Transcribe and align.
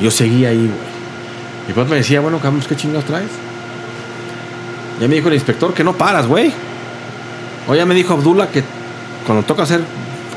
Yo 0.00 0.10
seguía 0.10 0.50
ahí, 0.50 0.56
güey. 0.58 0.88
Y 1.68 1.72
pues 1.72 1.88
me 1.88 1.96
decía, 1.96 2.20
bueno, 2.20 2.38
Camus, 2.40 2.66
¿qué 2.66 2.76
chingados 2.76 3.04
traes? 3.04 3.30
Ya 5.00 5.08
me 5.08 5.16
dijo 5.16 5.28
el 5.28 5.34
inspector 5.34 5.74
que 5.74 5.84
no 5.84 5.92
paras, 5.92 6.26
güey. 6.26 6.52
O 7.68 7.74
ya 7.74 7.84
me 7.84 7.94
dijo 7.94 8.14
Abdullah 8.14 8.48
que 8.48 8.64
cuando 9.26 9.44
toca 9.44 9.64
hacer 9.64 9.82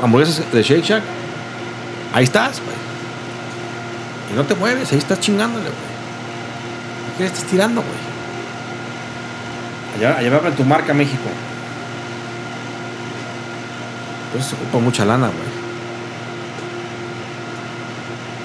hamburguesas 0.01 0.51
de 0.51 0.63
Shake 0.63 0.83
Shack, 0.83 1.03
ahí 2.13 2.23
estás, 2.23 2.61
güey. 2.63 2.75
Y 4.31 4.35
no 4.35 4.43
te 4.43 4.55
mueves, 4.55 4.91
ahí 4.91 4.97
estás 4.97 5.19
chingándole, 5.19 5.63
güey. 5.63 5.91
¿Qué 7.17 7.23
le 7.23 7.29
estás 7.29 7.45
tirando, 7.45 7.81
güey? 7.81 8.11
Allá, 9.97 10.17
allá 10.17 10.29
me 10.29 10.35
habla 10.35 10.51
tu 10.51 10.63
marca 10.63 10.93
México. 10.93 11.29
Entonces 14.27 14.49
se 14.49 14.55
ocupa 14.55 14.79
mucha 14.79 15.05
lana, 15.05 15.27
güey. 15.27 15.49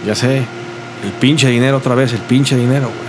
Ya 0.07 0.15
sé. 0.15 0.45
El 1.07 1.13
pinche 1.13 1.49
dinero 1.49 1.77
otra 1.77 1.95
vez, 1.95 2.13
el 2.13 2.19
pinche 2.19 2.57
dinero, 2.57 2.89
güey. 2.89 3.07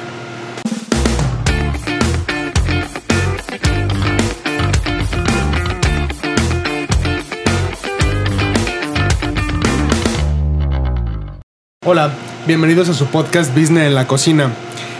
Hola, 11.84 12.12
bienvenidos 12.46 12.88
a 12.90 12.94
su 12.94 13.08
podcast 13.08 13.50
Business 13.58 13.88
en 13.88 13.96
la 13.96 14.06
cocina. 14.06 14.52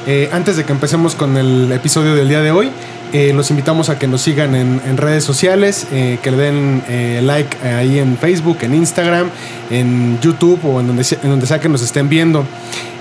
Eh, 0.08 0.32
antes 0.34 0.58
de 0.58 0.66
que 0.66 0.72
empecemos 0.72 1.14
con 1.14 1.38
el 1.38 1.72
episodio 1.72 2.16
del 2.16 2.28
día 2.28 2.42
de 2.42 2.50
hoy, 2.50 2.72
eh, 3.14 3.32
los 3.34 3.50
invitamos 3.50 3.90
a 3.90 3.98
que 3.98 4.08
nos 4.08 4.22
sigan 4.22 4.56
en, 4.56 4.82
en 4.86 4.98
redes 4.98 5.24
sociales, 5.24 5.88
eh, 5.92 6.18
que 6.22 6.32
le 6.32 6.38
den 6.38 6.84
eh, 6.90 7.22
like 7.24 7.58
ahí 7.68 8.00
en 8.00 8.18
Facebook, 8.18 8.58
en 8.62 8.74
Instagram, 8.76 9.30
en 9.70 10.20
YouTube 10.22 10.60
o 10.66 10.80
en 10.80 10.88
donde, 10.88 11.04
sea- 11.04 11.20
en 11.24 11.30
donde 11.30 11.48
sea 11.48 11.60
que 11.60 11.70
nos 11.70 11.82
estén 11.82 12.10
viendo. 12.10 12.46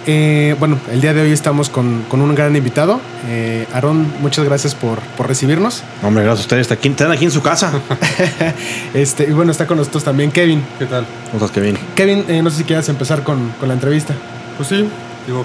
Eh, 0.09 0.55
bueno, 0.61 0.78
el 0.92 1.00
día 1.00 1.12
de 1.12 1.23
hoy 1.23 1.33
estamos 1.33 1.69
con, 1.69 2.05
con 2.09 2.20
un 2.20 2.33
gran 2.37 2.55
invitado. 2.55 3.00
Eh, 3.28 3.66
Aarón, 3.72 4.06
muchas 4.20 4.44
gracias 4.44 4.72
por, 4.77 5.00
por 5.16 5.27
recibirnos. 5.27 5.83
Hombre, 6.05 6.22
gracias 6.22 6.42
a 6.42 6.47
ustedes. 6.47 6.61
Está 6.62 6.75
aquí, 6.75 6.88
están 6.91 7.11
aquí 7.11 7.25
en 7.25 7.33
su 7.33 7.42
casa. 7.42 7.72
Este, 8.94 9.25
y 9.25 9.33
bueno, 9.33 9.50
está 9.50 9.66
con 9.66 9.77
nosotros 9.78 10.05
también 10.05 10.31
Kevin. 10.31 10.62
¿Qué 10.78 10.86
tal? 10.86 11.05
¿Cómo 11.33 11.44
estás, 11.44 11.50
Kevin? 11.50 11.77
Kevin, 11.97 12.25
eh, 12.28 12.41
no 12.42 12.50
sé 12.50 12.59
si 12.59 12.64
quieras 12.64 12.88
empezar 12.88 13.22
con, 13.25 13.50
con 13.59 13.69
la 13.69 13.75
entrevista. 13.75 14.14
Pues 14.56 14.69
sí, 14.69 14.88
digo, 15.27 15.44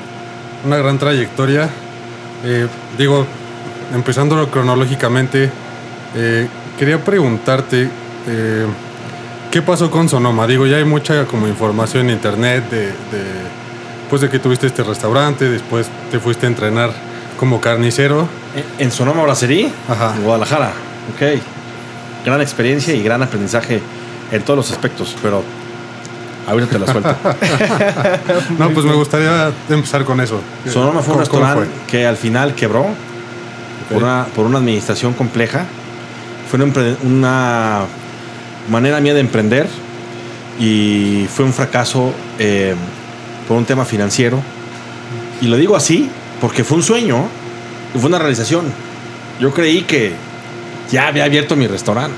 una 0.65 0.77
gran 0.77 0.97
trayectoria. 0.99 1.67
Eh, 2.45 2.67
digo, 2.97 3.25
empezándolo 3.93 4.49
cronológicamente, 4.49 5.49
eh, 6.15 6.47
quería 6.77 7.03
preguntarte, 7.03 7.89
eh, 8.27 8.65
¿qué 9.51 9.61
pasó 9.61 9.89
con 9.91 10.09
Sonoma? 10.09 10.47
Digo, 10.47 10.65
ya 10.65 10.77
hay 10.77 10.85
mucha 10.85 11.25
como 11.25 11.47
información 11.47 12.07
en 12.09 12.15
internet 12.15 12.69
de, 12.69 12.85
de, 12.87 12.91
pues 14.09 14.21
de 14.21 14.29
que 14.29 14.39
tuviste 14.39 14.67
este 14.67 14.83
restaurante, 14.83 15.49
después 15.49 15.87
te 16.11 16.19
fuiste 16.19 16.45
a 16.45 16.49
entrenar 16.49 16.91
como 17.39 17.59
carnicero. 17.61 18.27
En- 18.77 18.91
Sonoma 18.91 19.23
Brasserie, 19.23 19.71
Ajá. 19.87 20.13
en 20.15 20.23
Guadalajara. 20.23 20.73
Ok. 21.15 21.41
Gran 22.25 22.41
experiencia 22.41 22.93
y 22.93 23.01
gran 23.01 23.23
aprendizaje 23.23 23.81
en 24.31 24.41
todos 24.43 24.57
los 24.57 24.71
aspectos, 24.71 25.15
pero 25.23 25.41
ahorita 26.47 26.71
te 26.71 26.79
la 26.79 26.85
suelto. 26.91 27.15
No, 28.59 28.69
pues 28.71 28.85
me 28.85 28.93
gustaría 28.93 29.51
empezar 29.69 30.03
con 30.05 30.19
eso. 30.21 30.39
Sonoma 30.71 31.01
fue 31.01 31.15
un 31.15 31.21
¿Cómo- 31.21 31.29
cómo 31.31 31.45
restaurante 31.45 31.71
que 31.87 32.05
al 32.05 32.17
final 32.17 32.53
quebró 32.53 32.85
por, 33.93 34.03
una, 34.03 34.25
por 34.35 34.45
una 34.45 34.57
administración 34.59 35.13
compleja. 35.13 35.65
Fue 36.49 36.61
una, 36.61 36.73
una 37.03 37.79
manera 38.69 38.99
mía 38.99 39.13
de 39.13 39.19
emprender 39.21 39.67
y 40.59 41.25
fue 41.33 41.45
un 41.45 41.53
fracaso 41.53 42.13
eh, 42.39 42.75
por 43.47 43.57
un 43.57 43.65
tema 43.65 43.85
financiero. 43.85 44.39
Y 45.41 45.47
lo 45.47 45.57
digo 45.57 45.75
así 45.75 46.09
porque 46.39 46.63
fue 46.63 46.77
un 46.77 46.83
sueño 46.83 47.25
y 47.95 47.99
fue 47.99 48.07
una 48.09 48.19
realización. 48.19 48.65
Yo 49.39 49.53
creí 49.53 49.81
que 49.83 50.13
ya 50.91 51.07
había 51.07 51.23
abierto 51.25 51.55
mi 51.55 51.67
restaurante 51.67 52.15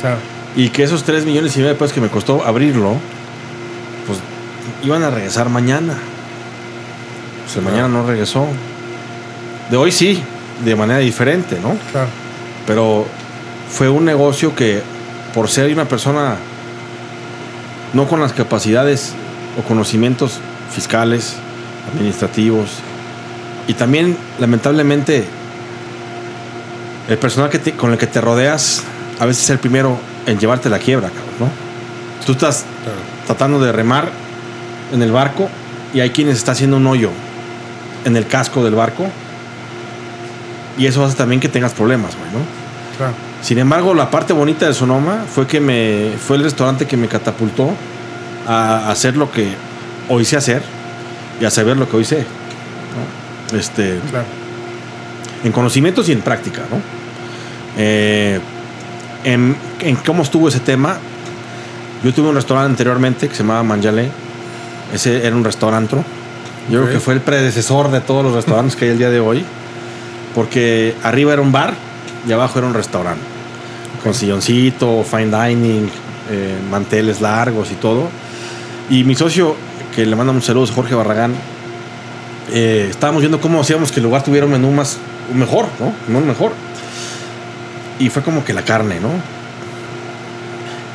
Claro. 0.00 0.16
y 0.56 0.68
que 0.70 0.82
esos 0.82 1.04
3 1.04 1.24
millones 1.24 1.54
y 1.54 1.58
medio 1.60 1.72
de 1.72 1.78
pesos 1.78 1.92
que 1.92 2.00
me 2.00 2.08
costó 2.08 2.44
abrirlo, 2.44 2.96
pues 4.06 4.18
iban 4.82 5.02
a 5.02 5.10
regresar 5.10 5.48
mañana. 5.50 5.94
Pues 7.44 7.56
el 7.56 7.62
mañana 7.62 7.88
no 7.88 8.06
regresó. 8.06 8.46
De 9.70 9.76
hoy 9.76 9.92
sí, 9.92 10.22
de 10.64 10.74
manera 10.76 10.98
diferente, 11.00 11.58
¿no? 11.60 11.76
Claro. 11.92 12.08
Pero 12.66 13.06
fue 13.70 13.88
un 13.88 14.04
negocio 14.04 14.54
que, 14.54 14.82
por 15.34 15.48
ser 15.48 15.72
una 15.72 15.84
persona 15.86 16.36
no 17.92 18.06
con 18.08 18.20
las 18.20 18.32
capacidades 18.32 19.12
o 19.58 19.62
conocimientos 19.62 20.38
fiscales, 20.74 21.34
administrativos, 21.92 22.70
y 23.68 23.74
también, 23.74 24.16
lamentablemente, 24.40 25.24
el 27.08 27.18
personal 27.18 27.50
que 27.50 27.58
te- 27.58 27.72
con 27.72 27.92
el 27.92 27.98
que 27.98 28.06
te 28.06 28.20
rodeas 28.20 28.82
a 29.20 29.26
veces 29.26 29.44
es 29.44 29.50
el 29.50 29.58
primero 29.58 29.98
en 30.26 30.38
llevarte 30.38 30.68
la 30.70 30.78
quiebra, 30.78 31.08
cabrón, 31.08 31.34
¿no? 31.40 32.24
Tú 32.26 32.32
estás 32.32 32.64
Claro. 32.82 32.98
tratando 33.26 33.60
de 33.60 33.70
remar 33.72 34.08
en 34.92 35.02
el 35.02 35.12
barco 35.12 35.48
y 35.92 36.00
hay 36.00 36.10
quienes 36.10 36.36
está 36.38 36.52
haciendo 36.52 36.78
un 36.78 36.86
hoyo 36.86 37.10
en 38.04 38.16
el 38.16 38.26
casco 38.26 38.64
del 38.64 38.74
barco 38.74 39.06
y 40.78 40.86
eso 40.86 41.04
hace 41.04 41.16
también 41.16 41.40
que 41.40 41.48
tengas 41.48 41.72
problemas, 41.72 42.16
güey, 42.16 42.30
¿no? 42.32 42.38
Claro. 42.96 43.12
Sin 43.42 43.58
embargo, 43.58 43.94
la 43.94 44.10
parte 44.10 44.32
bonita 44.32 44.66
de 44.66 44.74
Sonoma 44.74 45.24
fue 45.32 45.46
que 45.46 45.60
me 45.60 46.12
fue 46.18 46.36
el 46.36 46.44
restaurante 46.44 46.86
que 46.86 46.96
me 46.96 47.08
catapultó 47.08 47.70
a 48.46 48.90
hacer 48.90 49.16
lo 49.16 49.30
que 49.30 49.48
hoy 50.08 50.24
sé 50.24 50.36
hacer 50.36 50.62
y 51.40 51.44
a 51.44 51.50
saber 51.50 51.76
lo 51.76 51.88
que 51.88 51.96
hoy 51.96 52.04
sé. 52.04 52.24
¿no? 53.52 53.58
Este, 53.58 54.00
Claro. 54.10 54.24
en 55.44 55.52
conocimientos 55.52 56.08
y 56.08 56.12
en 56.12 56.20
práctica, 56.22 56.62
¿no? 56.70 56.78
Eh, 57.76 58.40
en, 59.24 59.56
en 59.80 59.96
cómo 59.96 60.22
estuvo 60.22 60.48
ese 60.48 60.60
tema, 60.60 60.96
yo 62.02 62.12
tuve 62.14 62.28
un 62.28 62.34
restaurante 62.34 62.70
anteriormente 62.70 63.28
que 63.28 63.34
se 63.34 63.42
llamaba 63.42 63.62
Manjale. 63.62 64.10
Ese 64.92 65.26
era 65.26 65.34
un 65.34 65.44
restaurantro. 65.44 66.04
Yo 66.70 66.82
creo 66.82 66.92
que 66.94 67.00
fue 67.00 67.14
el 67.14 67.20
predecesor 67.20 67.90
de 67.90 68.00
todos 68.00 68.22
los 68.24 68.32
restaurantes 68.34 68.76
que 68.76 68.84
hay 68.86 68.90
el 68.92 68.98
día 68.98 69.10
de 69.10 69.20
hoy. 69.20 69.44
Porque 70.34 70.94
arriba 71.02 71.32
era 71.32 71.42
un 71.42 71.52
bar 71.52 71.74
y 72.26 72.32
abajo 72.32 72.58
era 72.58 72.68
un 72.68 72.74
restaurante. 72.74 73.22
Con 74.02 74.14
silloncito, 74.14 75.04
fine 75.04 75.26
dining, 75.26 75.90
eh, 76.30 76.58
manteles 76.70 77.20
largos 77.20 77.70
y 77.70 77.74
todo. 77.74 78.08
Y 78.90 79.04
mi 79.04 79.14
socio, 79.14 79.56
que 79.94 80.04
le 80.04 80.16
manda 80.16 80.32
un 80.32 80.42
saludo, 80.42 80.66
Jorge 80.72 80.94
Barragán, 80.94 81.34
eh, 82.52 82.88
estábamos 82.90 83.22
viendo 83.22 83.40
cómo 83.40 83.60
hacíamos 83.60 83.92
que 83.92 84.00
el 84.00 84.04
lugar 84.04 84.22
tuviera 84.22 84.46
un 84.46 84.52
menú 84.52 84.70
más 84.70 84.98
un 85.30 85.38
mejor, 85.38 85.66
¿no? 85.80 85.86
Un 86.08 86.14
menú 86.14 86.26
mejor. 86.26 86.52
Y 87.98 88.08
fue 88.10 88.22
como 88.22 88.44
que 88.44 88.52
la 88.52 88.62
carne, 88.62 89.00
¿no? 89.00 89.10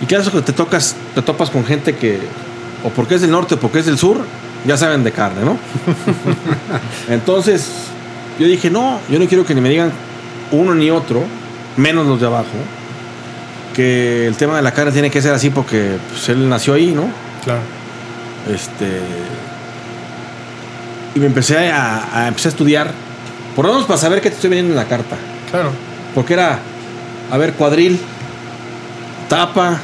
Y 0.02 0.06
claro, 0.06 0.22
eso 0.24 0.32
que 0.32 0.42
te 0.42 0.54
tocas, 0.54 0.96
te 1.16 1.22
topas 1.22 1.50
con 1.50 1.66
gente 1.66 1.96
que, 1.96 2.20
o 2.84 2.90
porque 2.90 3.16
es 3.16 3.22
del 3.22 3.32
norte 3.32 3.56
o 3.56 3.60
porque 3.60 3.80
es 3.80 3.86
del 3.86 3.98
sur, 3.98 4.18
ya 4.66 4.78
saben 4.78 5.04
de 5.04 5.12
carne, 5.12 5.44
¿no? 5.44 5.58
Entonces, 7.10 7.70
yo 8.40 8.48
dije, 8.48 8.70
no, 8.70 9.00
yo 9.10 9.20
no 9.20 9.28
quiero 9.28 9.46
que 9.46 9.54
ni 9.54 9.62
me 9.62 9.70
digan 9.70 9.92
uno 10.52 10.74
ni 10.74 10.90
otro, 10.90 11.24
menos 11.78 12.08
los 12.08 12.20
de 12.20 12.26
abajo, 12.28 12.46
que 13.76 14.26
el 14.28 14.36
tema 14.36 14.56
de 14.56 14.62
la 14.62 14.72
carne 14.74 14.92
tiene 14.92 15.12
que 15.12 15.22
ser 15.22 15.34
así 15.34 15.50
porque 15.50 15.98
pues, 16.10 16.30
él 16.30 16.50
nació 16.50 16.74
ahí, 16.74 16.92
¿no? 16.94 17.04
Claro. 17.44 17.62
Este. 18.54 19.00
Y 21.16 21.20
me 21.20 21.26
empecé 21.28 21.70
a, 21.72 22.24
a- 22.24 22.28
empecé 22.28 22.48
a 22.48 22.52
estudiar. 22.52 22.92
Por 23.56 23.66
lo 23.66 23.72
menos 23.74 23.86
para 23.88 24.00
saber 24.00 24.22
qué 24.22 24.30
te 24.30 24.36
estoy 24.36 24.50
vendiendo 24.50 24.74
en 24.74 24.78
la 24.78 24.86
carta. 24.88 25.16
Claro. 25.52 25.72
Porque 26.16 26.34
era, 26.34 26.60
a 27.32 27.38
ver, 27.38 27.54
cuadril, 27.54 28.00
tapa, 29.28 29.80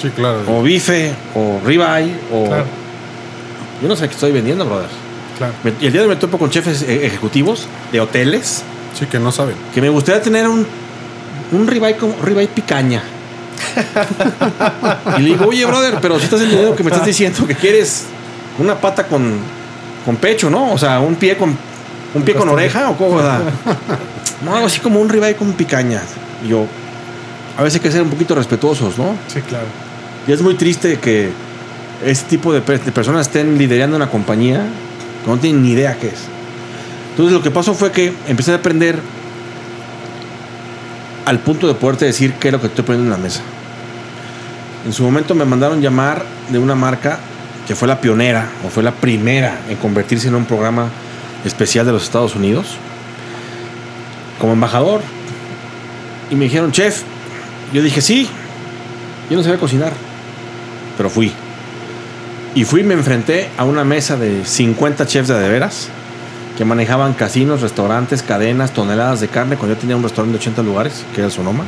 Sí, 0.00 0.10
claro. 0.10 0.40
o 0.48 0.62
bife, 0.62 1.12
o 1.34 1.60
ribeye, 1.64 2.14
o. 2.32 2.46
Claro. 2.46 2.64
Yo 3.80 3.88
no 3.88 3.96
sé 3.96 4.08
qué 4.08 4.14
estoy 4.14 4.32
vendiendo, 4.32 4.64
brother. 4.64 4.88
Claro. 5.42 5.54
Me- 5.64 5.72
y 5.80 5.86
el 5.86 5.92
día 5.92 6.02
de 6.02 6.08
hoy 6.08 6.14
me 6.14 6.20
topo 6.20 6.38
con 6.38 6.50
jefes 6.50 6.82
eh, 6.82 7.06
ejecutivos 7.06 7.66
de 7.90 8.00
hoteles 8.00 8.62
Sí, 8.98 9.06
que 9.06 9.18
no 9.18 9.32
saben. 9.32 9.54
que 9.74 9.80
me 9.80 9.88
gustaría 9.88 10.20
tener 10.22 10.46
un, 10.48 10.66
un 11.52 11.66
ribeye 11.66 11.96
como 11.96 12.14
ribeye 12.22 12.48
picaña. 12.48 13.02
y 15.18 15.22
le 15.22 15.28
digo, 15.30 15.46
oye, 15.46 15.64
brother, 15.64 15.98
pero 16.00 16.18
si 16.18 16.24
estás 16.24 16.40
entendiendo 16.42 16.74
que 16.76 16.82
me 16.82 16.90
estás 16.90 17.06
diciendo 17.06 17.46
que 17.46 17.54
quieres 17.54 18.04
una 18.58 18.74
pata 18.74 19.06
con, 19.06 19.36
con 20.04 20.16
pecho, 20.16 20.50
¿no? 20.50 20.72
O 20.72 20.78
sea, 20.78 21.00
un 21.00 21.14
pie 21.16 21.36
con 21.36 21.56
un 22.14 22.22
pie 22.22 22.34
con 22.34 22.48
oreja 22.48 22.90
o 22.90 22.96
cómo, 22.96 23.18
No, 24.44 24.54
algo 24.54 24.66
así 24.66 24.80
como 24.80 25.00
un 25.00 25.08
ribeye 25.08 25.36
con 25.36 25.52
picaña. 25.52 26.02
Y 26.44 26.48
yo, 26.48 26.66
a 27.56 27.62
veces 27.62 27.80
hay 27.80 27.82
que 27.84 27.92
ser 27.92 28.02
un 28.02 28.10
poquito 28.10 28.34
respetuosos, 28.34 28.98
¿no? 28.98 29.16
Sí, 29.28 29.40
claro. 29.40 29.66
Y 30.26 30.32
es 30.32 30.42
muy 30.42 30.54
triste 30.54 30.98
que 30.98 31.30
este 32.04 32.28
tipo 32.28 32.52
de, 32.52 32.60
pe- 32.60 32.78
de 32.78 32.92
personas 32.92 33.26
estén 33.28 33.56
liderando 33.56 33.96
una 33.96 34.08
compañía 34.10 34.64
no 35.26 35.36
tienen 35.38 35.62
ni 35.62 35.70
idea 35.70 35.96
qué 35.98 36.08
es. 36.08 36.24
Entonces 37.10 37.32
lo 37.32 37.42
que 37.42 37.50
pasó 37.50 37.74
fue 37.74 37.92
que 37.92 38.12
empecé 38.26 38.52
a 38.52 38.56
aprender 38.56 38.98
al 41.26 41.38
punto 41.38 41.68
de 41.68 41.74
poderte 41.74 42.06
decir 42.06 42.34
qué 42.34 42.48
es 42.48 42.52
lo 42.52 42.60
que 42.60 42.68
estoy 42.68 42.84
poniendo 42.84 43.12
en 43.12 43.18
la 43.18 43.22
mesa. 43.22 43.40
En 44.86 44.92
su 44.92 45.02
momento 45.02 45.34
me 45.34 45.44
mandaron 45.44 45.80
llamar 45.80 46.24
de 46.50 46.58
una 46.58 46.74
marca 46.74 47.18
que 47.66 47.76
fue 47.76 47.86
la 47.86 48.00
pionera 48.00 48.48
o 48.66 48.70
fue 48.70 48.82
la 48.82 48.92
primera 48.92 49.60
en 49.68 49.76
convertirse 49.76 50.28
en 50.28 50.34
un 50.34 50.44
programa 50.44 50.88
especial 51.44 51.86
de 51.86 51.92
los 51.92 52.02
Estados 52.02 52.34
Unidos, 52.34 52.76
como 54.40 54.54
embajador. 54.54 55.02
Y 56.30 56.34
me 56.34 56.44
dijeron, 56.44 56.72
chef, 56.72 57.02
yo 57.72 57.82
dije, 57.82 58.00
sí, 58.00 58.28
yo 59.30 59.36
no 59.36 59.42
sabía 59.42 59.58
cocinar, 59.58 59.92
pero 60.96 61.08
fui. 61.10 61.32
Y 62.54 62.64
fui 62.64 62.80
y 62.80 62.84
me 62.84 62.94
enfrenté 62.94 63.48
a 63.56 63.64
una 63.64 63.84
mesa 63.84 64.16
de 64.16 64.44
50 64.44 65.06
chefs 65.06 65.28
de 65.28 65.38
de 65.38 65.48
veras 65.48 65.88
que 66.56 66.64
manejaban 66.66 67.14
casinos, 67.14 67.62
restaurantes, 67.62 68.22
cadenas, 68.22 68.72
toneladas 68.72 69.20
de 69.20 69.28
carne, 69.28 69.56
cuando 69.56 69.74
yo 69.74 69.80
tenía 69.80 69.96
un 69.96 70.02
restaurante 70.02 70.36
de 70.36 70.42
80 70.42 70.62
lugares, 70.62 71.04
que 71.14 71.22
era 71.22 71.30
Sonoma, 71.30 71.64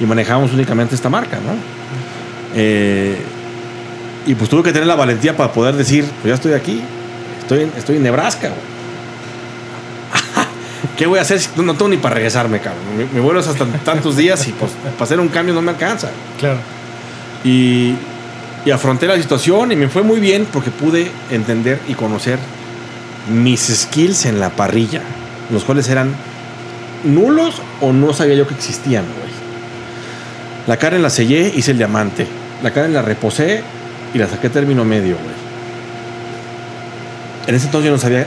y 0.00 0.04
manejábamos 0.04 0.52
únicamente 0.52 0.96
esta 0.96 1.08
marca, 1.08 1.36
¿no? 1.36 1.54
Eh, 2.54 3.16
y 4.26 4.34
pues 4.34 4.50
tuve 4.50 4.64
que 4.64 4.72
tener 4.72 4.88
la 4.88 4.96
valentía 4.96 5.36
para 5.36 5.52
poder 5.52 5.76
decir, 5.76 6.04
pues 6.04 6.28
ya 6.28 6.34
estoy 6.34 6.54
aquí, 6.54 6.82
estoy 7.40 7.62
en, 7.62 7.72
estoy 7.76 7.96
en 7.96 8.02
Nebraska, 8.02 8.48
güey. 8.48 8.60
¿Qué 10.96 11.06
voy 11.06 11.20
a 11.20 11.22
hacer? 11.22 11.40
si 11.40 11.48
No 11.56 11.74
tengo 11.74 11.88
ni 11.88 11.96
para 11.96 12.16
regresarme, 12.16 12.58
cabrón. 12.58 12.82
Mi, 12.98 13.04
mi 13.04 13.20
vuelo 13.20 13.38
es 13.40 13.46
hasta 13.46 13.64
tantos 13.84 14.16
días 14.16 14.46
y 14.48 14.52
pues 14.52 14.72
para 14.72 15.04
hacer 15.04 15.20
un 15.20 15.28
cambio 15.28 15.54
no 15.54 15.62
me 15.62 15.70
alcanza. 15.70 16.10
Claro. 16.38 16.58
Y, 17.44 17.94
y 18.64 18.70
afronté 18.70 19.06
la 19.06 19.16
situación 19.16 19.72
y 19.72 19.76
me 19.76 19.88
fue 19.88 20.02
muy 20.02 20.20
bien 20.20 20.46
porque 20.52 20.70
pude 20.70 21.10
entender 21.30 21.80
y 21.88 21.94
conocer 21.94 22.38
mis 23.32 23.60
skills 23.60 24.26
en 24.26 24.40
la 24.40 24.50
parrilla, 24.50 25.02
los 25.50 25.64
cuales 25.64 25.88
eran 25.88 26.12
nulos 27.04 27.62
o 27.80 27.92
no 27.92 28.12
sabía 28.12 28.34
yo 28.34 28.46
que 28.46 28.54
existían, 28.54 29.04
güey. 29.04 29.30
La 30.66 30.76
carne 30.76 30.98
la 30.98 31.10
sellé, 31.10 31.52
hice 31.54 31.70
el 31.70 31.78
diamante. 31.78 32.26
La 32.62 32.70
carne 32.72 32.90
la 32.90 33.02
reposé 33.02 33.62
y 34.12 34.18
la 34.18 34.28
saqué 34.28 34.50
término 34.50 34.84
medio, 34.84 35.16
güey. 35.16 35.40
En 37.46 37.54
ese 37.54 37.66
entonces 37.66 37.86
yo 37.86 37.92
no 37.92 37.98
sabía 37.98 38.26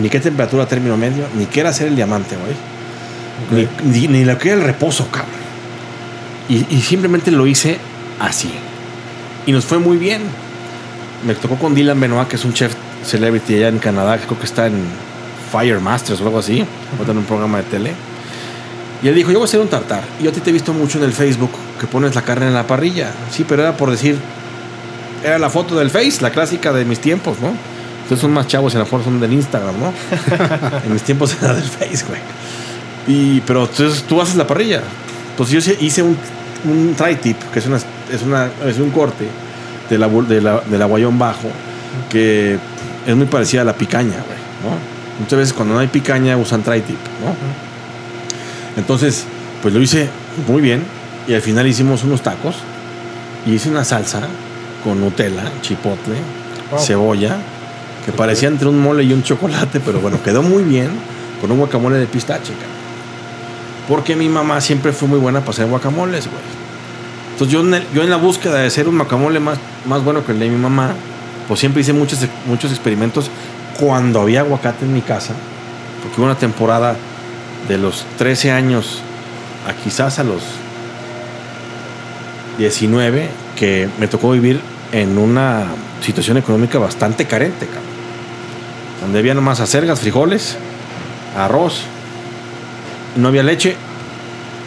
ni 0.00 0.08
qué 0.08 0.18
temperatura 0.18 0.66
término 0.66 0.96
medio, 0.96 1.26
ni 1.36 1.46
qué 1.46 1.60
era 1.60 1.70
hacer 1.70 1.86
el 1.86 1.96
diamante, 1.96 2.36
güey. 2.36 3.68
Ni, 3.84 4.00
ni, 4.00 4.08
ni 4.08 4.24
lo 4.24 4.36
que 4.38 4.50
era 4.50 4.58
el 4.58 4.64
reposo, 4.64 5.08
cabrón. 5.08 5.30
Y, 6.48 6.66
y 6.74 6.80
simplemente 6.80 7.30
lo 7.30 7.46
hice 7.46 7.78
así. 8.18 8.52
Y 9.46 9.52
nos 9.52 9.64
fue 9.64 9.78
muy 9.78 9.96
bien. 9.96 10.22
Me 11.26 11.34
tocó 11.34 11.56
con 11.56 11.74
Dylan 11.74 11.98
Benoit, 12.00 12.28
que 12.28 12.36
es 12.36 12.44
un 12.44 12.52
chef 12.52 12.74
celebrity 13.04 13.56
allá 13.56 13.68
en 13.68 13.78
Canadá, 13.78 14.18
que 14.18 14.26
creo 14.26 14.38
que 14.38 14.46
está 14.46 14.66
en 14.66 14.84
Fire 15.50 15.80
Masters 15.80 16.20
o 16.20 16.24
algo 16.24 16.38
así, 16.38 16.64
o 16.98 17.10
en 17.10 17.18
un 17.18 17.24
programa 17.24 17.58
de 17.58 17.64
tele. 17.64 17.92
Y 19.02 19.08
él 19.08 19.14
dijo, 19.14 19.30
yo 19.30 19.38
voy 19.38 19.46
a 19.46 19.48
hacer 19.48 19.60
un 19.60 19.68
tartar. 19.68 20.02
Y 20.20 20.24
yo 20.24 20.30
a 20.30 20.32
ti 20.32 20.40
te 20.40 20.50
he 20.50 20.52
visto 20.52 20.72
mucho 20.72 20.98
en 20.98 21.04
el 21.04 21.12
Facebook 21.12 21.50
que 21.80 21.86
pones 21.86 22.14
la 22.14 22.22
carne 22.22 22.46
en 22.46 22.54
la 22.54 22.66
parrilla. 22.66 23.10
Sí, 23.30 23.44
pero 23.46 23.62
era 23.62 23.76
por 23.76 23.90
decir, 23.90 24.16
era 25.24 25.38
la 25.38 25.50
foto 25.50 25.76
del 25.76 25.90
Face, 25.90 26.20
la 26.20 26.30
clásica 26.30 26.72
de 26.72 26.84
mis 26.84 27.00
tiempos, 27.00 27.38
¿no? 27.40 27.52
Ustedes 28.02 28.20
son 28.20 28.32
más 28.32 28.46
chavos 28.46 28.72
y 28.72 28.76
a 28.76 28.78
lo 28.80 28.84
mejor 28.84 29.02
son 29.04 29.20
del 29.20 29.32
Instagram, 29.32 29.74
¿no? 29.78 29.92
en 30.84 30.92
mis 30.92 31.02
tiempos 31.02 31.36
era 31.40 31.54
del 31.54 31.64
Face, 31.64 32.04
güey. 32.06 32.20
Y, 33.06 33.40
pero 33.40 33.64
entonces 33.64 34.04
tú 34.04 34.20
haces 34.20 34.36
la 34.36 34.46
parrilla. 34.46 34.82
Pues 35.36 35.50
yo 35.50 35.58
hice 35.58 36.02
un, 36.02 36.16
un 36.64 36.94
tri-tip, 36.96 37.36
que 37.52 37.58
es, 37.58 37.66
una, 37.66 37.78
es, 38.12 38.22
una, 38.22 38.48
es 38.66 38.78
un 38.78 38.90
corte 38.90 39.26
de 39.90 39.98
la, 39.98 40.08
de 40.08 40.40
la, 40.40 40.60
del 40.60 40.82
aguayón 40.82 41.18
bajo, 41.18 41.48
que 42.10 42.58
es 43.06 43.16
muy 43.16 43.26
parecida 43.26 43.62
a 43.62 43.64
la 43.64 43.74
picaña, 43.74 44.16
güey, 44.26 44.38
¿no? 44.62 44.76
Muchas 45.20 45.38
veces 45.38 45.52
cuando 45.52 45.74
no 45.74 45.80
hay 45.80 45.88
picaña 45.88 46.36
usan 46.36 46.62
tri-tip, 46.62 46.96
¿no? 47.24 47.34
Entonces, 48.76 49.24
pues 49.60 49.74
lo 49.74 49.80
hice 49.80 50.08
muy 50.48 50.60
bien 50.62 50.82
y 51.28 51.34
al 51.34 51.42
final 51.42 51.66
hicimos 51.66 52.04
unos 52.04 52.22
tacos 52.22 52.56
y 53.46 53.52
hice 53.54 53.68
una 53.70 53.84
salsa 53.84 54.20
con 54.84 55.00
Nutella, 55.00 55.44
chipotle, 55.60 56.16
Wow. 56.70 56.80
cebolla, 56.80 57.36
que 58.06 58.12
parecía 58.12 58.48
entre 58.48 58.66
un 58.66 58.80
mole 58.80 59.02
y 59.04 59.12
un 59.12 59.22
chocolate, 59.22 59.78
pero 59.80 60.00
bueno, 60.00 60.22
quedó 60.22 60.42
muy 60.42 60.62
bien 60.62 60.88
con 61.40 61.50
un 61.52 61.58
guacamole 61.58 61.98
de 61.98 62.06
pistache, 62.06 62.52
cabrón. 62.54 62.82
Porque 63.88 64.16
mi 64.16 64.28
mamá 64.30 64.58
siempre 64.62 64.92
fue 64.92 65.06
muy 65.06 65.18
buena 65.18 65.40
para 65.40 65.50
hacer 65.50 65.66
guacamoles, 65.66 66.26
güey. 66.28 66.40
Entonces 67.32 67.52
yo 67.52 67.60
en, 67.60 67.82
yo 67.94 68.02
en 68.02 68.10
la 68.10 68.16
búsqueda 68.16 68.60
de 68.60 68.66
hacer 68.66 68.88
un 68.88 68.96
guacamole 68.98 69.40
más, 69.40 69.58
más 69.86 70.04
bueno 70.04 70.24
que 70.24 70.32
el 70.32 70.38
de 70.38 70.48
mi 70.48 70.56
mamá, 70.56 70.94
pues 71.48 71.60
siempre 71.60 71.82
hice 71.82 71.92
muchos, 71.92 72.20
muchos 72.46 72.70
experimentos 72.70 73.30
cuando 73.78 74.20
había 74.20 74.40
aguacate 74.40 74.84
en 74.84 74.92
mi 74.92 75.00
casa. 75.00 75.34
Porque 76.02 76.20
hubo 76.20 76.26
una 76.26 76.38
temporada 76.38 76.96
de 77.68 77.78
los 77.78 78.04
13 78.18 78.50
años 78.50 79.00
a 79.68 79.72
quizás 79.82 80.18
a 80.18 80.24
los 80.24 80.42
19 82.58 83.28
que 83.56 83.88
me 83.98 84.08
tocó 84.08 84.32
vivir 84.32 84.60
en 84.92 85.18
una 85.18 85.66
situación 86.02 86.36
económica 86.36 86.78
bastante 86.78 87.26
carente. 87.26 87.66
Donde 89.00 89.18
había 89.18 89.34
nomás 89.34 89.60
acergas, 89.60 90.00
frijoles, 90.00 90.56
arroz, 91.36 91.82
no 93.16 93.28
había 93.28 93.42
leche, 93.42 93.76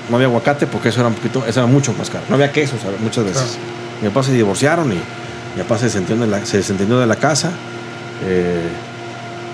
no 0.10 0.16
había 0.16 0.28
aguacate 0.28 0.68
porque 0.68 0.90
eso 0.90 1.00
era 1.00 1.10
un 1.10 1.16
poquito, 1.16 1.44
eso 1.48 1.60
era 1.60 1.68
mucho 1.68 1.94
más 1.94 2.10
caro. 2.10 2.24
No 2.30 2.36
había 2.36 2.52
queso, 2.52 2.76
¿sabes? 2.82 3.00
muchas 3.00 3.26
veces. 3.26 3.58
Mi 4.02 4.10
papá 4.10 4.24
se 4.24 4.34
divorciaron 4.34 4.92
y 4.92 4.96
mi 4.96 5.62
papá 5.64 5.78
se 5.78 5.86
desentendió 5.86 6.26
de 6.26 6.32
la, 6.32 6.46
se 6.46 6.58
desentendió 6.58 7.00
de 7.00 7.06
la 7.08 7.16
casa. 7.16 7.52
eh, 8.26 8.70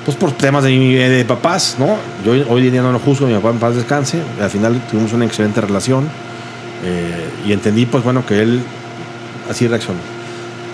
pues 0.06 0.18
por 0.18 0.32
temas 0.32 0.64
de, 0.64 1.26
papás, 1.28 1.76
¿no? 1.78 1.96
Yo 2.26 2.32
hoy 2.52 2.66
en 2.66 2.72
día 2.72 2.82
no 2.82 2.92
lo 2.92 2.98
juzgo, 2.98 3.28
mi 3.28 3.36
papá 3.36 3.52
en 3.52 3.60
paz 3.60 3.76
descanse. 3.76 4.20
Al 4.42 4.50
final 4.50 4.82
tuvimos 4.90 5.14
una 5.14 5.26
excelente 5.26 5.62
relación 5.62 6.06
eh, 6.84 7.30
y 7.46 7.54
entendí, 7.54 7.86
pues 7.86 8.04
bueno, 8.04 8.26
que 8.26 8.42
él 8.42 8.62
así 9.48 9.68
reaccionó. 9.68 10.00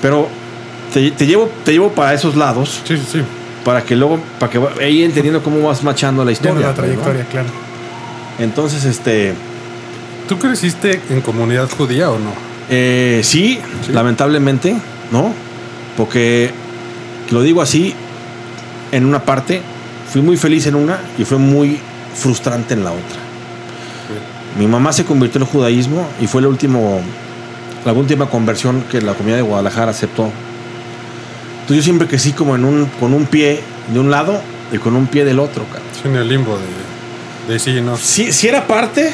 Pero 0.01 0.29
te, 0.93 1.11
te 1.11 1.25
llevo, 1.27 1.49
te 1.65 1.73
llevo 1.73 1.89
para 1.89 2.13
esos 2.13 2.37
lados 2.37 2.81
Sí, 2.85 2.95
sí, 2.95 3.03
sí. 3.11 3.21
para 3.65 3.81
que 3.83 3.97
luego, 3.97 4.17
para 4.39 4.49
que 4.49 4.61
ahí 4.81 5.03
entendiendo 5.03 5.43
cómo 5.43 5.61
vas 5.67 5.83
machando 5.83 6.23
la 6.23 6.31
historia. 6.31 6.53
no 6.53 6.61
la 6.61 6.67
¿no? 6.67 6.73
trayectoria, 6.73 7.25
claro. 7.25 7.49
Entonces, 8.39 8.85
este, 8.85 9.33
¿Tú 10.27 10.37
creciste 10.39 11.01
en 11.09 11.21
comunidad 11.21 11.69
judía 11.69 12.09
o 12.09 12.19
no? 12.19 12.31
eh, 12.69 13.21
sí, 13.23 13.59
Sí. 13.85 13.93
lamentablemente, 13.93 14.75
¿no? 15.11 15.31
Porque, 15.95 16.51
lo 17.31 17.41
digo 17.41 17.61
así, 17.61 17.93
en 18.91 19.05
una 19.05 19.23
parte, 19.23 19.61
fui 20.11 20.21
muy 20.21 20.35
feliz 20.37 20.65
en 20.67 20.75
una 20.75 20.99
y 21.17 21.23
fue 21.23 21.37
muy 21.37 21.79
frustrante 22.15 22.73
en 22.73 22.83
la 22.83 22.91
otra. 22.91 23.19
Mi 24.59 24.67
mamá 24.67 24.91
se 24.91 25.05
convirtió 25.05 25.37
en 25.39 25.43
el 25.43 25.49
judaísmo 25.51 26.07
y 26.19 26.27
fue 26.27 26.41
el 26.41 26.47
último, 26.47 26.99
la 27.85 27.93
última 27.93 28.25
conversión 28.29 28.83
que 28.91 29.01
la 29.01 29.13
comunidad 29.13 29.37
de 29.37 29.43
Guadalajara 29.43 29.91
aceptó. 29.91 30.29
Entonces 31.61 31.77
yo 31.77 31.83
siempre 31.83 32.07
crecí 32.07 32.31
como 32.33 32.55
en 32.55 32.65
un, 32.65 32.85
con 32.99 33.13
un 33.13 33.25
pie 33.27 33.61
de 33.93 33.99
un 33.99 34.09
lado 34.11 34.41
y 34.73 34.77
con 34.77 34.95
un 34.95 35.07
pie 35.07 35.23
del 35.25 35.39
otro, 35.39 35.63
cara. 35.71 35.83
Sí, 35.93 36.07
en 36.09 36.15
el 36.15 36.27
limbo 36.27 36.57
de, 37.47 37.53
de 37.53 37.59
sí, 37.59 37.79
no. 37.81 37.97
Sí, 37.97 38.31
sí 38.33 38.47
era 38.47 38.65
parte, 38.67 39.13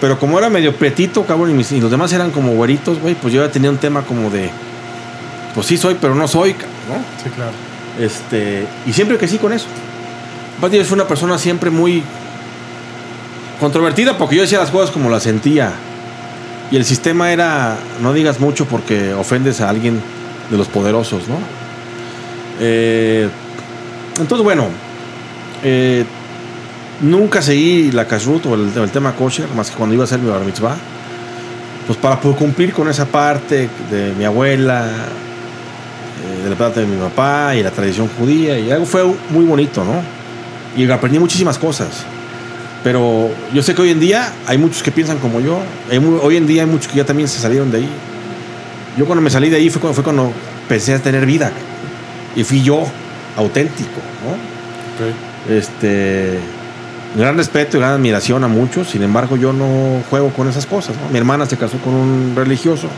pero 0.00 0.18
como 0.18 0.38
era 0.38 0.48
medio 0.50 0.74
pretito, 0.74 1.24
cabrón, 1.24 1.50
y, 1.50 1.54
mis- 1.54 1.72
y 1.72 1.80
los 1.80 1.90
demás 1.90 2.12
eran 2.12 2.30
como 2.30 2.52
güeritos, 2.52 3.00
güey, 3.00 3.14
pues 3.14 3.32
yo 3.34 3.44
ya 3.44 3.50
tenía 3.50 3.70
un 3.70 3.78
tema 3.78 4.02
como 4.02 4.30
de, 4.30 4.50
pues 5.54 5.66
sí 5.66 5.76
soy, 5.76 5.96
pero 6.00 6.14
no 6.14 6.28
soy, 6.28 6.52
cabrón, 6.54 6.72
¿no? 6.88 7.22
Sí, 7.24 7.30
claro. 7.30 7.52
Este, 7.98 8.66
y 8.86 8.92
siempre 8.92 9.18
crecí 9.18 9.38
con 9.38 9.52
eso. 9.52 9.66
Pati 10.60 10.82
fue 10.84 10.94
una 10.96 11.06
persona 11.08 11.36
siempre 11.38 11.70
muy 11.70 12.02
controvertida 13.60 14.16
porque 14.16 14.36
yo 14.36 14.42
decía 14.42 14.58
las 14.58 14.70
cosas 14.70 14.90
como 14.90 15.10
las 15.10 15.22
sentía. 15.24 15.72
Y 16.70 16.76
el 16.76 16.84
sistema 16.84 17.32
era, 17.32 17.76
no 18.02 18.12
digas 18.12 18.40
mucho 18.40 18.66
porque 18.66 19.14
ofendes 19.14 19.60
a 19.60 19.68
alguien 19.70 20.00
de 20.50 20.56
los 20.58 20.68
poderosos, 20.68 21.26
¿no? 21.28 21.36
Eh, 22.60 23.28
entonces, 24.20 24.44
bueno, 24.44 24.66
eh, 25.64 26.04
nunca 27.00 27.42
seguí 27.42 27.90
la 27.92 28.06
kashrut 28.06 28.46
o 28.46 28.54
el, 28.54 28.70
el 28.76 28.90
tema 28.90 29.14
kosher, 29.14 29.48
más 29.56 29.70
que 29.70 29.76
cuando 29.76 29.94
iba 29.94 30.04
a 30.04 30.06
hacer 30.06 30.18
mi 30.18 30.30
bar 30.30 30.44
mitzvah. 30.44 30.76
Pues 31.86 31.98
para 31.98 32.20
poder 32.20 32.36
cumplir 32.36 32.72
con 32.72 32.88
esa 32.88 33.06
parte 33.06 33.68
de 33.90 34.12
mi 34.18 34.24
abuela, 34.24 34.86
eh, 34.86 36.44
de 36.44 36.50
la 36.50 36.56
parte 36.56 36.80
de 36.80 36.86
mi 36.86 36.96
papá 36.96 37.54
y 37.56 37.62
la 37.62 37.70
tradición 37.70 38.08
judía. 38.18 38.58
Y 38.58 38.70
algo 38.70 38.84
fue 38.84 39.04
muy 39.30 39.44
bonito, 39.44 39.84
¿no? 39.84 40.02
Y 40.76 40.90
aprendí 40.90 41.18
muchísimas 41.18 41.58
cosas. 41.58 42.04
Pero 42.84 43.30
yo 43.54 43.62
sé 43.62 43.74
que 43.74 43.82
hoy 43.82 43.90
en 43.90 44.00
día 44.00 44.32
hay 44.46 44.58
muchos 44.58 44.82
que 44.82 44.90
piensan 44.90 45.18
como 45.18 45.40
yo. 45.40 45.60
Hay 45.90 45.98
hoy 45.98 46.36
en 46.36 46.46
día 46.46 46.62
hay 46.62 46.68
muchos 46.68 46.88
que 46.88 46.98
ya 46.98 47.04
también 47.04 47.28
se 47.28 47.38
salieron 47.38 47.70
de 47.70 47.78
ahí. 47.78 47.88
Yo 48.96 49.06
cuando 49.06 49.22
me 49.22 49.30
salí 49.30 49.48
de 49.48 49.56
ahí 49.56 49.70
fue 49.70 49.80
cuando, 49.80 49.94
fue 49.94 50.04
cuando 50.04 50.32
empecé 50.62 50.94
a 50.94 50.98
tener 50.98 51.24
vida. 51.24 51.52
Y 52.36 52.44
fui 52.44 52.62
yo 52.62 52.84
auténtico, 53.36 54.00
¿no? 54.24 54.32
Ok. 55.06 55.56
Este, 55.56 56.38
gran 57.16 57.36
respeto 57.36 57.76
y 57.76 57.80
gran 57.80 57.92
admiración 57.94 58.44
a 58.44 58.48
muchos, 58.48 58.88
sin 58.90 59.02
embargo 59.02 59.36
yo 59.36 59.52
no 59.52 60.02
juego 60.10 60.30
con 60.30 60.48
esas 60.48 60.66
cosas. 60.66 60.94
¿no? 60.96 61.08
Mi 61.10 61.18
hermana 61.18 61.46
se 61.46 61.56
casó 61.56 61.78
con 61.78 61.94
un 61.94 62.32
religioso. 62.36 62.88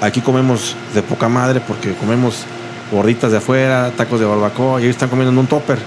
Aquí 0.00 0.20
comemos 0.20 0.74
de 0.94 1.02
poca 1.02 1.28
madre 1.28 1.60
porque 1.66 1.92
comemos 1.94 2.44
gorditas 2.90 3.30
de 3.30 3.38
afuera, 3.38 3.92
tacos 3.96 4.18
de 4.18 4.26
barbacoa 4.26 4.80
y 4.80 4.84
ellos 4.84 4.96
están 4.96 5.08
comiendo 5.08 5.30
en 5.32 5.38
un 5.38 5.46
topper. 5.46 5.78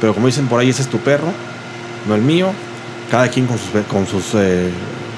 Pero 0.00 0.12
como 0.14 0.26
dicen 0.26 0.46
por 0.48 0.60
ahí, 0.60 0.68
ese 0.70 0.82
es 0.82 0.88
tu 0.88 0.98
perro, 0.98 1.28
no 2.08 2.14
el 2.14 2.22
mío. 2.22 2.48
Cada 3.10 3.28
quien 3.28 3.46
con 3.46 3.56
sus, 3.56 3.68
con 3.88 4.06
sus 4.06 4.34
eh, 4.34 4.68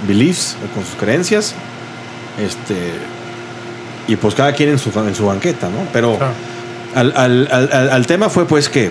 beliefs 0.06 0.56
con 0.74 0.84
sus 0.84 0.94
creencias. 0.94 1.54
Este, 2.38 2.92
Y 4.06 4.16
pues 4.16 4.34
cada 4.34 4.52
quien 4.52 4.68
en 4.70 4.78
su, 4.78 4.90
en 5.00 5.14
su 5.14 5.26
banqueta, 5.26 5.68
¿no? 5.68 5.88
Pero 5.92 6.18
al- 6.94 7.48
al- 7.72 7.90
al 7.90 8.06
tema 8.06 8.28
fue 8.28 8.46
pues 8.46 8.68
que, 8.68 8.90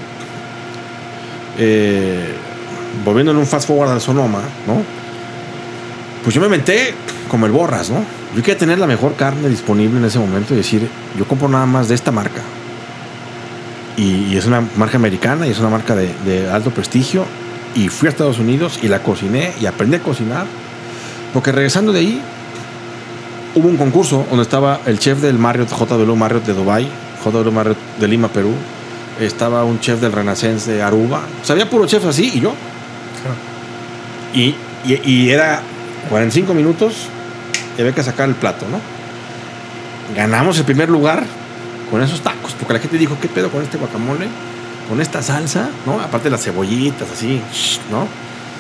eh, 1.58 2.34
volviendo 3.04 3.32
en 3.32 3.38
un 3.38 3.46
fast 3.46 3.68
forward 3.68 3.92
al 3.92 4.02
Sonoma, 4.02 4.42
¿no? 4.66 4.82
Pues 6.24 6.36
yo 6.36 6.42
me 6.42 6.50
menté 6.50 6.94
como 7.30 7.46
el 7.46 7.52
borras, 7.52 7.90
¿no? 7.90 8.04
Yo 8.36 8.42
quería 8.42 8.58
tener 8.58 8.80
la 8.80 8.88
mejor 8.88 9.16
carne 9.16 9.50
disponible 9.50 9.98
en 9.98 10.06
ese 10.06 10.20
momento 10.20 10.54
y 10.54 10.58
decir, 10.58 10.88
yo 11.18 11.28
compro 11.28 11.48
nada 11.48 11.66
más 11.66 11.88
de 11.88 11.96
esta 11.96 12.12
marca. 12.12 12.42
Y, 13.96 14.36
es 14.36 14.46
una 14.46 14.62
marca 14.76 14.98
americana 14.98 15.48
y 15.48 15.52
es 15.52 15.60
una 15.60 15.70
marca 15.70 15.96
de, 15.96 16.14
de 16.26 16.50
alto 16.50 16.72
prestigio. 16.72 17.26
Y 17.76 17.90
fui 17.90 18.08
a 18.08 18.10
Estados 18.10 18.40
Unidos 18.40 18.80
y 18.82 18.88
la 18.88 19.02
cociné 19.02 19.54
y 19.60 19.66
aprendí 19.66 19.98
a 19.98 20.02
cocinar. 20.02 20.46
Porque 21.34 21.52
regresando 21.52 21.94
de 21.94 22.00
ahí, 22.00 22.22
hubo 23.56 23.68
un 23.68 23.78
concurso 23.78 24.26
donde 24.30 24.44
estaba 24.44 24.82
el 24.86 25.00
chef 25.00 25.22
del 25.22 25.38
Marriott, 25.40 25.70
JW 25.70 26.16
Marriott 26.16 26.46
de 26.46 26.54
Dubai, 26.54 26.88
JW 27.24 27.52
Marriott 27.52 27.78
de 28.00 28.08
Lima, 28.08 28.28
Perú. 28.28 28.52
Estaba 29.20 29.64
un 29.64 29.80
chef 29.80 30.00
del 30.00 30.12
Renaissance 30.12 30.72
de 30.72 30.82
Aruba. 30.84 31.22
O 31.42 31.46
sea, 31.46 31.54
había 31.54 31.70
puro 31.70 31.86
chef 31.88 32.06
así 32.06 32.32
y 32.36 32.40
yo. 32.42 32.54
Y, 34.34 34.56
y- 34.86 35.02
y 35.04 35.30
era 35.32 35.62
45 36.10 36.54
minutos 36.54 36.94
y 37.78 37.82
había 37.82 37.94
que 37.94 38.04
sacar 38.04 38.30
el 38.30 38.36
plato, 38.36 38.66
¿no? 38.70 38.80
Ganamos 40.16 40.58
el 40.60 40.66
primer 40.66 40.90
lugar 40.90 41.24
con 41.92 42.02
esos 42.02 42.22
tacos, 42.22 42.54
porque 42.54 42.74
la 42.74 42.80
gente 42.80 42.98
dijo, 42.98 43.18
¿qué 43.22 43.28
pedo 43.28 43.50
con 43.50 43.62
este 43.64 43.78
guacamole? 43.78 44.28
Con 44.90 45.02
esta 45.02 45.22
salsa, 45.22 45.70
¿no? 45.86 46.00
Aparte 46.00 46.30
las 46.30 46.44
cebollitas, 46.44 47.08
así, 47.12 47.42
¿no? 47.92 48.08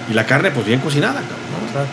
Y 0.09 0.13
la 0.13 0.25
carne, 0.25 0.51
pues 0.51 0.65
bien 0.65 0.79
cocinada, 0.79 1.15
cabrón, 1.15 1.37
¿no? 1.65 1.71
Claro. 1.71 1.87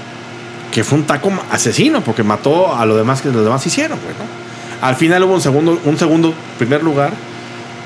que 0.72 0.82
fue 0.82 0.98
un 0.98 1.04
taco 1.04 1.30
asesino 1.52 2.00
porque 2.00 2.24
mató 2.24 2.74
a 2.74 2.84
lo 2.84 2.96
demás 2.96 3.20
que 3.22 3.30
los 3.30 3.44
demás 3.44 3.64
hicieron, 3.66 3.98
güey, 4.00 4.14
¿no? 4.14 4.86
Al 4.86 4.96
final 4.96 5.22
hubo 5.22 5.34
un 5.34 5.40
segundo, 5.40 5.80
un 5.84 5.96
segundo 5.98 6.34
primer 6.58 6.82
lugar 6.82 7.12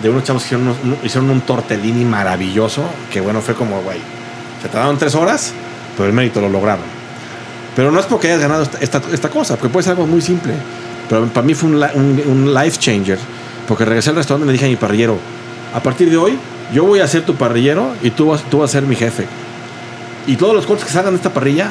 de 0.03 0.11
unos 0.11 0.25
chavos 0.25 0.43
que 0.43 0.55
hicieron, 0.55 0.77
hicieron 1.03 1.31
un 1.31 1.41
tortellini 1.41 2.05
maravilloso, 2.05 2.85
que 3.13 3.21
bueno, 3.21 3.41
fue 3.41 3.55
como, 3.55 3.81
güey, 3.83 3.99
se 4.63 4.69
tardaron 4.69 4.99
tres 4.99 5.15
horas, 5.15 5.53
pero 5.97 6.09
el 6.09 6.15
mérito 6.15 6.41
lo 6.41 6.49
lograron. 6.49 6.85
Pero 7.75 7.91
no 7.91 8.01
es 8.01 8.07
porque 8.07 8.29
hayas 8.29 8.41
ganado 8.41 8.69
esta, 8.81 9.01
esta, 9.13 9.31
cosa, 9.31 9.57
porque 9.57 9.73
puede 9.73 9.85
ser 9.85 9.93
algo 9.93 10.07
muy 10.07 10.21
simple. 10.21 10.53
Pero 11.09 11.27
para 11.27 11.47
mí 11.47 11.55
fue 11.55 11.71
un, 11.71 12.23
un, 12.27 12.55
life 12.55 12.79
changer, 12.79 13.19
porque 13.67 13.85
regresé 13.85 14.11
al 14.11 14.17
restaurante 14.17 14.45
y 14.45 14.49
le 14.49 14.53
dije 14.55 14.67
a 14.67 14.69
mi 14.69 14.77
parrillero, 14.77 15.19
a 15.73 15.81
partir 15.81 16.11
de 16.11 16.17
hoy, 16.17 16.39
yo 16.73 16.85
voy 16.85 17.01
a 17.01 17.07
ser 17.07 17.25
tu 17.25 17.35
parrillero 17.35 17.95
y 18.03 18.11
tú 18.11 18.27
vas, 18.27 18.43
tú 18.51 18.59
vas 18.59 18.71
a 18.71 18.73
ser 18.75 18.83
mi 18.83 18.97
jefe. 18.97 19.27
Y 20.27 20.37
todos 20.37 20.55
los 20.55 20.67
cortes 20.67 20.85
que 20.85 20.93
salgan 20.93 21.15
de 21.15 21.17
esta 21.17 21.33
parrilla, 21.33 21.71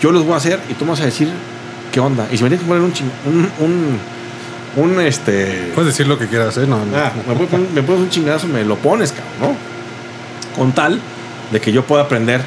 yo 0.00 0.12
los 0.12 0.24
voy 0.24 0.34
a 0.34 0.36
hacer 0.36 0.60
y 0.68 0.74
tú 0.74 0.84
me 0.84 0.92
vas 0.92 1.00
a 1.00 1.06
decir 1.06 1.28
qué 1.90 2.00
onda. 2.00 2.28
Y 2.30 2.36
si 2.36 2.44
me 2.44 2.50
tienes 2.50 2.64
que 2.64 2.68
poner 2.68 2.82
un, 2.82 2.92
un, 3.26 3.50
un, 3.58 3.98
un, 4.76 5.00
este... 5.00 5.72
Puedes 5.74 5.92
decir 5.92 6.06
lo 6.06 6.18
que 6.18 6.26
quieras, 6.26 6.56
¿eh? 6.58 6.66
No, 6.66 6.84
no. 6.84 6.96
Ah, 6.96 7.12
me, 7.26 7.34
puedes 7.34 7.50
poner- 7.50 7.70
me 7.70 7.82
pones 7.82 8.02
un 8.02 8.10
chingadazo, 8.10 8.46
me 8.46 8.64
lo 8.64 8.76
pones, 8.76 9.12
cabrón, 9.12 9.56
¿no? 9.56 10.56
Con 10.56 10.72
tal 10.72 11.00
de 11.50 11.60
que 11.60 11.72
yo 11.72 11.84
pueda 11.84 12.02
aprender 12.02 12.40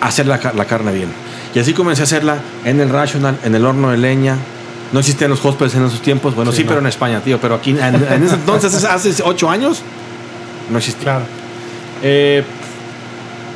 a 0.00 0.06
hacer 0.08 0.26
la, 0.26 0.38
la 0.54 0.64
carne 0.66 0.92
bien. 0.92 1.08
Y 1.54 1.58
así 1.58 1.72
comencé 1.72 2.02
a 2.02 2.04
hacerla 2.04 2.38
en 2.64 2.80
el 2.80 2.88
Rational, 2.90 3.38
en 3.44 3.54
el 3.54 3.64
horno 3.66 3.90
de 3.90 3.98
leña. 3.98 4.36
No 4.92 5.00
existían 5.00 5.30
los 5.30 5.44
hospitales 5.44 5.74
en 5.74 5.84
esos 5.86 6.00
tiempos. 6.00 6.34
Bueno, 6.34 6.50
sí, 6.52 6.58
Sí, 6.58 6.62
no. 6.64 6.68
pero 6.68 6.80
en 6.80 6.86
España, 6.86 7.20
tío. 7.20 7.40
Pero 7.40 7.56
aquí, 7.56 7.70
en, 7.70 7.78
en 7.94 8.22
ese 8.24 8.34
entonces, 8.36 8.84
hace 8.84 9.22
ocho 9.24 9.50
años, 9.50 9.82
no 10.70 10.78
existía. 10.78 11.02
Claro. 11.04 11.24
Eh, 12.02 12.44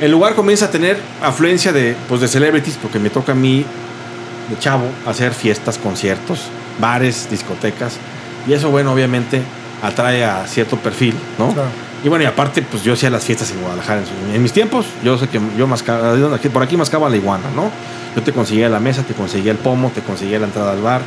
el 0.01 0.11
lugar 0.11 0.35
comienza 0.35 0.65
a 0.65 0.71
tener 0.71 0.97
afluencia 1.21 1.71
de, 1.71 1.95
pues, 2.09 2.19
de 2.19 2.27
celebrities, 2.27 2.77
porque 2.81 2.99
me 2.99 3.09
toca 3.09 3.31
a 3.31 3.35
mí, 3.35 3.65
de 4.49 4.59
chavo, 4.59 4.85
hacer 5.07 5.33
fiestas, 5.33 5.77
conciertos, 5.77 6.41
bares, 6.79 7.27
discotecas. 7.29 7.95
Y 8.47 8.53
eso, 8.53 8.69
bueno, 8.71 8.91
obviamente 8.93 9.41
atrae 9.81 10.23
a 10.25 10.45
cierto 10.47 10.77
perfil, 10.77 11.13
¿no? 11.37 11.53
Claro. 11.53 11.69
Y 12.03 12.09
bueno, 12.09 12.23
y 12.23 12.27
aparte, 12.27 12.61
pues 12.61 12.83
yo 12.83 12.93
hacía 12.93 13.09
las 13.09 13.23
fiestas 13.23 13.51
en 13.51 13.61
Guadalajara. 13.61 14.01
En, 14.01 14.05
su- 14.05 14.35
en 14.35 14.41
mis 14.43 14.51
tiempos, 14.51 14.85
yo 15.03 15.17
sé 15.17 15.27
que 15.29 15.39
yo 15.57 15.67
mascaba, 15.67 16.15
por 16.51 16.63
aquí 16.63 16.75
mascaba 16.75 17.09
la 17.09 17.15
iguana, 17.15 17.45
¿no? 17.55 17.71
Yo 18.15 18.21
te 18.21 18.33
conseguía 18.33 18.67
la 18.69 18.79
mesa, 18.79 19.03
te 19.03 19.13
conseguía 19.13 19.51
el 19.53 19.57
pomo, 19.57 19.89
te 19.95 20.01
conseguía 20.01 20.37
la 20.39 20.45
entrada 20.45 20.73
al 20.73 20.81
bar. 20.81 21.01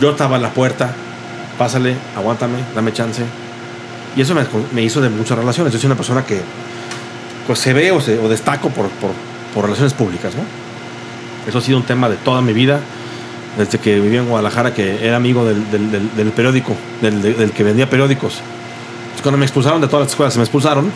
Yo 0.00 0.10
estaba 0.10 0.36
en 0.36 0.42
la 0.42 0.50
puerta, 0.50 0.92
pásale, 1.58 1.94
aguántame, 2.16 2.56
dame 2.74 2.92
chance. 2.92 3.22
Y 4.16 4.22
eso 4.22 4.34
me, 4.34 4.42
me 4.72 4.82
hizo 4.82 5.00
de 5.02 5.10
muchas 5.10 5.36
relaciones. 5.38 5.72
Yo 5.72 5.78
soy 5.78 5.86
una 5.86 5.96
persona 5.96 6.24
que 6.24 6.40
pues 7.46 7.58
se 7.58 7.74
ve 7.74 7.90
o, 7.92 8.00
se- 8.00 8.18
o 8.18 8.28
destaco 8.28 8.70
por, 8.70 8.88
por, 8.88 9.10
por 9.52 9.64
relaciones 9.64 9.92
públicas, 9.92 10.34
¿no? 10.34 10.42
Eso 11.48 11.58
ha 11.58 11.60
sido 11.60 11.76
un 11.76 11.84
tema 11.84 12.08
de 12.08 12.16
toda 12.16 12.40
mi 12.40 12.54
vida, 12.54 12.80
desde 13.58 13.78
que 13.78 14.00
vivía 14.00 14.20
en 14.20 14.26
Guadalajara, 14.28 14.74
que 14.74 15.06
era 15.06 15.16
amigo 15.16 15.44
del, 15.44 15.70
del- 15.70 15.90
del- 15.90 16.16
del 16.16 16.28
periódico, 16.32 16.74
del, 17.00 17.52
que 17.52 17.62
vendía 17.62 17.88
periódicos. 17.88 18.34
Entonces, 18.34 19.22
cuando 19.22 19.38
me 19.38 19.44
expulsaron 19.44 19.80
de 19.80 19.86
todas 19.86 20.04
las 20.06 20.10
escuelas, 20.12 20.32
se 20.34 20.38
me 20.40 20.44
expulsaron, 20.44 20.90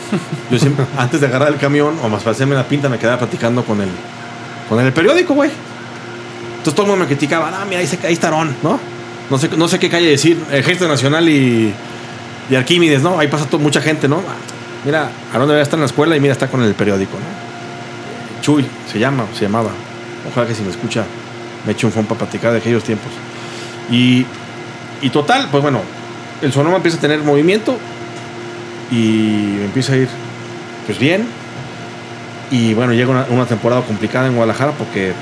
yo 0.50 0.58
siempre, 0.58 0.84
antes 0.98 1.20
de 1.20 1.26
agarrar 1.26 1.48
el 1.48 1.56
camión 1.56 1.94
o 2.02 2.08
más 2.08 2.22
para 2.22 2.32
hacerme 2.32 2.54
la 2.56 2.64
pinta, 2.64 2.88
me 2.88 2.98
quedaba 2.98 3.18
platicando 3.18 3.64
con 3.64 3.80
el, 3.80 3.88
con 4.68 4.80
el 4.84 4.92
periódico, 4.92 5.34
güey. 5.34 5.50
Entonces 6.58 6.74
todo 6.74 6.86
el 6.86 6.90
mundo 6.90 7.04
me 7.04 7.06
criticaba, 7.06 7.50
ah, 7.54 7.64
mira, 7.64 7.80
ahí, 7.80 7.86
se- 7.86 8.04
ahí 8.06 8.12
está 8.14 8.28
Aarón, 8.28 8.56
¿no? 8.62 8.80
No 9.30 9.38
sé, 9.38 9.48
no 9.56 9.68
sé 9.68 9.78
qué 9.78 9.88
calle 9.88 10.08
decir, 10.08 10.42
Ejército 10.50 10.88
Nacional 10.88 11.28
y, 11.28 11.72
y 12.50 12.54
Arquímedes, 12.54 13.02
¿no? 13.02 13.18
Ahí 13.18 13.28
pasa 13.28 13.46
mucha 13.58 13.80
gente, 13.80 14.08
¿no? 14.08 14.22
Mira, 14.84 15.10
Aarón 15.32 15.48
debería 15.48 15.62
estar 15.62 15.76
en 15.76 15.82
la 15.82 15.86
escuela 15.86 16.16
y 16.16 16.20
mira, 16.20 16.32
está 16.32 16.48
con 16.48 16.62
el 16.62 16.74
periódico, 16.74 17.12
¿no? 17.18 18.42
Chuy, 18.42 18.64
se 18.90 18.98
llama, 18.98 19.24
se 19.34 19.42
llamaba. 19.44 19.70
Ojalá 20.30 20.46
que 20.46 20.54
si 20.54 20.62
me 20.62 20.70
escucha, 20.70 21.04
me 21.66 21.72
eche 21.72 21.86
un 21.86 21.92
phone 21.92 22.06
para 22.06 22.18
platicar 22.18 22.52
de 22.52 22.58
aquellos 22.58 22.82
tiempos. 22.82 23.10
Y, 23.90 24.26
y 25.00 25.10
total, 25.10 25.48
pues 25.50 25.62
bueno, 25.62 25.80
el 26.42 26.52
Sonoma 26.52 26.76
empieza 26.76 26.98
a 26.98 27.00
tener 27.00 27.20
movimiento 27.20 27.76
y 28.90 29.60
empieza 29.62 29.94
a 29.94 29.96
ir, 29.96 30.08
pues 30.86 30.98
bien. 30.98 31.26
Y 32.50 32.74
bueno, 32.74 32.92
llega 32.92 33.10
una, 33.10 33.26
una 33.30 33.46
temporada 33.46 33.82
complicada 33.82 34.26
en 34.26 34.34
Guadalajara 34.34 34.72
porque 34.72 35.12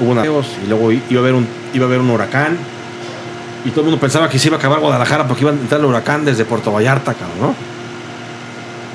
hubo 0.00 0.12
una 0.12 0.24
y 0.24 0.68
luego 0.68 0.92
iba 0.92 1.02
a 1.16 1.18
haber 1.18 1.34
un, 1.34 1.46
iba 1.72 1.84
a 1.84 1.88
haber 1.88 2.00
un 2.00 2.10
huracán. 2.10 2.58
Y 3.64 3.70
todo 3.70 3.80
el 3.80 3.86
mundo 3.86 4.00
pensaba 4.00 4.28
que 4.28 4.38
se 4.38 4.48
iba 4.48 4.56
a 4.56 4.58
acabar 4.58 4.80
Guadalajara 4.80 5.26
porque 5.26 5.42
iba 5.42 5.50
a 5.50 5.54
entrar 5.54 5.80
el 5.80 5.86
huracán 5.86 6.24
desde 6.24 6.44
Puerto 6.44 6.72
Vallarta, 6.72 7.14
cabrón, 7.14 7.38
¿no? 7.40 7.54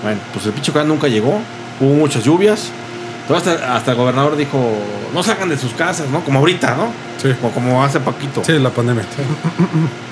Bueno, 0.03 0.19
pues 0.33 0.45
el 0.45 0.53
pinche 0.53 0.71
huracán 0.71 0.87
nunca 0.87 1.07
llegó. 1.07 1.41
Hubo 1.79 1.93
muchas 1.93 2.23
lluvias. 2.23 2.71
Todo 3.27 3.37
hasta, 3.37 3.75
hasta 3.75 3.91
el 3.91 3.97
gobernador 3.97 4.35
dijo, 4.35 4.59
no 5.13 5.23
salgan 5.23 5.49
de 5.49 5.57
sus 5.57 5.73
casas, 5.73 6.09
¿no? 6.09 6.23
Como 6.23 6.39
ahorita, 6.39 6.75
¿no? 6.75 6.87
Sí. 7.21 7.29
O 7.43 7.49
como 7.49 7.83
hace 7.83 7.99
poquito. 7.99 8.43
Sí, 8.43 8.53
la 8.59 8.69
pandemia. 8.69 9.03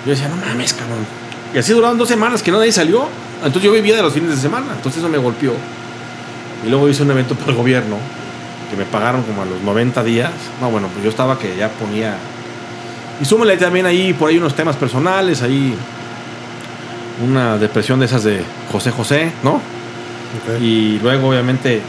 Yo 0.06 0.12
decía, 0.12 0.30
no 0.30 0.36
mames, 0.36 0.74
cabrón. 0.74 1.06
Y 1.54 1.58
así 1.58 1.74
duraron 1.74 1.98
dos 1.98 2.08
semanas 2.08 2.44
que 2.44 2.52
nadie 2.52 2.72
salió. 2.72 3.08
Entonces 3.38 3.64
yo 3.64 3.72
vivía 3.72 3.96
de 3.96 4.02
los 4.02 4.14
fines 4.14 4.30
de 4.30 4.38
semana. 4.38 4.68
Entonces 4.76 5.02
eso 5.02 5.10
me 5.10 5.18
golpeó. 5.18 5.54
Y 6.66 6.70
luego 6.70 6.88
hice 6.90 7.04
un 7.04 7.12
evento 7.12 7.36
para 7.36 7.52
el 7.52 7.58
gobierno 7.58 7.98
que 8.70 8.78
me 8.78 8.86
pagaron 8.86 9.24
como 9.24 9.42
a 9.42 9.46
los 9.46 9.62
90 9.62 10.04
días. 10.04 10.32
No, 10.62 10.70
bueno, 10.70 10.88
pues 10.90 11.04
yo 11.04 11.10
estaba 11.10 11.40
que 11.40 11.56
ya 11.58 11.70
ponía. 11.70 12.16
Y 13.22 13.26
súmale 13.26 13.58
también 13.58 13.86
ahí 13.86 14.14
por 14.14 14.30
ahí 14.30 14.38
unos 14.38 14.56
temas 14.56 14.76
personales, 14.76 15.42
ahí 15.42 15.76
una 17.28 17.58
depresión 17.58 18.00
de 18.00 18.06
esas 18.06 18.24
de 18.24 18.42
José 18.72 18.92
José, 18.92 19.32
¿no? 19.44 19.62
Y 20.62 21.00
luego, 21.00 21.30
obviamente, 21.30 21.82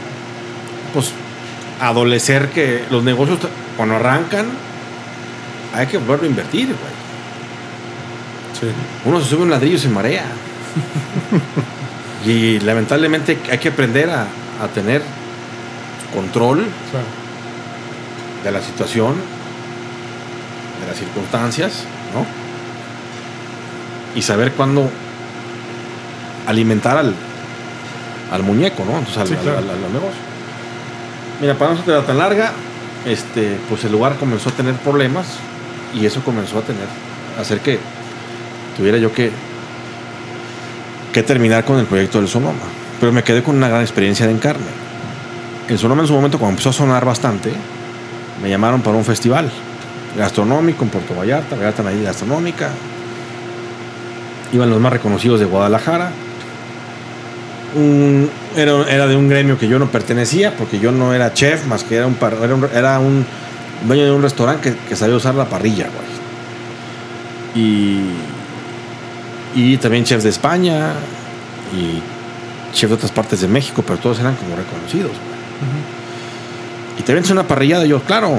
pues, 0.93 1.11
adolecer 1.79 2.49
que 2.49 2.83
los 2.89 3.03
negocios, 3.03 3.39
cuando 3.77 3.95
arrancan, 3.95 4.45
hay 5.73 5.87
que 5.87 5.97
volverlo 5.97 6.25
a 6.25 6.29
invertir, 6.29 6.67
güey. 6.67 7.01
Sí. 8.59 8.67
Uno 9.05 9.19
se 9.21 9.29
sube 9.29 9.43
un 9.43 9.49
ladrillo 9.49 9.75
y 9.75 9.79
se 9.79 9.89
marea. 9.89 10.25
y 12.25 12.59
lamentablemente 12.59 13.37
hay 13.49 13.57
que 13.57 13.69
aprender 13.69 14.09
a, 14.09 14.21
a 14.63 14.67
tener 14.73 15.01
control 16.13 16.65
Claro. 16.91 17.05
de 18.43 18.51
la 18.51 18.61
situación, 18.61 19.15
de 20.81 20.87
las 20.87 20.97
circunstancias, 20.97 21.83
¿no? 22.13 22.25
Y 24.17 24.21
saber 24.21 24.51
cuándo 24.51 24.89
alimentar 26.47 26.97
al, 26.97 27.15
al 28.31 28.43
muñeco, 28.43 28.83
¿no? 28.85 28.97
Entonces 28.99 29.17
al, 29.17 29.27
Sí, 29.27 29.33
al- 29.35 29.41
claro. 29.41 29.57
al- 29.59 29.69
al 29.69 29.93
negocio. 29.93 30.30
Mira, 31.41 31.55
para 31.55 31.73
no 31.73 31.83
ser 31.83 32.05
tan 32.05 32.19
larga, 32.19 32.51
este, 33.03 33.57
pues 33.67 33.83
el 33.83 33.91
lugar 33.91 34.15
comenzó 34.17 34.49
a 34.49 34.51
tener 34.51 34.75
problemas 34.75 35.25
y 35.99 36.05
eso 36.05 36.21
comenzó 36.23 36.59
a 36.59 36.61
tener, 36.61 36.85
a 37.35 37.41
hacer 37.41 37.59
que 37.61 37.79
tuviera 38.77 38.99
yo 38.99 39.11
que, 39.11 39.31
que 41.11 41.23
terminar 41.23 41.65
con 41.65 41.79
el 41.79 41.87
proyecto 41.87 42.19
del 42.19 42.27
Sonoma. 42.27 42.59
Pero 42.99 43.11
me 43.11 43.23
quedé 43.23 43.41
con 43.41 43.55
una 43.55 43.67
gran 43.67 43.81
experiencia 43.81 44.27
de 44.27 44.33
encarne. 44.33 44.67
El 45.67 45.79
Sonoma 45.79 46.03
en 46.03 46.07
su 46.07 46.13
momento, 46.13 46.37
cuando 46.37 46.51
empezó 46.51 46.69
a 46.69 46.73
sonar 46.73 47.05
bastante, 47.05 47.51
me 48.41 48.47
llamaron 48.47 48.81
para 48.81 48.95
un 48.95 49.03
festival 49.03 49.49
gastronómico 50.15 50.83
en 50.83 50.89
Puerto 50.91 51.15
Vallarta, 51.15 51.55
Vallarta 51.55 51.81
Navidad 51.81 52.05
Gastronómica. 52.05 52.69
Iban 54.53 54.69
los 54.69 54.79
más 54.79 54.93
reconocidos 54.93 55.39
de 55.39 55.47
Guadalajara. 55.47 56.11
Un- 57.75 58.29
era, 58.55 58.73
era 58.89 59.07
de 59.07 59.15
un 59.15 59.29
gremio 59.29 59.57
que 59.57 59.67
yo 59.67 59.79
no 59.79 59.87
pertenecía, 59.87 60.55
porque 60.57 60.79
yo 60.79 60.91
no 60.91 61.13
era 61.13 61.33
chef, 61.33 61.65
más 61.67 61.83
que 61.83 61.95
era 61.95 62.05
un, 62.07 62.15
par- 62.15 62.37
era 62.43 62.53
un, 62.55 62.67
era 62.73 62.99
un 62.99 63.25
dueño 63.87 64.03
de 64.05 64.11
un 64.11 64.21
restaurante 64.21 64.71
que, 64.71 64.77
que 64.89 64.95
sabía 64.95 65.15
usar 65.15 65.35
la 65.35 65.45
parrilla, 65.45 65.87
güey. 65.93 66.11
Y, 67.55 67.99
y 69.55 69.77
también 69.77 70.03
chefs 70.03 70.23
de 70.23 70.29
España 70.29 70.93
y 71.73 72.01
chefs 72.75 72.89
de 72.89 72.95
otras 72.95 73.11
partes 73.11 73.41
de 73.41 73.47
México, 73.47 73.83
pero 73.85 73.99
todos 73.99 74.19
eran 74.19 74.35
como 74.35 74.55
reconocidos. 74.55 75.11
güey. 75.11 75.31
Y 76.99 77.03
te 77.03 77.13
vendes 77.13 77.31
una 77.31 77.43
parrillada, 77.47 77.85
y 77.85 77.89
yo, 77.89 78.01
claro, 78.01 78.37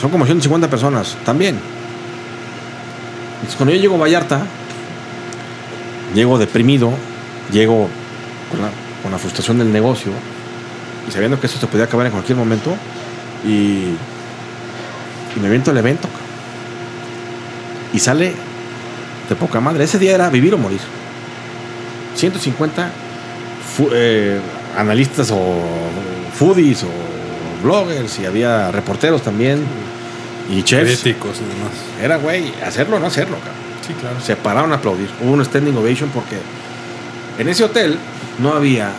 son 0.00 0.10
como 0.10 0.24
150 0.24 0.68
personas, 0.68 1.16
también. 1.24 1.58
Entonces, 3.36 3.56
cuando 3.56 3.74
yo 3.74 3.80
llego 3.80 3.94
a 3.96 3.98
Vallarta, 3.98 4.40
llego 6.14 6.38
deprimido, 6.38 6.92
llego 7.52 7.88
con 8.50 8.60
la, 8.62 8.68
con 9.02 9.12
la 9.12 9.18
frustración 9.18 9.58
del 9.58 9.72
negocio 9.72 10.12
y 11.08 11.12
sabiendo 11.12 11.38
que 11.40 11.46
esto 11.46 11.58
se 11.60 11.66
podía 11.66 11.84
acabar 11.84 12.06
en 12.06 12.12
cualquier 12.12 12.36
momento 12.38 12.74
y, 13.44 13.94
y 15.36 15.40
me 15.40 15.48
viento 15.50 15.70
el 15.70 15.76
evento. 15.78 16.08
Y 17.92 17.98
sale 18.00 18.34
de 19.28 19.34
poca 19.36 19.60
madre. 19.60 19.84
Ese 19.84 19.98
día 19.98 20.14
era 20.14 20.28
vivir 20.30 20.54
o 20.54 20.58
morir. 20.58 20.80
150 22.16 22.90
fu- 23.76 23.90
eh, 23.92 24.38
analistas 24.76 25.30
o 25.32 25.60
foodies 26.34 26.82
o 26.84 26.88
bloggers 27.62 28.18
y 28.18 28.26
había 28.26 28.70
reporteros 28.72 29.22
también 29.22 29.60
y 30.50 30.62
chefs. 30.62 31.00
Críticos 31.02 31.36
y 31.38 31.44
demás. 31.54 31.72
Era, 32.02 32.16
güey, 32.16 32.52
hacerlo 32.64 32.96
o 32.96 33.00
no 33.00 33.06
hacerlo, 33.06 33.36
cabrón. 33.38 33.54
Sí, 33.86 33.94
claro. 33.94 34.20
Se 34.20 34.36
pararon 34.36 34.72
a 34.72 34.76
aplaudir. 34.76 35.08
Hubo 35.22 35.32
un 35.32 35.44
standing 35.44 35.76
ovation 35.76 36.10
porque 36.10 36.36
en 37.38 37.48
ese 37.48 37.64
hotel 37.64 37.98
no 38.38 38.52
había 38.52 38.92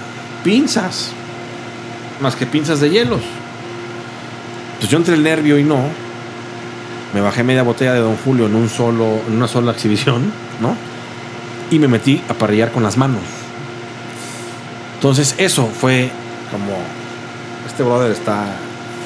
pinzas, 0.44 1.12
más 2.20 2.36
que 2.36 2.46
pinzas 2.46 2.79
de 2.79 2.89
hielos. 2.89 3.22
Pues 4.79 4.89
yo 4.89 4.98
entre 4.98 5.15
el 5.15 5.24
nervio 5.24 5.58
y 5.58 5.63
no, 5.63 5.84
me 7.13 7.22
bajé 7.22 7.44
media 7.44 7.63
botella 7.63 7.94
de 7.94 8.00
Don 8.00 8.17
Julio 8.17 8.46
en 8.46 8.56
un 8.56 8.70
solo, 8.70 9.22
en 9.27 9.36
una 9.36 9.48
sola 9.48 9.72
exhibición, 9.72 10.32
¿no? 10.62 10.75
Y 11.72 11.79
me 11.79 11.88
metí 11.88 12.22
a 12.29 12.34
parrillar 12.34 12.72
con 12.72 12.84
las 12.84 12.98
manos. 12.98 13.22
Entonces 14.96 15.36
eso 15.38 15.67
fue 15.67 16.10
como 16.51 16.77
este 17.65 17.84
brother 17.84 18.12
está, 18.12 18.46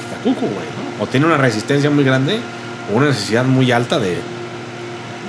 está 0.03 0.17
cuco, 0.23 0.41
güey, 0.41 0.51
¿no? 0.55 1.03
O 1.03 1.07
tiene 1.07 1.25
una 1.25 1.37
resistencia 1.37 1.89
muy 1.89 2.03
grande 2.03 2.39
o 2.91 2.97
una 2.97 3.07
necesidad 3.07 3.45
muy 3.45 3.71
alta 3.71 3.99
de, 3.99 4.17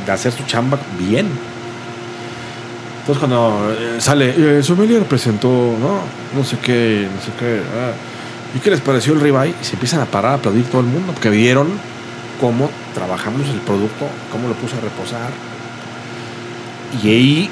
de 0.07 0.13
hacer 0.13 0.33
su 0.33 0.45
chamba 0.45 0.79
bien. 0.99 1.29
Entonces 3.03 3.19
cuando 3.19 3.75
eh, 3.77 4.01
sale, 4.01 4.59
eh, 4.59 4.63
sommelier 4.63 5.03
presentó, 5.03 5.49
¿no? 5.49 6.03
No 6.39 6.45
sé 6.45 6.57
qué, 6.59 7.09
no 7.13 7.21
sé 7.21 7.33
qué. 7.37 7.61
ah, 7.75 7.93
¿Y 8.55 8.61
qué 8.61 8.71
les 8.71 8.81
pareció 8.81 9.13
el 9.15 9.21
ribeye? 9.21 9.55
Y 9.61 9.65
se 9.65 9.73
empiezan 9.73 10.01
a 10.01 10.05
parar 10.05 10.33
a 10.33 10.35
aplaudir 10.35 10.67
todo 10.67 10.83
el 10.83 10.87
mundo, 10.87 11.13
porque 11.13 11.29
vieron 11.29 11.67
cómo 12.41 12.71
trabajamos 12.95 13.49
el 13.49 13.61
producto, 13.61 14.07
cómo 14.31 14.47
lo 14.47 14.55
puse 14.55 14.77
a 14.77 14.81
reposar. 14.81 15.31
Y 17.03 17.09
ahí, 17.09 17.51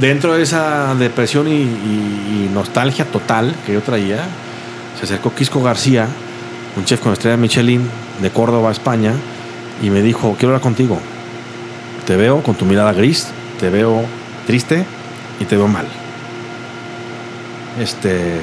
dentro 0.00 0.34
de 0.34 0.42
esa 0.42 0.94
depresión 0.94 1.48
y, 1.48 2.48
nostalgia 2.54 3.04
total 3.04 3.54
que 3.66 3.74
yo 3.74 3.82
traía, 3.82 4.24
se 4.98 5.04
acercó 5.04 5.34
Quisco 5.34 5.62
García, 5.62 6.08
un 6.78 6.84
chef 6.86 7.00
con 7.00 7.12
estrella 7.12 7.36
Michelin 7.36 7.88
de 8.22 8.30
Córdoba, 8.30 8.72
España, 8.72 9.12
y 9.82 9.90
me 9.90 10.00
dijo, 10.00 10.34
quiero 10.38 10.54
hablar 10.54 10.62
contigo. 10.62 10.98
Te 12.06 12.16
veo 12.16 12.42
con 12.42 12.54
tu 12.54 12.64
mirada 12.64 12.94
gris, 12.94 13.28
te 13.60 13.68
veo 13.68 14.02
triste 14.48 14.82
y 15.38 15.44
te 15.44 15.56
veo 15.58 15.68
mal. 15.68 15.86
Este. 17.78 18.40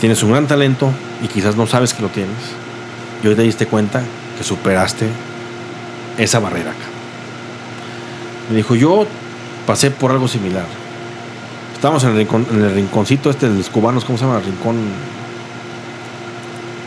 Tienes 0.00 0.20
un 0.24 0.32
gran 0.32 0.48
talento 0.48 0.90
y 1.22 1.28
quizás 1.28 1.54
no 1.56 1.68
sabes 1.68 1.94
que 1.94 2.02
lo 2.02 2.08
tienes. 2.08 2.36
Y 3.22 3.28
hoy 3.28 3.36
te 3.36 3.42
diste 3.42 3.66
cuenta 3.66 4.02
que 4.36 4.42
superaste 4.42 5.06
esa 6.18 6.40
barrera 6.40 6.72
acá. 6.72 6.86
Me 8.50 8.56
dijo, 8.56 8.74
yo 8.74 9.06
pasé 9.68 9.92
por 9.92 10.10
algo 10.10 10.26
similar. 10.26 10.66
Estábamos 11.74 12.02
en 12.02 12.10
el, 12.16 12.26
rincón- 12.26 12.46
en 12.50 12.64
el 12.64 12.74
rinconcito 12.74 13.30
este 13.30 13.48
de 13.48 13.56
los 13.56 13.70
cubanos, 13.70 14.04
¿cómo 14.04 14.18
se 14.18 14.24
llama? 14.24 14.38
El 14.38 14.44
rincón. 14.46 14.76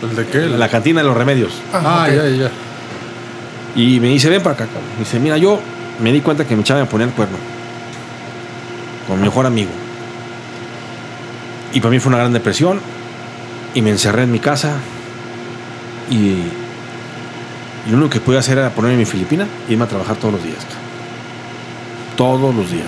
¿El 0.04 0.16
de 0.18 0.26
qué? 0.28 0.40
La 0.58 0.68
cantina 0.68 1.00
de 1.02 1.08
los 1.08 1.16
remedios. 1.16 1.54
Ah, 1.74 2.08
ok. 2.10 2.14
ya, 2.16 2.28
ya. 2.30 2.52
Y 3.78 4.02
me 4.02 4.10
dice, 4.10 4.30
ven 4.30 4.44
para 4.44 4.56
acá, 4.56 4.66
cabrón. 4.66 4.84
Me 4.98 5.06
dice, 5.06 5.20
mira, 5.20 5.38
yo 5.38 5.60
me 6.00 6.12
di 6.12 6.22
cuenta 6.22 6.46
que 6.46 6.56
mi 6.56 6.64
chava 6.64 6.82
me 6.82 6.86
ponía 6.86 7.08
el 7.08 7.14
cuerno. 7.14 7.38
Con 9.08 9.18
mi 9.18 9.24
mejor 9.24 9.46
amigo. 9.46 9.72
Y 11.74 11.80
para 11.80 11.92
mí 11.92 12.00
fue 12.00 12.10
una 12.10 12.18
gran 12.18 12.34
depresión. 12.34 12.80
Y 13.74 13.82
me 13.82 13.92
encerré 13.92 14.24
en 14.24 14.32
mi 14.32 14.40
casa. 14.40 14.78
Y, 16.10 16.16
y 16.16 17.90
lo 17.90 17.98
único 17.98 18.10
que 18.10 18.20
pude 18.20 18.38
hacer 18.38 18.58
era 18.58 18.70
ponerme 18.70 18.98
mi 18.98 19.06
Filipina 19.06 19.48
e 19.68 19.74
irme 19.74 19.86
a 19.86 19.88
trabajar 19.88 20.16
todos 20.18 20.36
los 20.36 20.44
días. 20.44 20.66
Todos 22.16 22.56
los 22.56 22.72
días. 22.72 22.88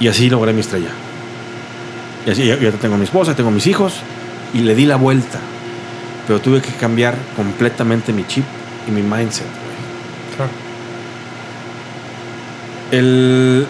Y 0.00 0.08
así 0.08 0.28
logré 0.28 0.52
mi 0.52 0.60
estrella. 0.60 0.90
Y 2.26 2.30
así, 2.30 2.42
y 2.42 2.50
ahorita 2.50 2.78
tengo 2.78 2.96
a 2.96 2.98
mi 2.98 3.04
esposa, 3.04 3.34
tengo 3.34 3.50
a 3.50 3.52
mis 3.52 3.66
hijos. 3.66 3.94
Y 4.52 4.60
le 4.60 4.74
di 4.74 4.84
la 4.84 4.96
vuelta 4.96 5.40
pero 6.26 6.40
tuve 6.40 6.60
que 6.60 6.72
cambiar 6.72 7.14
completamente 7.36 8.12
mi 8.12 8.26
chip 8.26 8.44
y 8.86 8.90
mi 8.90 9.02
mindset. 9.02 9.46
Claro. 10.36 10.50
El, 12.90 13.66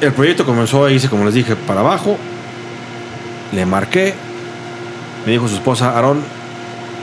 el 0.00 0.12
proyecto 0.12 0.44
comenzó 0.44 0.84
a 0.84 0.90
irse, 0.90 1.08
como 1.08 1.24
les 1.24 1.34
dije, 1.34 1.56
para 1.56 1.80
abajo. 1.80 2.18
Le 3.52 3.64
marqué. 3.66 4.14
Me 5.26 5.32
dijo 5.32 5.48
su 5.48 5.54
esposa, 5.54 5.90
Aarón, 5.90 6.22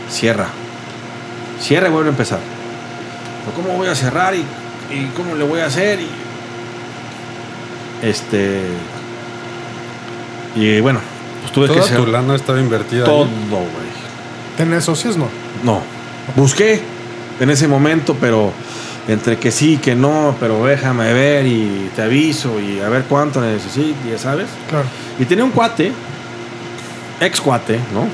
cierra. 0.10 0.48
Cierra 1.60 1.88
y 1.88 1.92
vuelve 1.92 2.10
a 2.10 2.12
empezar. 2.12 2.40
Pero 3.46 3.56
¿Cómo 3.56 3.78
voy 3.78 3.88
a 3.88 3.96
cerrar 3.96 4.34
y, 4.36 4.44
y 4.94 5.12
cómo 5.16 5.36
le 5.36 5.44
voy 5.44 5.60
a 5.60 5.66
hacer? 5.66 6.00
Y, 6.00 6.08
este. 8.02 8.62
Y 10.56 10.80
bueno, 10.80 11.00
pues 11.42 11.52
tuve 11.52 11.68
que 11.68 11.74
Toda 11.74 11.86
hacer 11.86 11.98
tu 11.98 12.08
lana 12.08 12.36
estaba 12.36 12.60
invertida 12.60 13.06
todo, 13.06 13.26
güey. 13.26 13.96
¿Tenés 14.58 14.86
socios? 14.86 15.18
No. 15.18 15.28
No. 15.64 15.82
Busqué 16.36 16.82
en 17.40 17.50
ese 17.50 17.68
momento, 17.68 18.16
pero 18.20 18.54
entre 19.08 19.38
que 19.38 19.52
sí, 19.52 19.78
que 19.78 19.96
no, 19.96 20.36
pero 20.40 20.66
déjame 20.66 21.14
ver 21.14 21.46
y 21.46 21.90
te 21.96 22.02
aviso 22.02 22.60
y 22.60 22.80
a 22.80 22.90
ver 22.90 23.04
cuánto 23.04 23.42
necesito, 23.42 23.96
ya 24.10 24.18
sabes. 24.18 24.48
Claro. 24.70 24.86
Y 25.20 25.26
tenía 25.26 25.44
un 25.44 25.52
cuate, 25.52 25.92
ex 27.20 27.40
cuate, 27.40 27.80
¿no? 27.94 28.08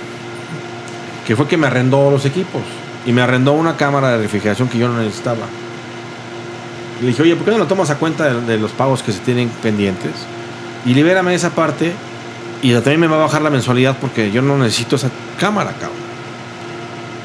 Que 1.26 1.36
fue 1.36 1.48
que 1.48 1.58
me 1.58 1.68
arrendó 1.68 2.12
los 2.12 2.26
equipos 2.26 2.62
y 3.06 3.14
me 3.14 3.22
arrendó 3.22 3.54
una 3.54 3.78
cámara 3.78 4.12
de 4.12 4.24
refrigeración 4.24 4.68
que 4.68 4.78
yo 4.78 4.88
no 4.88 4.98
necesitaba. 4.98 5.46
Le 7.02 7.08
dije, 7.08 7.22
oye, 7.22 7.36
¿por 7.36 7.46
qué 7.46 7.52
no 7.52 7.58
lo 7.58 7.68
tomas 7.68 7.90
a 7.90 7.98
cuenta 7.98 8.32
de, 8.32 8.42
de 8.42 8.58
los 8.58 8.72
pagos 8.72 9.02
que 9.02 9.12
se 9.12 9.20
tienen 9.20 9.50
pendientes? 9.50 10.12
Y 10.86 10.94
libérame 10.94 11.34
esa 11.34 11.52
parte 11.52 11.94
y 12.62 12.74
también 12.74 13.00
me 13.00 13.08
va 13.08 13.16
a 13.16 13.20
bajar 13.20 13.42
la 13.42 13.50
mensualidad 13.50 13.98
porque 14.00 14.32
yo 14.32 14.42
no 14.42 14.58
necesito 14.58 14.96
esa 14.96 15.10
cámara, 15.40 15.72
cabrón. 15.72 15.98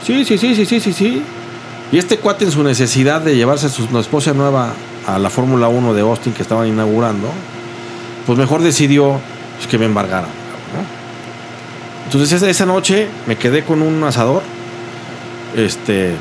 Sí, 0.05 0.25
sí, 0.25 0.39
sí, 0.39 0.55
sí, 0.55 0.65
sí, 0.65 0.81
sí, 0.81 0.93
sí. 0.93 1.23
Y 1.93 1.99
este 1.99 2.19
cuate 2.19 2.45
en 2.45 2.51
su 2.51 2.63
necesidad 2.63 3.21
de 3.21 3.37
llevarse 3.37 3.67
a 3.67 3.69
su 3.69 3.85
esposa 3.99 4.35
nueva 4.35 4.75
a 5.07 5.19
la 5.19 5.31
Fórmula 5.31 5.69
1 5.69 5.95
de 5.95 6.01
Austin 6.01 6.33
que 6.33 6.43
estaban 6.43 6.67
inaugurando, 6.67 7.29
pues 8.27 8.37
mejor 8.39 8.63
decidió 8.63 9.21
pues, 9.57 9.69
que 9.69 9.79
me 9.79 9.87
embargaran. 9.87 10.31
Entonces 12.07 12.43
esa, 12.43 12.67
noche 12.67 13.09
me 13.27 13.37
quedé 13.37 13.65
con 13.65 13.83
un 13.83 14.03
asador, 14.05 14.43
este, 15.57 16.15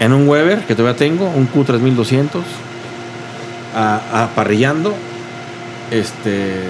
en 0.00 0.12
un 0.12 0.28
Weber 0.28 0.64
que 0.66 0.74
todavía 0.74 0.98
tengo, 0.98 1.28
un 1.28 1.48
Q3200, 1.50 2.42
a, 3.74 4.24
a 4.24 4.28
parrillando, 4.34 4.94
este, 5.90 6.64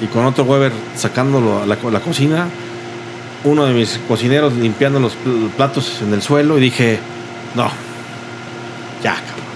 y 0.00 0.06
con 0.06 0.24
otro 0.26 0.44
Weber 0.44 0.72
sacándolo 0.96 1.62
a 1.62 1.66
la, 1.66 1.76
la 1.90 2.00
cocina, 2.00 2.46
uno 3.44 3.66
de 3.66 3.74
mis 3.74 3.98
cocineros 4.08 4.52
limpiando 4.54 4.98
los 5.00 5.14
pl- 5.14 5.48
platos 5.56 6.00
en 6.02 6.12
el 6.12 6.22
suelo 6.22 6.58
y 6.58 6.60
dije, 6.60 6.98
no, 7.54 7.70
ya, 9.02 9.14
cabrón. 9.14 9.46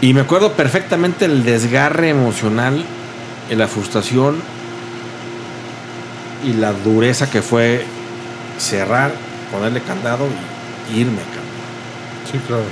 Y 0.00 0.14
me 0.14 0.20
acuerdo 0.20 0.52
perfectamente 0.52 1.24
el 1.24 1.44
desgarre 1.44 2.08
emocional, 2.08 2.84
y 3.50 3.54
la 3.54 3.66
frustración 3.66 4.36
y 6.44 6.52
la 6.52 6.72
dureza 6.72 7.30
que 7.30 7.40
fue 7.42 7.84
cerrar, 8.58 9.12
ponerle 9.50 9.80
candado 9.80 10.26
y 10.92 11.00
irme, 11.00 11.16
cabrón. 11.16 11.48
Sí, 12.30 12.38
claro. 12.46 12.64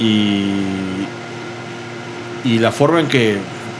Y, 0.00 0.52
y 2.44 2.58
la 2.58 2.72
forma 2.72 3.00
en 3.00 3.08
que 3.08 3.36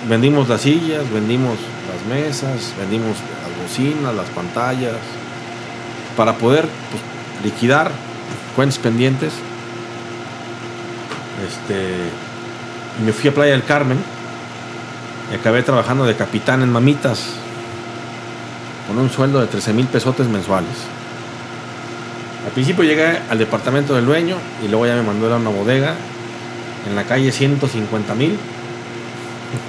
vendimos 0.09 0.49
las 0.49 0.61
sillas, 0.61 1.11
vendimos 1.13 1.57
las 1.89 2.05
mesas, 2.15 2.75
vendimos 2.79 3.17
las 4.17 4.29
pantallas, 4.31 4.97
para 6.17 6.35
poder 6.37 6.67
pues, 6.91 7.03
liquidar 7.45 7.91
cuentas 8.57 8.79
pendientes. 8.79 9.33
Este, 11.47 12.11
me 13.05 13.13
fui 13.13 13.31
a 13.31 13.35
Playa 13.35 13.53
del 13.53 13.65
Carmen 13.65 13.99
y 15.31 15.37
acabé 15.37 15.63
trabajando 15.63 16.05
de 16.07 16.17
capitán 16.17 16.63
en 16.63 16.73
mamitas 16.73 17.25
con 18.89 18.99
un 18.99 19.11
sueldo 19.11 19.41
de 19.41 19.47
13 19.47 19.73
mil 19.75 19.87
pesotes 19.87 20.27
mensuales. 20.27 20.75
Al 22.47 22.53
principio 22.53 22.83
llegué 22.83 23.21
al 23.31 23.39
departamento 23.39 23.95
del 23.95 24.07
dueño 24.07 24.39
y 24.65 24.69
luego 24.69 24.87
ya 24.87 24.97
me 24.97 25.03
mandó 25.03 25.33
a 25.33 25.37
una 25.37 25.51
bodega 25.51 25.95
en 26.89 26.97
la 26.97 27.05
calle 27.05 27.31
150 27.31 28.15
mil. 28.15 28.39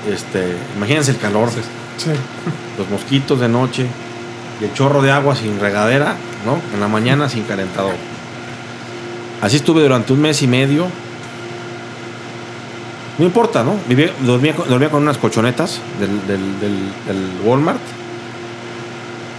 Este, 0.09 0.55
imagínense 0.75 1.11
el 1.11 1.17
calor, 1.17 1.49
Sí. 1.99 2.11
los 2.77 2.89
mosquitos 2.89 3.39
de 3.39 3.47
noche 3.49 3.85
y 4.61 4.63
el 4.65 4.73
chorro 4.73 5.01
de 5.01 5.11
agua 5.11 5.35
sin 5.35 5.59
regadera, 5.59 6.15
¿no? 6.45 6.59
En 6.73 6.79
la 6.79 6.87
mañana 6.87 7.27
sin 7.29 7.43
calentador. 7.43 7.93
Así 9.41 9.57
estuve 9.57 9.81
durante 9.81 10.11
un 10.13 10.21
mes 10.21 10.41
y 10.41 10.47
medio. 10.47 10.87
No 13.17 13.25
importa, 13.25 13.63
¿no? 13.63 13.75
Vivía- 13.87 14.11
dormía, 14.21 14.53
con- 14.55 14.69
dormía 14.69 14.89
con 14.89 15.01
unas 15.01 15.17
colchonetas 15.17 15.79
del, 15.99 16.09
del- 16.27 16.59
del- 16.59 16.91
del 17.05 17.29
Walmart. 17.43 17.79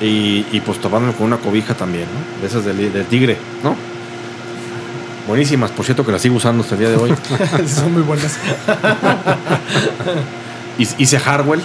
Y, 0.03 0.47
y 0.53 0.63
pues 0.65 0.79
tapándome 0.81 1.13
con 1.15 1.27
una 1.27 1.37
cobija 1.39 1.75
también, 1.75 2.05
¿no? 2.05 2.41
De 2.41 2.47
esas 2.47 2.65
del, 2.65 2.91
del 2.93 3.05
tigre, 3.07 3.37
¿no? 3.63 3.75
Buenísimas, 5.29 5.71
por 5.71 5.85
cierto 5.85 6.05
que 6.05 6.13
las 6.13 6.23
sigo 6.23 6.37
usando 6.37 6.63
hasta 6.63 6.75
el 6.75 6.81
día 6.81 6.89
de 6.91 6.97
hoy. 6.97 7.15
Son 7.67 7.93
muy 7.93 8.03
buenas. 8.03 8.39
Hice- 10.79 10.95
Hice 10.99 11.19
Hardwell 11.19 11.61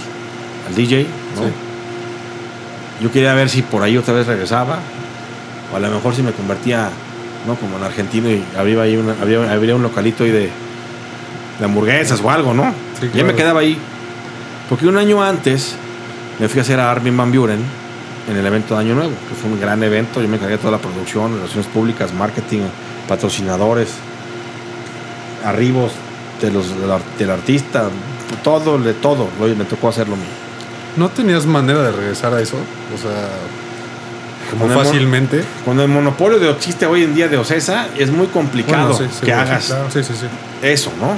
al 0.67 0.75
DJ, 0.75 1.04
¿no? 1.36 1.41
Sí. 1.43 1.54
Yo 3.01 3.12
quería 3.12 3.34
ver 3.34 3.49
si 3.49 3.62
por 3.62 3.84
ahí 3.84 3.97
otra 3.97 4.13
vez 4.13 4.28
regresaba. 4.28 4.80
O 5.73 5.75
a 5.75 5.80
lo 5.80 5.89
mejor 5.89 6.15
si 6.15 6.21
me 6.21 6.32
convertía, 6.32 6.89
¿no? 7.47 7.56
Como 7.56 7.78
en 7.78 7.84
argentino 7.84 8.30
y 8.30 8.43
habría 8.58 8.82
ahí 8.82 8.95
una, 8.95 9.13
habría, 9.21 9.51
habría 9.51 9.75
un 9.75 9.84
localito 9.84 10.23
ahí 10.23 10.32
de, 10.32 10.49
de 11.60 11.65
hamburguesas 11.65 12.21
o 12.21 12.30
algo, 12.30 12.54
¿no? 12.54 12.73
Sí, 12.99 13.10
Ya 13.13 13.23
me 13.23 13.34
quedaba 13.34 13.60
ahí. 13.62 13.78
Porque 14.69 14.88
un 14.88 14.97
año 14.97 15.21
antes 15.21 15.75
me 16.39 16.47
fui 16.47 16.60
a 16.60 16.62
hacer 16.62 16.80
a 16.80 16.91
Armin 16.91 17.15
Van 17.15 17.32
Buren 17.32 17.60
en 18.30 18.38
el 18.38 18.45
evento 18.45 18.75
de 18.75 18.82
Año 18.82 18.95
Nuevo, 18.95 19.13
que 19.30 19.36
fue 19.36 19.51
un 19.51 19.60
gran 19.60 19.84
evento. 19.84 20.21
Yo 20.21 20.28
me 20.28 20.38
encargué 20.38 20.56
de 20.56 20.60
toda 20.60 20.71
la 20.71 20.80
producción, 20.80 21.36
relaciones 21.36 21.67
públicas, 21.67 22.13
marketing, 22.13 22.62
patrocinadores, 23.08 23.89
arribos 25.43 25.91
de 26.41 26.51
los, 26.51 26.65
del 27.19 27.30
artista, 27.30 27.89
todo, 28.43 28.80
de 28.80 28.93
todo. 28.93 29.28
Oye, 29.39 29.56
me 29.56 29.65
tocó 29.65 29.89
hacerlo 29.89 30.15
mío. 30.15 30.44
¿No 30.97 31.10
tenías 31.10 31.45
manera 31.45 31.81
de 31.84 31.91
regresar 31.91 32.34
a 32.34 32.41
eso? 32.41 32.58
O 32.93 32.97
sea, 32.97 33.29
como 34.49 34.67
fácilmente. 34.69 35.43
Cuando 35.63 35.84
el 35.84 35.89
monopolio 35.89 36.39
de 36.39 36.49
existe 36.49 36.86
hoy 36.86 37.03
en 37.03 37.15
día 37.15 37.27
de 37.27 37.38
Ocesa, 37.38 37.88
es 37.97 38.12
muy 38.12 38.27
complicado 38.27 38.93
Bueno, 38.93 39.12
sí, 39.12 39.25
que 39.25 39.34
hagas 39.34 39.65
sí, 39.65 39.71
claro. 39.71 39.91
Sí, 39.91 39.99
eso, 40.62 40.91
¿no? 40.99 41.17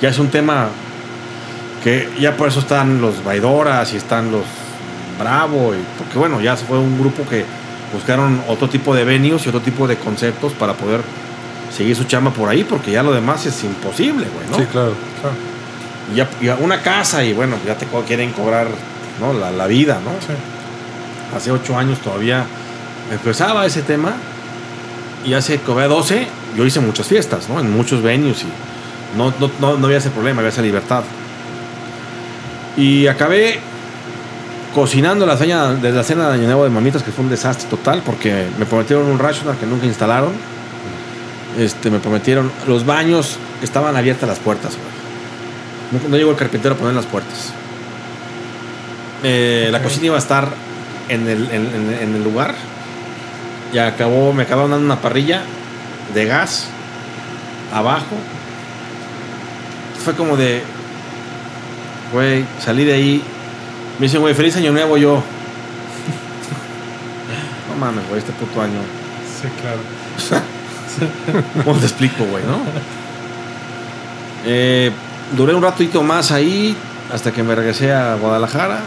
Ya 0.00 0.08
es 0.08 0.18
un 0.18 0.28
tema 0.28 0.68
que 1.82 2.08
ya 2.18 2.36
por 2.36 2.48
eso 2.48 2.60
están 2.60 3.00
los 3.00 3.22
Vaidoras 3.24 3.92
y 3.92 3.96
están 3.96 4.30
los 4.30 4.44
Bravo, 5.18 5.72
y, 5.74 5.78
porque 5.96 6.18
bueno, 6.18 6.40
ya 6.40 6.56
fue 6.56 6.76
un 6.76 6.98
grupo 6.98 7.22
que 7.28 7.44
buscaron 7.92 8.42
otro 8.48 8.68
tipo 8.68 8.94
de 8.94 9.04
venues 9.04 9.46
y 9.46 9.48
otro 9.48 9.60
tipo 9.60 9.86
de 9.86 9.96
conceptos 9.96 10.52
para 10.54 10.72
poder 10.72 11.02
seguir 11.74 11.94
su 11.94 12.04
chamba 12.04 12.32
por 12.32 12.48
ahí, 12.48 12.64
porque 12.64 12.90
ya 12.90 13.02
lo 13.04 13.12
demás 13.12 13.46
es 13.46 13.62
imposible, 13.62 14.26
güey, 14.26 14.50
¿no? 14.50 14.56
Sí, 14.56 14.64
claro. 14.72 14.94
Claro. 15.20 15.53
Y 16.12 16.16
ya, 16.16 16.28
y 16.40 16.48
una 16.48 16.82
casa 16.82 17.24
y 17.24 17.32
bueno, 17.32 17.56
ya 17.66 17.76
te 17.76 17.86
quieren 18.06 18.32
cobrar 18.32 18.68
¿no? 19.20 19.32
la, 19.32 19.50
la 19.50 19.66
vida, 19.66 20.00
¿no? 20.04 20.10
Sí. 20.20 20.34
hace 21.36 21.50
ocho 21.50 21.78
años 21.78 21.98
todavía 22.00 22.44
empezaba 23.10 23.64
ese 23.66 23.82
tema 23.82 24.14
y 25.24 25.34
hace 25.34 25.60
había 25.66 25.88
12 25.88 26.26
yo 26.56 26.64
hice 26.66 26.80
muchas 26.80 27.06
fiestas, 27.06 27.48
¿no? 27.48 27.60
En 27.60 27.74
muchos 27.74 28.02
venues 28.02 28.42
y 28.42 29.16
no, 29.16 29.32
no, 29.40 29.50
no, 29.60 29.76
no 29.76 29.86
había 29.86 29.98
ese 29.98 30.10
problema, 30.10 30.40
había 30.40 30.50
esa 30.50 30.62
libertad. 30.62 31.02
Y 32.76 33.06
acabé 33.06 33.60
cocinando 34.74 35.24
la 35.24 35.36
cena 35.36 35.74
de 35.74 35.92
la 35.92 36.02
cena 36.02 36.28
de 36.28 36.34
Año 36.34 36.46
Nuevo 36.46 36.64
de 36.64 36.70
Mamitas, 36.70 37.02
que 37.02 37.12
fue 37.12 37.24
un 37.24 37.30
desastre 37.30 37.68
total, 37.68 38.02
porque 38.04 38.46
me 38.58 38.66
prometieron 38.66 39.06
un 39.06 39.18
rational 39.18 39.56
que 39.56 39.66
nunca 39.66 39.86
instalaron. 39.86 40.32
Este, 41.58 41.90
me 41.90 42.00
prometieron, 42.00 42.50
los 42.66 42.84
baños 42.84 43.38
estaban 43.62 43.96
abiertas 43.96 44.28
las 44.28 44.40
puertas, 44.40 44.72
güey. 44.76 45.03
No, 45.92 46.08
no 46.08 46.16
llegó 46.16 46.30
el 46.30 46.36
carpintero 46.36 46.74
a 46.74 46.78
poner 46.78 46.94
las 46.94 47.06
puertas. 47.06 47.52
Eh, 49.22 49.68
La 49.70 49.82
cocina 49.82 50.06
iba 50.06 50.16
a 50.16 50.18
estar 50.18 50.48
en 51.08 51.28
el, 51.28 51.50
en, 51.50 51.66
en- 51.74 51.98
en 52.02 52.14
el 52.14 52.24
lugar. 52.24 52.54
Y 53.72 53.78
acabó, 53.78 54.32
me 54.32 54.42
acabaron 54.44 54.70
dando 54.70 54.86
una 54.86 55.00
parrilla 55.00 55.42
de 56.14 56.26
gas 56.26 56.66
abajo. 57.72 58.16
Fue 60.04 60.14
como 60.14 60.36
de, 60.36 60.62
güey, 62.12 62.44
salí 62.62 62.84
de 62.84 62.92
ahí. 62.94 63.22
Me 63.98 64.06
dicen, 64.06 64.20
güey, 64.20 64.34
feliz 64.34 64.54
año 64.56 64.72
nuevo 64.72 64.96
yo. 64.96 65.22
No 67.68 67.80
mames, 67.80 68.06
güey, 68.08 68.18
este 68.20 68.32
puto 68.32 68.60
año. 68.62 68.78
Sí, 69.42 69.48
claro. 69.60 70.44
¿Cómo 71.64 71.78
te 71.80 71.86
explico, 71.86 72.22
güey, 72.24 72.44
no? 72.44 72.58
Eh, 74.46 74.92
duré 75.36 75.54
un 75.54 75.62
ratito 75.62 76.02
más 76.02 76.30
ahí 76.30 76.76
hasta 77.12 77.32
que 77.32 77.42
me 77.42 77.54
regresé 77.54 77.92
a 77.92 78.14
Guadalajara. 78.14 78.80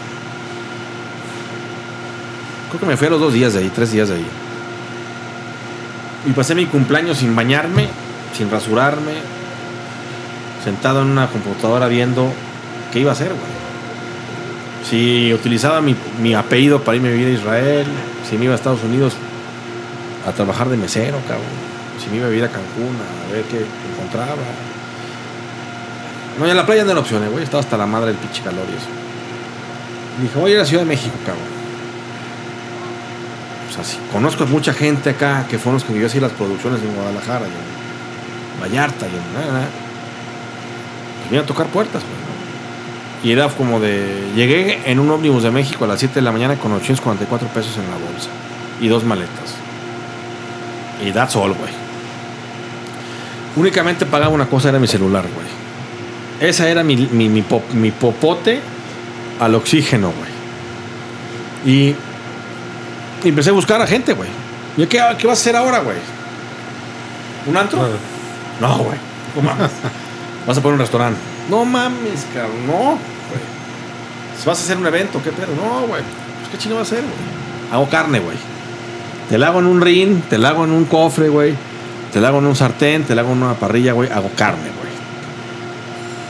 Creo 2.69 2.79
que 2.79 2.85
me 2.85 2.97
fui 2.97 3.07
a 3.07 3.11
los 3.11 3.19
dos 3.19 3.33
días 3.33 3.53
de 3.53 3.59
ahí, 3.59 3.71
tres 3.73 3.91
días 3.91 4.09
de 4.09 4.15
ahí. 4.15 4.27
Y 6.27 6.31
pasé 6.31 6.55
mi 6.55 6.65
cumpleaños 6.65 7.19
sin 7.19 7.35
bañarme, 7.35 7.87
sin 8.35 8.51
rasurarme, 8.51 9.13
sentado 10.63 11.01
en 11.01 11.07
una 11.07 11.27
computadora 11.27 11.87
viendo 11.87 12.31
qué 12.91 12.99
iba 12.99 13.11
a 13.11 13.13
hacer, 13.13 13.29
güey. 13.29 13.57
Si 14.89 15.33
utilizaba 15.33 15.81
mi, 15.81 15.95
mi 16.21 16.33
apellido 16.33 16.81
para 16.81 16.95
irme 16.95 17.09
a 17.09 17.11
vivir 17.11 17.27
a 17.27 17.31
Israel, 17.31 17.85
si 18.29 18.37
me 18.37 18.45
iba 18.45 18.53
a 18.53 18.55
Estados 18.55 18.83
Unidos 18.83 19.13
a 20.27 20.31
trabajar 20.31 20.69
de 20.69 20.77
mesero, 20.77 21.17
cabrón. 21.27 21.45
Si 22.03 22.09
me 22.09 22.17
iba 22.17 22.27
a 22.27 22.29
vivir 22.29 22.45
a 22.45 22.49
Cancún 22.49 22.95
a 22.95 23.31
ver 23.31 23.43
qué 23.45 23.65
encontraba. 23.93 24.35
No, 26.37 26.47
y 26.47 26.49
a 26.49 26.53
la 26.53 26.65
playa 26.65 26.83
no 26.83 26.91
era 26.91 26.99
opción, 26.99 27.23
eh, 27.23 27.29
güey. 27.29 27.43
Estaba 27.43 27.61
hasta 27.61 27.77
la 27.77 27.85
madre 27.85 28.07
del 28.07 28.17
pinche 28.17 28.43
calor 28.43 28.65
y 28.69 28.75
eso. 28.75 28.87
Dije, 30.21 30.39
voy 30.39 30.51
a 30.51 30.53
ir 30.53 30.59
a 30.59 30.61
la 30.61 30.67
Ciudad 30.67 30.83
de 30.83 30.89
México, 30.89 31.15
cabrón. 31.25 31.45
O 33.69 33.73
sea, 33.73 33.83
sí, 33.83 33.97
conozco 34.11 34.45
mucha 34.45 34.73
gente 34.73 35.11
acá 35.11 35.45
que 35.49 35.57
fueron 35.57 35.75
los 35.75 35.83
que 35.83 35.99
yo 35.99 36.07
hacía 36.07 36.21
las 36.21 36.31
producciones 36.31 36.81
en 36.81 36.93
Guadalajara, 36.95 37.45
en 37.45 38.61
Vallarta 38.61 39.05
y 39.05 39.09
en. 39.09 39.21
Pues 41.21 41.31
iban 41.31 41.43
a 41.43 41.47
tocar 41.47 41.67
puertas, 41.67 42.01
güey. 42.03 42.27
Y 43.23 43.31
era 43.31 43.49
como 43.49 43.79
de. 43.79 44.31
Llegué 44.35 44.89
en 44.89 44.99
un 44.99 45.09
ómnibus 45.09 45.43
de 45.43 45.51
México 45.51 45.85
a 45.85 45.87
las 45.87 45.99
7 45.99 46.15
de 46.15 46.21
la 46.21 46.31
mañana 46.31 46.55
con 46.55 46.71
844 46.71 47.47
pesos 47.49 47.77
en 47.77 47.89
la 47.89 47.97
bolsa 47.97 48.29
y 48.79 48.87
dos 48.87 49.03
maletas. 49.03 49.55
Y 51.03 51.11
that's 51.11 51.35
all, 51.35 51.53
güey. 51.53 51.71
Únicamente 53.55 54.05
pagaba 54.05 54.33
una 54.33 54.45
cosa, 54.47 54.69
era 54.69 54.79
mi 54.79 54.87
celular, 54.87 55.25
güey. 55.33 55.46
Esa 56.39 56.69
era 56.69 56.83
mi, 56.83 56.95
mi, 56.95 57.29
mi, 57.29 57.41
pop- 57.41 57.71
mi 57.73 57.91
popote 57.91 58.59
al 59.39 59.55
oxígeno, 59.55 60.11
güey. 60.11 60.37
Y, 61.75 61.95
y 63.23 63.29
empecé 63.29 63.49
a 63.49 63.53
buscar 63.53 63.81
a 63.81 63.87
gente, 63.87 64.13
güey. 64.13 64.29
¿Y 64.77 64.85
qué, 64.85 65.01
qué 65.17 65.27
vas 65.27 65.39
a 65.39 65.41
hacer 65.41 65.55
ahora, 65.55 65.79
güey? 65.79 65.97
¿Un 67.47 67.57
antro? 67.57 67.79
No, 68.61 68.77
güey. 68.79 68.97
No 69.35 69.41
mames. 69.41 69.71
Vas 70.45 70.57
a 70.57 70.61
poner 70.61 70.75
un 70.75 70.79
restaurante. 70.79 71.19
No 71.49 71.65
mames, 71.65 72.25
cabrón. 72.33 72.67
No, 72.67 72.73
güey. 72.83 73.57
¿Vas 74.45 74.59
a 74.59 74.61
hacer 74.63 74.77
un 74.77 74.85
evento? 74.85 75.21
¿Qué 75.23 75.31
pedo? 75.31 75.47
No, 75.55 75.87
güey. 75.87 76.01
Pues 76.01 76.51
qué 76.51 76.57
chingo 76.57 76.75
vas 76.75 76.91
a 76.91 76.95
hacer, 76.95 77.03
güey. 77.03 77.71
Hago 77.71 77.89
carne, 77.89 78.19
güey. 78.19 78.37
Te 79.29 79.37
la 79.37 79.47
hago 79.47 79.59
en 79.59 79.65
un 79.65 79.81
ring, 79.81 80.21
te 80.29 80.37
la 80.37 80.49
hago 80.49 80.63
en 80.65 80.71
un 80.71 80.85
cofre, 80.85 81.27
güey. 81.29 81.53
Te 82.13 82.21
la 82.21 82.29
hago 82.29 82.39
en 82.39 82.45
un 82.45 82.55
sartén, 82.55 83.03
te 83.03 83.13
la 83.15 83.21
hago 83.23 83.33
en 83.33 83.41
una 83.43 83.55
parrilla, 83.55 83.93
güey. 83.93 84.09
Hago 84.11 84.29
carne, 84.37 84.69
güey. 84.69 84.76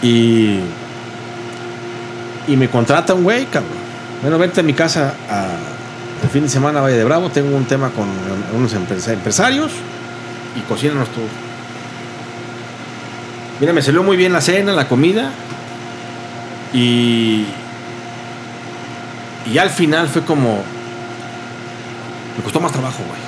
Y. 0.02 0.60
Y 2.48 2.56
me 2.56 2.70
contrata 2.70 3.14
un 3.14 3.24
güey, 3.24 3.46
cabrón. 3.46 3.74
Bueno, 4.22 4.38
vente 4.38 4.62
a 4.62 4.64
mi 4.64 4.74
casa 4.74 5.14
a, 5.30 5.48
el 6.24 6.30
fin 6.30 6.44
de 6.44 6.50
semana 6.50 6.80
a 6.80 6.82
Valle 6.84 6.98
de 6.98 7.04
Bravo. 7.04 7.30
Tengo 7.30 7.56
un 7.56 7.66
tema 7.66 7.90
con 7.90 8.08
unos 8.56 8.74
empresa- 8.74 9.14
empresarios 9.14 9.72
y 10.56 10.62
cocínanos 10.62 11.10
tú. 11.10 11.22
Mira, 13.60 13.74
me 13.74 13.82
salió 13.82 14.04
muy 14.04 14.18
bien 14.18 14.34
la 14.34 14.42
cena, 14.42 14.74
la 14.74 14.88
comida. 14.88 15.32
Y. 16.74 17.46
Y 19.52 19.58
al 19.58 19.70
final 19.70 20.08
fue 20.10 20.24
como. 20.24 20.62
Me 22.38 22.44
costó 22.44 22.60
más 22.60 22.72
trabajo, 22.72 23.00
güey. 23.08 23.20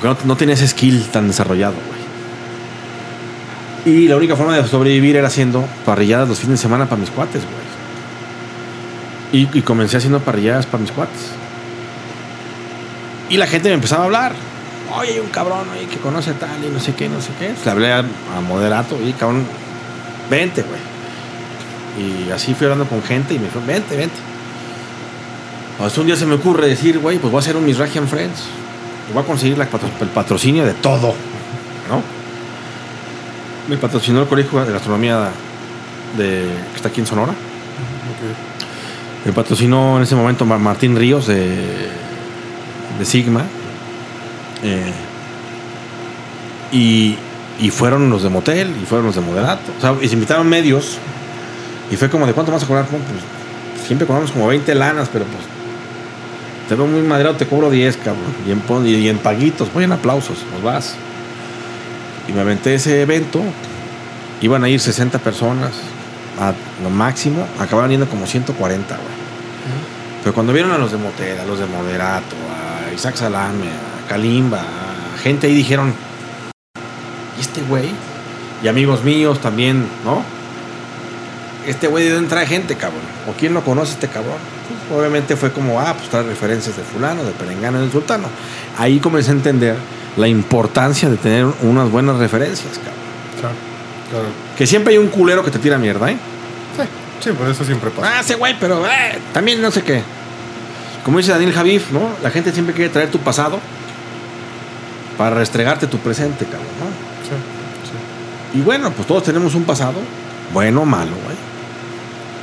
Porque 0.00 0.08
no, 0.26 0.34
no 0.34 0.36
tenía 0.36 0.54
ese 0.54 0.68
skill 0.68 1.06
tan 1.10 1.26
desarrollado, 1.28 1.74
güey. 1.88 1.93
Y 3.84 4.08
la 4.08 4.16
única 4.16 4.34
forma 4.34 4.56
de 4.56 4.66
sobrevivir 4.66 5.16
era 5.16 5.28
haciendo 5.28 5.66
parrilladas 5.84 6.28
los 6.28 6.38
fines 6.38 6.58
de 6.58 6.62
semana 6.62 6.86
para 6.86 7.00
mis 7.00 7.10
cuates, 7.10 7.42
güey. 7.42 7.64
Y, 9.52 9.62
comencé 9.62 9.96
haciendo 9.96 10.20
parrilladas 10.20 10.64
para 10.64 10.80
mis 10.82 10.92
cuates. 10.92 11.32
Y 13.28 13.36
la 13.36 13.46
gente 13.46 13.68
me 13.68 13.74
empezaba 13.74 14.02
a 14.02 14.04
hablar. 14.06 14.32
Oye, 14.96 15.14
hay 15.14 15.18
un 15.18 15.28
cabrón 15.28 15.66
ahí 15.72 15.86
que 15.86 15.96
conoce 15.96 16.32
tal 16.34 16.64
y 16.64 16.68
no 16.68 16.78
sé 16.78 16.94
qué, 16.94 17.08
no 17.08 17.20
sé 17.20 17.30
qué. 17.38 17.52
Le 17.64 17.70
hablé 17.70 17.92
a, 17.92 18.04
moderato, 18.46 18.96
y 19.04 19.12
cabrón, 19.12 19.44
vente, 20.30 20.62
güey. 20.62 20.80
Y 21.98 22.30
así 22.30 22.54
fui 22.54 22.66
hablando 22.66 22.86
con 22.86 23.02
gente 23.02 23.34
y 23.34 23.38
me 23.38 23.46
dijo, 23.46 23.60
vente, 23.66 23.96
vente. 23.96 24.16
Hasta 25.84 26.00
un 26.00 26.06
día 26.06 26.16
se 26.16 26.26
me 26.26 26.36
ocurre 26.36 26.68
decir, 26.68 27.00
güey, 27.00 27.18
pues 27.18 27.32
voy 27.32 27.38
a 27.38 27.42
hacer 27.42 27.56
un 27.56 27.66
Misragian 27.66 28.06
Friends. 28.06 28.44
voy 29.12 29.22
a 29.22 29.26
conseguir 29.26 29.58
el 29.60 30.08
patrocinio 30.08 30.64
de 30.64 30.74
todo, 30.74 31.12
¿no? 31.90 32.13
Me 33.68 33.76
patrocinó 33.76 34.20
el 34.22 34.26
Colegio 34.28 34.64
de 34.64 34.72
Gastronomía 34.72 35.30
de, 36.18 36.46
que 36.70 36.76
está 36.76 36.88
aquí 36.88 37.00
en 37.00 37.06
Sonora. 37.06 37.32
Me 39.24 39.32
patrocinó 39.32 39.96
en 39.96 40.02
ese 40.02 40.14
momento 40.14 40.44
Mar- 40.44 40.58
Martín 40.58 40.96
Ríos 40.96 41.26
de, 41.26 41.46
de 42.98 43.04
Sigma. 43.04 43.42
Eh, 44.62 44.92
y, 46.72 47.16
y 47.60 47.70
fueron 47.70 48.10
los 48.10 48.22
de 48.22 48.28
Motel 48.28 48.70
y 48.82 48.86
fueron 48.86 49.06
los 49.06 49.14
de 49.14 49.20
Moderato. 49.22 49.72
O 49.78 49.80
sea, 49.80 49.94
y 50.00 50.08
se 50.08 50.14
invitaron 50.14 50.46
medios. 50.48 50.98
Y 51.90 51.96
fue 51.96 52.10
como, 52.10 52.26
¿de 52.26 52.32
cuánto 52.34 52.52
vas 52.52 52.62
a 52.64 52.66
cobrar? 52.66 52.86
Pues 52.86 53.00
siempre 53.86 54.06
cobramos 54.06 54.30
como 54.30 54.46
20 54.48 54.74
lanas, 54.74 55.08
pero 55.12 55.24
pues 55.24 55.44
te 56.68 56.74
veo 56.74 56.86
muy 56.86 57.02
maderado, 57.02 57.36
te 57.36 57.46
cobro 57.46 57.70
10, 57.70 57.96
cabrón. 57.98 58.22
Y 58.46 58.50
en, 58.50 58.60
pon- 58.60 58.86
y 58.86 59.08
en 59.08 59.18
paguitos, 59.18 59.72
voy 59.72 59.84
en 59.84 59.92
aplausos, 59.92 60.38
pues 60.50 60.62
vas. 60.62 60.94
Y 62.28 62.32
me 62.32 62.40
aventé 62.40 62.74
ese 62.74 63.02
evento. 63.02 63.40
Iban 64.40 64.64
a 64.64 64.68
ir 64.68 64.80
60 64.80 65.18
personas 65.18 65.72
a 66.38 66.52
lo 66.82 66.90
máximo. 66.90 67.46
Acabaron 67.58 67.90
yendo 67.90 68.08
como 68.08 68.26
140, 68.26 68.96
güey. 68.96 69.24
Pero 70.22 70.34
cuando 70.34 70.54
vieron 70.54 70.72
a 70.72 70.78
los 70.78 70.90
de 70.90 70.96
Motel, 70.96 71.38
a 71.38 71.44
los 71.44 71.58
de 71.58 71.66
Moderato, 71.66 72.34
a 72.50 72.92
Isaac 72.94 73.16
Salame, 73.16 73.68
a 73.68 74.08
Kalimba, 74.08 74.60
a 74.60 75.18
gente 75.18 75.46
ahí 75.46 75.54
dijeron, 75.54 75.92
¿y 77.36 77.40
este 77.42 77.60
güey? 77.62 77.90
Y 78.62 78.68
amigos 78.68 79.04
míos 79.04 79.40
también, 79.40 79.86
¿no? 80.02 80.22
Este 81.66 81.88
güey 81.88 82.04
de 82.04 82.14
dónde 82.14 82.30
trae 82.30 82.46
gente, 82.46 82.74
cabrón. 82.76 83.02
¿O 83.28 83.32
quién 83.38 83.52
lo 83.52 83.62
conoce 83.62 83.92
este 83.92 84.08
cabrón? 84.08 84.38
Pues, 84.88 84.98
obviamente 84.98 85.36
fue 85.36 85.52
como, 85.52 85.78
ah, 85.78 85.94
pues 85.94 86.08
trae 86.08 86.22
referencias 86.22 86.74
de 86.74 86.82
fulano, 86.82 87.22
de 87.22 87.32
Perengano, 87.32 87.80
del 87.80 87.92
sultano. 87.92 88.28
Ahí 88.78 89.00
comencé 89.00 89.30
a 89.30 89.34
entender 89.34 89.76
la 90.16 90.28
importancia 90.28 91.08
de 91.08 91.16
tener 91.16 91.46
unas 91.62 91.90
buenas 91.90 92.16
referencias, 92.16 92.78
cabrón. 92.78 92.94
Claro. 93.40 93.54
Claro. 94.10 94.26
Que 94.56 94.66
siempre 94.66 94.92
hay 94.92 94.98
un 94.98 95.08
culero 95.08 95.44
que 95.44 95.50
te 95.50 95.58
tira 95.58 95.78
mierda, 95.78 96.10
¿eh? 96.10 96.16
Sí, 97.20 97.30
por 97.30 97.48
eso 97.48 97.64
siempre 97.64 97.90
pasa. 97.90 98.18
Ah, 98.18 98.20
ese 98.20 98.34
güey, 98.34 98.54
pero 98.60 98.84
eh, 98.86 99.18
también 99.32 99.62
no 99.62 99.70
sé 99.70 99.82
qué. 99.82 100.02
Como 101.04 101.18
dice 101.18 101.32
Daniel 101.32 101.52
Javif, 101.52 101.90
¿no? 101.90 102.10
La 102.22 102.30
gente 102.30 102.52
siempre 102.52 102.74
quiere 102.74 102.90
traer 102.90 103.10
tu 103.10 103.18
pasado 103.18 103.60
para 105.16 105.36
restregarte 105.36 105.86
tu 105.86 105.98
presente, 105.98 106.44
cabrón, 106.44 106.66
¿no? 106.80 106.86
Sí, 108.52 108.58
Y 108.58 108.62
bueno, 108.62 108.90
pues 108.90 109.06
todos 109.06 109.22
tenemos 109.22 109.54
un 109.54 109.64
pasado, 109.64 109.94
bueno 110.52 110.82
o 110.82 110.84
malo, 110.84 111.12
güey. 111.12 111.36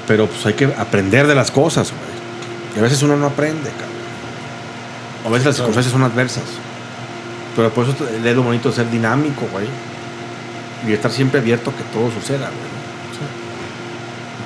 Pero 0.07 0.27
pues 0.27 0.45
hay 0.45 0.53
que 0.53 0.65
aprender 0.65 1.27
de 1.27 1.35
las 1.35 1.51
cosas, 1.51 1.91
güey. 1.91 2.75
Y 2.75 2.79
a 2.79 2.81
veces 2.81 3.01
uno 3.03 3.15
no 3.17 3.27
aprende, 3.27 3.69
cabrón. 3.69 3.91
O 5.25 5.27
a 5.27 5.31
veces 5.31 5.45
las 5.45 5.55
circunstancias 5.57 5.91
son 5.91 6.03
adversas. 6.03 6.43
Pero 7.55 7.69
por 7.71 7.85
eso 7.87 8.07
es 8.07 8.35
lo 8.35 8.43
bonito 8.43 8.69
de 8.69 8.75
ser 8.75 8.89
dinámico, 8.89 9.47
güey. 9.51 9.67
Y 10.87 10.93
estar 10.93 11.11
siempre 11.11 11.39
abierto 11.39 11.69
a 11.69 11.73
que 11.75 11.83
todo 11.91 12.11
suceda, 12.11 12.47
güey. 12.47 12.81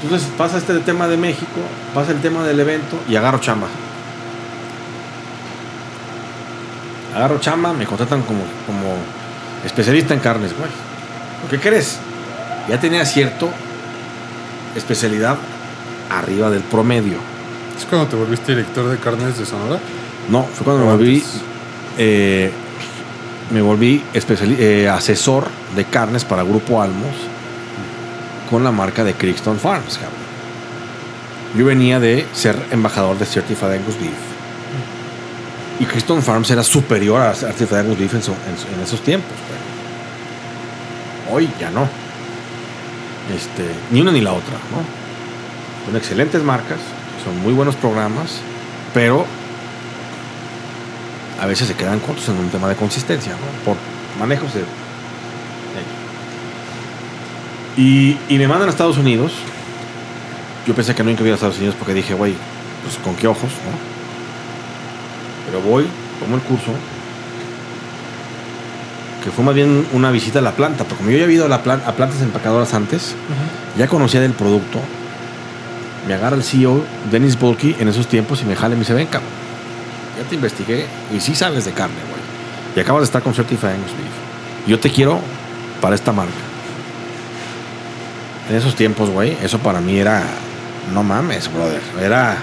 Entonces 0.04 0.28
pasa 0.38 0.58
este 0.58 0.78
tema 0.80 1.08
de 1.08 1.18
México, 1.18 1.62
pasa 1.94 2.12
el 2.12 2.22
tema 2.22 2.44
del 2.44 2.60
evento 2.60 3.00
y 3.10 3.16
agarro 3.16 3.40
chamba. 3.40 3.68
Agarro 7.16 7.40
chamba, 7.40 7.74
me 7.74 7.86
contratan 7.86 8.22
como, 8.24 8.42
como 8.68 8.98
especialista 9.66 10.14
en 10.14 10.20
carnes, 10.20 10.56
güey. 10.56 10.70
¿Qué 11.50 11.60
crees? 11.60 11.98
Ya 12.70 12.80
tenía 12.80 13.06
cierto 13.06 13.50
especialidad 14.76 15.38
arriba 16.10 16.50
del 16.50 16.62
promedio. 16.62 17.18
¿Es 17.78 17.86
cuando 17.86 18.08
te 18.08 18.16
volviste 18.16 18.54
director 18.54 18.90
de 18.90 18.98
carnes 18.98 19.38
de 19.38 19.46
Sonora? 19.46 19.80
No, 20.30 20.44
fue 20.44 20.66
cuando 20.66 20.86
me 20.86 20.92
¿O 20.92 20.98
volví, 20.98 21.24
eh, 21.98 22.52
me 23.52 23.62
volví 23.62 24.04
eh, 24.14 24.90
asesor 24.90 25.48
de 25.76 25.86
carnes 25.86 26.26
para 26.26 26.44
Grupo 26.44 26.82
Almos 26.82 27.16
con 28.50 28.64
la 28.64 28.72
marca 28.72 29.04
de 29.04 29.14
Crixton 29.14 29.60
Farms. 29.60 30.00
Yo 31.58 31.66
venía 31.66 32.00
de 32.00 32.26
ser 32.34 32.58
embajador 32.72 33.18
de 33.18 33.26
Certified 33.26 33.72
Angus 33.72 34.00
Beef. 34.00 34.14
Y 35.80 35.86
Crixton 35.86 36.22
Farms 36.22 36.52
era 36.52 36.64
superior 36.64 37.22
a 37.22 37.34
Certified 37.34 37.80
Angus 37.80 37.98
Beef 37.98 38.14
en, 38.14 38.84
esos 38.84 39.02
tiempos. 39.02 39.32
Hoy 41.32 41.50
ya 41.60 41.70
no. 41.70 41.88
Este, 43.36 43.66
ni 43.92 44.02
una 44.02 44.12
ni 44.12 44.22
la 44.22 44.34
otra, 44.34 44.54
¿no? 44.72 45.06
Son 45.86 45.96
excelentes 45.96 46.44
marcas, 46.44 46.78
son 47.24 47.42
muy 47.42 47.54
buenos 47.54 47.76
programas, 47.76 48.40
pero 48.94 49.26
a 51.42 51.46
veces 51.46 51.68
se 51.68 51.74
quedan 51.76 52.00
cortos 52.00 52.28
en 52.30 52.38
un 52.38 52.50
tema 52.50 52.68
de 52.70 52.76
consistencia, 52.76 53.34
¿no? 53.34 53.66
Por 53.66 53.76
manejos 54.20 54.54
de... 54.54 54.62
Y, 57.78 58.18
y 58.30 58.38
me 58.38 58.48
mandan 58.48 58.70
a 58.70 58.72
Estados 58.72 58.98
Unidos. 58.98 59.34
Yo 60.66 60.74
pensé 60.74 60.96
que 60.96 61.04
no 61.04 61.12
iba 61.12 61.22
a 61.32 61.34
Estados 61.34 61.58
Unidos 61.58 61.76
porque 61.78 61.94
dije, 61.94 62.14
güey, 62.14 62.34
pues 62.84 62.96
con 63.04 63.16
qué 63.16 63.28
ojos, 63.28 63.50
¿no? 63.52 63.78
Pero 65.46 65.62
voy, 65.62 65.86
tomo 66.20 66.36
el 66.38 66.42
curso. 66.42 66.72
Que 69.24 69.32
fue 69.32 69.44
más 69.44 69.56
bien 69.56 69.86
una 69.94 70.12
visita 70.12 70.40
a 70.40 70.42
la 70.42 70.52
planta, 70.54 70.84
porque 70.84 70.98
como 70.98 71.10
yo 71.12 71.18
ya 71.18 71.24
había 71.26 71.36
ido 71.38 71.46
a, 71.46 71.50
la 71.50 71.64
plan- 71.64 71.82
a 71.86 71.92
plantas 71.94 72.22
empacadoras 72.22 72.74
antes, 72.74 73.16
ya 73.78 73.88
conocía 73.88 74.22
del 74.22 74.32
producto. 74.34 74.80
Me 76.08 76.14
agarra 76.14 76.36
el 76.38 76.44
CEO, 76.44 76.84
Dennis 77.12 77.38
Bulky, 77.38 77.76
en 77.80 77.90
esos 77.90 78.08
tiempos 78.08 78.42
y 78.42 78.46
me 78.46 78.56
jala 78.56 78.76
y 78.76 78.78
me 78.78 78.82
dice, 78.82 78.94
ven, 78.94 79.08
cabrón. 79.08 79.30
Ya 80.18 80.24
te 80.30 80.36
investigué 80.36 80.86
y 81.16 81.20
sí 81.20 81.36
sabes 81.36 81.66
de 81.66 81.72
carne, 81.72 81.96
güey. 82.10 82.22
Y 82.76 82.80
acabas 82.80 83.02
de 83.02 83.06
estar 83.06 83.22
con 83.22 83.34
Certified 83.34 83.70
Angus 83.70 83.92
Beef. 83.92 84.68
Yo 84.68 84.80
te 84.80 84.90
quiero 84.90 85.20
para 85.82 85.96
esta 85.96 86.12
marca. 86.12 86.32
En 88.50 88.56
esos 88.56 88.76
tiempos, 88.76 89.10
güey, 89.10 89.36
eso 89.44 89.60
para 89.60 89.82
mí 89.82 89.98
era. 89.98 90.24
No 90.94 91.04
mames, 91.04 91.52
brother. 91.52 91.82
Era. 92.02 92.38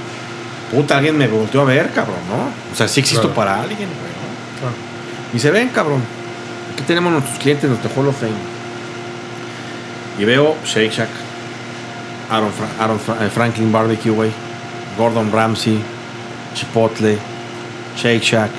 Puta, 0.73 0.97
alguien 0.97 1.17
me 1.17 1.29
volteó 1.29 1.61
a 1.61 1.65
ver, 1.65 1.91
cabrón, 1.93 2.17
¿no? 2.29 2.73
O 2.73 2.77
sea, 2.77 2.89
sí 2.89 3.01
existo 3.01 3.23
Claro. 3.29 3.35
para 3.35 3.61
alguien, 3.61 3.79
güey, 3.89 3.89
¿no? 3.89 4.59
Claro. 4.61 4.75
Y 5.35 5.39
se 5.39 5.51
ven, 5.51 5.69
cabrón. 5.69 6.03
Aquí 6.73 6.83
tenemos 6.85 7.13
nuestros 7.13 7.39
clientes, 7.39 7.69
nuestro 7.69 7.91
Hall 7.95 8.09
of 8.09 8.19
Fame. 8.19 8.33
Y 10.19 10.25
veo 10.25 10.57
Shake 10.65 10.91
Shack, 10.93 11.09
Aaron, 12.31 12.51
Fra- 12.53 12.85
Aaron 12.85 12.99
Fra- 12.99 13.25
eh, 13.25 13.31
Franklin 13.31 13.71
Barbecue, 13.71 14.11
güey, 14.13 14.31
Gordon 14.99 15.31
Ramsay, 15.31 15.79
Chipotle, 16.55 17.19
Shake 17.97 18.23
Shack, 18.23 18.51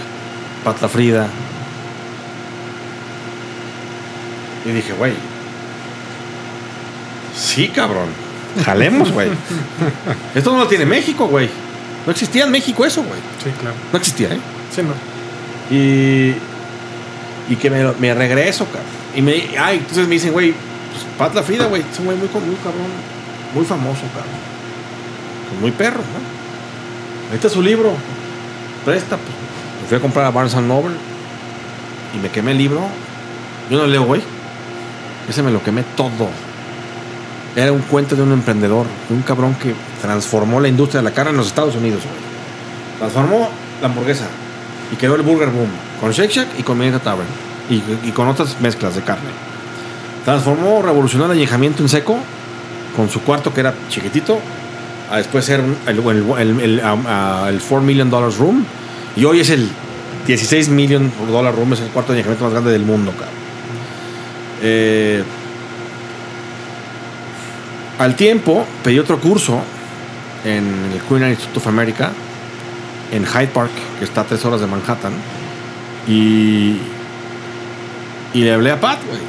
Patla 0.64 0.88
Frida. 0.88 1.28
Y 4.66 4.70
dije, 4.72 4.94
güey, 4.94 5.14
sí, 7.38 7.68
cabrón, 7.70 8.08
jalemos, 8.64 9.12
güey. 9.12 9.30
Esto 10.36 10.52
no 10.54 10.60
lo 10.60 10.68
tiene 10.68 10.86
México, 10.86 11.28
güey. 11.28 11.50
No 12.06 12.12
existía 12.12 12.46
en 12.46 12.52
México 12.52 12.86
eso, 12.86 13.04
güey. 13.04 13.20
Sí, 13.44 13.50
claro. 13.60 13.76
No 13.92 13.98
existía, 13.98 14.30
¿eh? 14.30 14.40
Sí, 14.74 14.82
no. 14.84 14.94
Y, 15.76 16.36
y 17.52 17.56
que 17.58 17.70
me, 17.70 17.84
me 18.00 18.14
regreso, 18.14 18.66
cabrón. 18.66 18.84
Y 19.16 19.22
me, 19.22 19.34
ay, 19.60 19.78
entonces 19.80 20.08
me 20.08 20.14
dicen, 20.16 20.32
güey, 20.32 20.52
pues 20.54 21.04
Pat 21.18 21.34
La 21.36 21.44
Frida, 21.44 21.66
güey, 21.66 21.82
es 21.82 22.00
un 22.00 22.06
güey 22.06 22.18
muy, 22.18 22.28
co- 22.30 22.40
muy 22.40 22.56
cabrón, 22.56 22.88
muy 23.54 23.66
famoso, 23.66 24.02
cabrón. 24.14 24.54
Pues 25.50 25.62
muy 25.62 25.72
perro, 25.72 26.00
¿no? 26.00 27.30
Ahí 27.32 27.36
está 27.36 27.50
su 27.50 27.62
libro, 27.62 27.94
presta, 28.86 29.18
pues. 29.18 29.32
Fui 29.88 29.98
a 29.98 30.02
comprar 30.02 30.26
a 30.26 30.32
Barnes 30.32 30.56
Noble 30.56 30.96
y 32.16 32.18
me 32.20 32.30
quemé 32.30 32.52
el 32.52 32.58
libro. 32.58 32.82
Yo 33.70 33.78
no 33.78 33.88
leo, 33.88 34.04
güey. 34.04 34.22
Ese 35.28 35.44
me 35.44 35.52
lo 35.52 35.62
quemé 35.64 35.84
todo. 35.96 36.30
Era 37.56 37.72
un 37.72 37.82
cuento 37.82 38.16
de 38.16 38.24
un 38.24 38.32
emprendedor, 38.32 38.86
de 39.10 39.16
un 39.16 39.22
cabrón 39.22 39.56
que 39.56 39.74
transformó 40.02 40.60
la 40.60 40.68
industria 40.68 41.02
de 41.02 41.10
la 41.10 41.14
carne 41.14 41.32
en 41.32 41.38
los 41.38 41.48
Estados 41.48 41.76
Unidos. 41.76 42.02
Transformó 42.98 43.50
la 43.82 43.88
hamburguesa 43.88 44.26
y 44.92 44.96
creó 44.96 45.16
el 45.16 45.22
Burger 45.22 45.50
Boom 45.50 45.70
con 46.00 46.12
Shake 46.12 46.32
Shack 46.32 46.60
y 46.60 46.64
con 46.64 46.78
Mineta 46.78 47.00
Tavern 47.00 47.28
y, 47.70 47.84
y 48.08 48.12
con 48.12 48.28
otras 48.28 48.60
mezclas 48.60 48.96
de 48.96 49.02
carne. 49.02 49.30
Transformó, 50.26 50.82
revolucionó 50.82 51.26
el 51.26 51.32
añejamiento 51.32 51.84
en 51.84 51.90
seco 51.90 52.18
con 52.96 53.10
su 53.10 53.22
cuarto 53.22 53.54
que 53.54 53.60
era 53.60 53.74
chiquitito 53.90 54.40
a 55.14 55.18
después 55.18 55.46
ser 55.46 55.60
el, 55.86 56.00
el, 56.00 56.60
el, 56.60 56.82
um, 56.84 57.04
ah, 57.06 57.46
el 57.48 57.60
4 57.60 57.82
million 57.82 58.10
dollars 58.10 58.38
room 58.38 58.66
y 59.16 59.26
hoy 59.26 59.42
es 59.42 59.52
el 59.52 59.70
16 60.26 60.70
million 60.70 61.12
dollar 61.30 61.54
room, 61.54 61.74
es 61.74 61.82
el 61.82 61.90
cuarto 61.90 62.14
añejamiento 62.14 62.46
más 62.46 62.54
grande 62.54 62.72
del 62.72 62.82
mundo, 62.82 63.12
cabrón. 63.12 63.36
Eh, 64.64 65.24
al 68.00 68.16
tiempo 68.16 68.66
pedí 68.84 68.98
otro 68.98 69.20
curso 69.20 69.62
en 70.46 70.66
el 70.92 71.00
Culinary 71.02 71.34
Institute 71.34 71.60
of 71.60 71.68
America 71.68 72.12
en 73.12 73.24
Hyde 73.24 73.48
Park, 73.48 73.72
que 74.00 74.06
está 74.06 74.22
a 74.22 74.24
tres 74.24 74.44
horas 74.46 74.62
de 74.62 74.66
Manhattan. 74.66 75.14
Y, 76.08 76.78
y 78.34 78.42
le 78.42 78.52
hablé 78.52 78.72
a 78.72 78.80
Pat, 78.80 78.98
güey. 79.08 79.20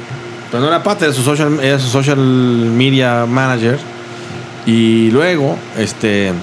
Pero 0.49 0.63
no 0.63 0.67
era 0.69 0.81
Pat, 0.81 1.03
era 1.03 1.13
su 1.13 1.21
social, 1.21 1.59
era 1.61 1.77
su 1.77 1.89
social 1.89 2.17
media 2.17 3.27
manager. 3.27 3.77
Y 4.65 5.11
luego, 5.11 5.57
este. 5.77 6.33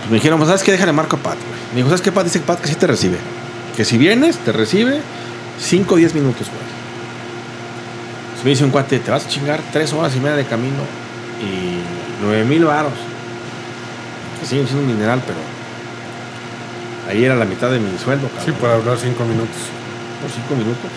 pues 0.00 0.10
me 0.10 0.16
dijeron, 0.16 0.38
pues, 0.38 0.48
¿sabes 0.48 0.62
qué? 0.62 0.72
Déjale 0.72 0.92
marco 0.92 1.16
a 1.16 1.18
Pat, 1.20 1.36
güey. 1.36 1.60
Me 1.70 1.76
dijo, 1.76 1.88
¿sabes 1.88 2.02
qué, 2.02 2.10
Pat? 2.10 2.24
Dice 2.24 2.40
Pat 2.40 2.60
que 2.60 2.68
sí 2.68 2.74
te 2.74 2.86
recibe. 2.86 3.18
Que 3.76 3.84
si 3.84 3.96
vienes, 3.96 4.38
te 4.38 4.52
recibe 4.52 5.00
5 5.58 5.94
o 5.94 5.96
10 5.96 6.14
minutos, 6.14 6.48
güey. 6.48 6.72
Si 8.38 8.44
me 8.44 8.50
dice 8.50 8.64
un 8.64 8.70
cuate, 8.70 8.98
te 8.98 9.10
vas 9.10 9.24
a 9.24 9.28
chingar 9.28 9.60
3 9.72 9.92
horas 9.92 10.14
y 10.16 10.18
media 10.18 10.36
de 10.36 10.44
camino 10.44 10.82
y 11.40 12.24
9 12.24 12.44
mil 12.44 12.64
varos. 12.64 12.92
Que 14.40 14.46
siguen 14.46 14.66
siendo 14.66 14.84
un 14.84 14.92
mineral, 14.92 15.22
pero 15.24 15.38
ahí 17.08 17.24
era 17.24 17.36
la 17.36 17.44
mitad 17.44 17.70
de 17.70 17.78
mi 17.78 17.96
sueldo, 17.98 18.26
cabrón. 18.28 18.44
Sí, 18.44 18.52
para 18.60 18.74
hablar 18.74 18.98
cinco 18.98 19.24
minutos. 19.24 19.56
por 20.20 20.30
5 20.30 20.54
minutos. 20.56 20.90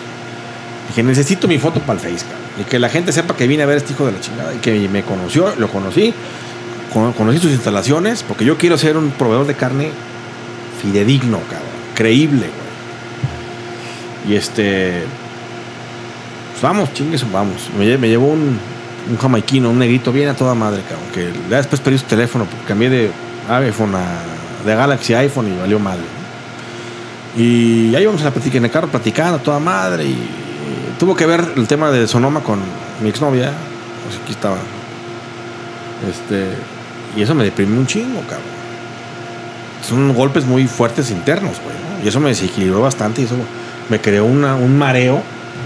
Dije, 0.88 1.04
necesito 1.04 1.48
mi 1.48 1.60
foto 1.60 1.80
para 1.80 1.94
el 1.94 2.00
Face, 2.00 2.26
cabrón. 2.26 2.45
Y 2.60 2.64
que 2.64 2.80
la 2.80 2.90
gente 2.90 3.12
sepa 3.12 3.36
que 3.36 3.48
vine 3.48 3.64
a 3.64 3.66
ver 3.66 3.76
a 3.76 3.78
este 3.80 3.94
hijo 3.94 4.06
de 4.06 4.14
la 4.14 4.20
chingada 4.22 4.54
y 4.54 4.58
que 4.60 4.88
me 4.90 5.04
conoció, 5.04 5.54
lo 5.58 5.68
conocí, 5.70 6.14
con- 6.94 7.12
conocí 7.14 7.40
sus 7.40 7.52
instalaciones, 7.52 8.24
porque 8.24 8.46
yo 8.46 8.58
quiero 8.58 8.78
ser 8.78 8.96
un 8.98 9.12
proveedor 9.12 9.46
de 9.48 9.56
carne 9.56 9.90
fidedigno, 10.82 11.40
cabrón. 11.50 11.70
Creíble, 11.96 12.48
güey. 14.26 14.34
Y 14.34 14.38
este. 14.38 15.04
Pues 16.52 16.62
vamos, 16.62 16.94
chingues, 16.94 17.30
vamos. 17.32 17.70
Me, 17.78 17.98
me 17.98 18.08
llevó 18.08 18.28
un, 18.28 18.58
un 19.10 19.18
jamaiquino, 19.18 19.70
un 19.70 19.80
negrito, 19.80 20.12
bien 20.14 20.30
a 20.30 20.34
toda 20.34 20.56
madre, 20.56 20.82
cabrón. 20.88 21.10
Que 21.14 21.32
ya 21.50 21.58
después 21.58 21.82
perdí 21.82 21.98
su 21.98 22.06
teléfono, 22.06 22.46
porque 22.46 22.66
cambié 22.66 22.90
de 22.90 23.12
iPhone 23.50 23.94
a. 23.96 24.66
de 24.66 24.76
Galaxy 24.76 25.14
iPhone 25.14 25.54
y 25.54 25.60
valió 25.60 25.78
madre. 25.80 26.04
Y 27.38 27.94
ahí 27.96 28.04
íbamos 28.04 28.22
a 28.22 28.26
la 28.26 28.32
en 28.54 28.64
el 28.66 28.72
carro 28.72 28.88
platicando 28.88 29.36
a 29.38 29.40
toda 29.44 29.60
madre. 29.60 30.06
Y 30.06 30.18
tuvo 31.00 31.16
que 31.16 31.26
ver 31.26 31.54
el 31.56 31.68
tema 31.68 31.92
de 31.92 32.08
Sonoma 32.08 32.42
con 32.42 32.60
mi 33.02 33.10
exnovia. 33.10 33.46
Sea, 34.10 34.22
aquí 34.24 34.32
estaba. 34.34 34.58
Este. 36.10 36.50
Y 37.18 37.22
eso 37.22 37.34
me 37.34 37.44
deprimió 37.46 37.80
un 37.80 37.88
chingo, 37.88 38.22
cabrón. 38.22 38.56
Son 39.88 40.14
golpes 40.14 40.46
muy 40.46 40.68
fuertes 40.68 41.12
internos, 41.12 41.54
güey. 41.64 41.76
¿no? 41.76 42.04
Y 42.04 42.08
eso 42.08 42.20
me 42.20 42.30
desequilibró 42.30 42.82
bastante 42.82 43.22
y 43.22 43.26
eso 43.26 43.36
me 43.90 44.00
creó 44.02 44.26
una- 44.26 44.56
un 44.56 44.78
mareo 44.78 45.22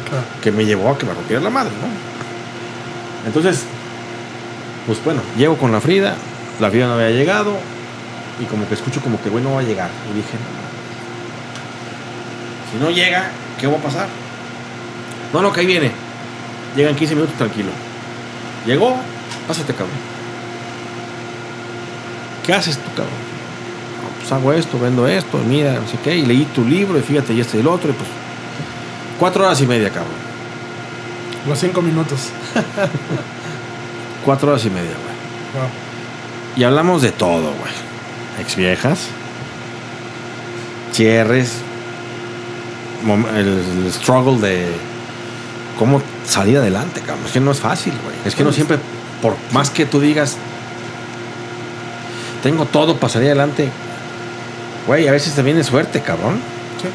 Claro. 0.10 0.24
que 0.42 0.52
me 0.52 0.66
llevó 0.66 0.92
a 0.92 0.98
que 0.98 1.06
me 1.06 1.14
rompiera 1.14 1.42
la 1.42 1.50
madre, 1.50 1.72
¿no? 1.82 3.28
Entonces, 3.28 3.64
pues 4.86 5.04
bueno, 5.04 5.22
llego 5.38 5.58
con 5.58 5.72
la 5.72 5.82
Frida, 5.82 6.16
la 6.60 6.70
Frida 6.70 6.88
no 6.88 6.94
había 6.94 7.10
llegado 7.12 7.54
y 8.42 8.46
como 8.46 8.68
que 8.68 8.76
escucho 8.76 9.02
como 9.02 9.22
que, 9.22 9.30
güey, 9.30 9.44
no 9.44 9.54
va 9.54 9.62
a 9.62 9.64
llegar. 9.64 9.90
Y 10.12 10.16
dije, 10.18 10.38
si 12.72 12.78
no 12.84 12.92
llega, 12.92 13.30
¿qué 13.60 13.68
va 13.68 13.78
a 13.78 13.82
pasar? 13.82 14.08
No, 15.34 15.42
no, 15.42 15.52
que 15.54 15.62
ahí 15.62 15.66
viene. 15.66 15.92
Llegan 16.76 16.96
15 16.96 17.16
minutos 17.16 17.36
tranquilo. 17.38 17.70
Llegó, 18.66 18.96
pásate, 19.48 19.74
cabrón. 19.74 19.96
¿Qué 22.46 22.54
haces 22.54 22.78
tú, 22.78 22.90
cabrón? 22.96 23.14
"No, 24.04 24.20
pues 24.20 24.32
hago 24.32 24.54
esto, 24.54 24.80
vendo 24.80 25.08
esto, 25.08 25.38
mira, 25.48 25.74
no 25.74 25.88
sé 25.88 25.98
qué, 26.04 26.18
y 26.18 26.26
leí 26.26 26.46
tu 26.46 26.64
libro, 26.66 26.98
y 26.98 27.02
fíjate, 27.02 27.34
y 27.34 27.42
este 27.42 27.58
y 27.58 27.60
el 27.62 27.68
otro, 27.68 27.90
y 27.92 27.94
pues. 27.94 28.10
Cuatro 29.20 29.44
horas 29.46 29.60
y 29.62 29.66
media, 29.68 29.90
cabrón. 29.90 30.14
Los 31.48 31.60
cinco 31.60 31.82
minutos. 31.82 32.30
Cuatro 34.26 34.50
horas 34.50 34.66
y 34.66 34.70
media, 34.70 34.92
güey. 34.92 35.64
Wow. 35.64 35.70
Y 36.56 36.64
hablamos 36.64 37.02
de 37.02 37.12
todo, 37.12 37.42
güey. 37.60 37.74
Ex 38.42 38.56
viejas, 38.56 39.08
cierres, 40.94 41.54
el 43.36 43.92
struggle 43.92 44.40
de 44.40 44.68
cómo 45.80 46.02
salir 46.28 46.58
adelante, 46.58 47.00
cabrón. 47.00 47.26
Es 47.26 47.32
que 47.32 47.40
no 47.40 47.52
es 47.52 47.60
fácil, 47.60 47.94
güey. 48.04 48.16
Es 48.26 48.36
que 48.36 48.44
no 48.44 48.52
siempre, 48.52 48.78
por 49.22 49.38
más 49.54 49.70
que 49.70 49.86
tú 49.86 50.02
digas, 50.02 50.36
tengo 52.44 52.66
todo 52.66 52.98
para 52.98 53.14
salir 53.14 53.30
adelante, 53.30 53.70
güey, 54.86 55.08
a 55.08 55.14
veces 55.14 55.34
te 55.34 55.42
viene 55.42 55.64
suerte, 55.64 56.02
cabrón. 56.02 56.42
Sí. 56.82 56.90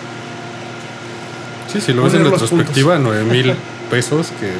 Sí, 1.72 1.86
si 1.86 1.92
lo 1.94 2.04
ves 2.04 2.14
en 2.14 2.24
retrospectiva, 2.24 2.98
9 2.98 3.24
mil 3.24 3.54
pesos 3.90 4.28
que 4.38 4.52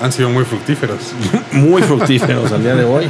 han 0.00 0.12
sido 0.12 0.30
muy 0.30 0.44
fructíferos. 0.44 1.00
muy 1.52 1.82
fructíferos 1.82 2.52
al 2.52 2.62
día 2.62 2.76
de 2.76 2.84
hoy. 2.84 3.08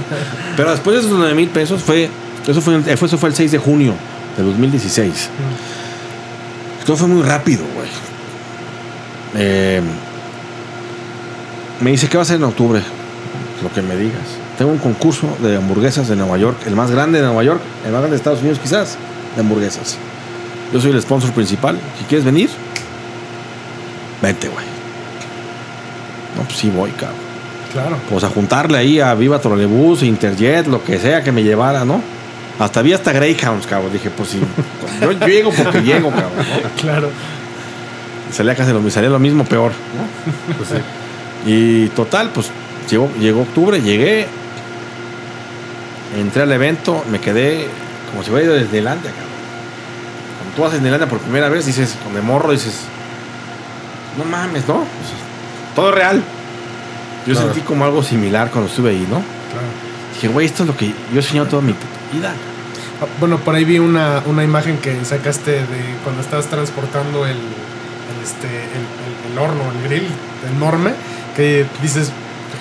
Pero 0.56 0.70
después 0.70 0.96
de 0.96 1.00
esos 1.06 1.18
9 1.18 1.34
mil 1.34 1.48
pesos 1.50 1.82
fue 1.82 2.08
eso 2.46 2.60
fue, 2.60 2.80
eso 2.87 3.18
fue 3.18 3.28
el 3.28 3.34
6 3.34 3.52
de 3.52 3.58
junio 3.58 3.94
de 4.38 4.42
2016. 4.42 5.28
Esto 6.80 6.96
fue 6.96 7.08
muy 7.08 7.22
rápido, 7.22 7.62
güey. 7.74 7.88
Eh, 9.37 9.82
me 11.80 11.90
dice, 11.90 12.08
¿qué 12.08 12.16
va 12.16 12.22
a 12.22 12.24
hacer 12.24 12.37
en 12.37 12.44
octubre? 12.44 12.80
Lo 13.62 13.72
que 13.72 13.82
me 13.82 13.96
digas. 13.96 14.22
Tengo 14.58 14.70
un 14.70 14.78
concurso 14.78 15.37
de 15.40 15.56
hamburguesas 15.56 16.08
de 16.08 16.16
Nueva 16.16 16.38
York, 16.38 16.58
el 16.66 16.76
más 16.76 16.90
grande 16.90 17.18
de 17.20 17.26
Nueva 17.26 17.42
York, 17.42 17.60
el 17.84 17.92
más 17.92 18.00
grande 18.00 18.10
de 18.10 18.16
Estados 18.16 18.40
Unidos 18.40 18.58
quizás, 18.62 18.96
de 19.34 19.40
hamburguesas. 19.40 19.96
Yo 20.72 20.80
soy 20.80 20.92
el 20.92 21.02
sponsor 21.02 21.32
principal. 21.32 21.78
Si 21.98 22.04
quieres 22.04 22.24
venir, 22.24 22.50
vente, 24.22 24.48
güey. 24.48 24.64
No, 26.37 26.42
pues 26.44 26.58
sí 26.58 26.70
voy, 26.70 26.90
cabrón 26.90 27.24
Claro. 27.72 27.96
pues 28.08 28.22
a 28.22 28.28
juntarle 28.28 28.78
ahí 28.78 29.00
a 29.00 29.14
Viva 29.14 29.40
Trolebús, 29.40 30.04
Interjet, 30.04 30.68
lo 30.68 30.84
que 30.84 31.00
sea 31.00 31.24
que 31.24 31.32
me 31.32 31.42
llevara, 31.42 31.84
¿no? 31.84 32.00
Hasta 32.60 32.82
vi 32.82 32.92
hasta 32.92 33.12
Greyhounds, 33.12 33.66
cabrón. 33.66 33.92
Dije, 33.92 34.10
pues 34.10 34.28
sí, 34.28 34.40
yo, 35.00 35.10
llego 35.26 35.50
porque 35.50 35.82
llego, 35.82 36.10
cabrón. 36.10 36.30
¿no? 36.37 36.80
Claro. 36.80 37.10
Salía 38.30 38.54
casi 38.54 38.70
lo, 38.70 38.76
mismo, 38.76 38.90
salía 38.90 39.10
lo 39.10 39.18
mismo, 39.18 39.44
peor. 39.44 39.72
Pues 40.56 40.68
sí. 40.68 40.76
Y 41.46 41.88
total, 41.88 42.30
pues 42.33 42.50
llegó, 42.90 43.11
llegó 43.20 43.42
octubre, 43.42 43.80
llegué, 43.80 44.26
entré 46.18 46.42
al 46.42 46.52
evento, 46.52 47.04
me 47.11 47.20
quedé 47.20 47.66
como 48.11 48.22
si 48.22 48.30
hubiera 48.30 48.46
ido 48.46 48.54
desde 48.54 48.78
Islandia, 48.78 49.11
cabrón. 49.11 49.28
Cuando 50.38 50.57
tú 50.57 50.62
vas 50.62 50.72
a 50.72 50.76
Islandia 50.76 51.09
por 51.09 51.18
primera 51.18 51.48
vez, 51.48 51.66
dices, 51.66 51.96
con 52.02 52.14
de 52.14 52.20
morro, 52.22 52.52
dices, 52.52 52.80
no 54.16 54.24
mames, 54.24 54.66
¿no? 54.68 54.74
Pues, 54.74 54.87
todo 55.74 55.90
real. 55.92 56.22
Yo 57.26 57.33
Claro. 57.33 57.48
sentí 57.52 57.61
como 57.66 57.85
algo 57.85 58.02
similar 58.02 58.50
cuando 58.50 58.68
estuve 58.70 58.90
ahí, 58.90 59.07
¿no? 59.11 59.16
Claro. 59.16 59.66
Dije, 60.14 60.28
güey, 60.28 60.46
esto 60.46 60.62
es 60.62 60.68
lo 60.68 60.76
que 60.76 60.92
yo 61.12 61.20
he 61.20 61.22
soñado 61.22 61.48
toda 61.48 61.62
mi 61.62 61.72
puta 61.72 61.87
vida. 62.12 62.33
Ah, 63.02 63.07
Bueno, 63.18 63.38
por 63.38 63.54
ahí 63.54 63.64
vi 63.64 63.78
una, 63.78 64.22
una 64.26 64.44
imagen 64.44 64.78
que 64.78 65.04
sacaste 65.04 65.50
de 65.52 65.96
cuando 66.04 66.22
estabas 66.22 66.46
transportando 66.46 67.26
el, 67.26 67.33
el, 67.33 68.22
este, 68.22 68.46
el, 68.46 68.52
el- 68.52 69.33
el 69.33 69.38
horno, 69.38 69.62
el 69.72 69.88
grill 69.88 70.07
enorme, 70.54 70.92
que 71.37 71.66
dices, 71.83 72.11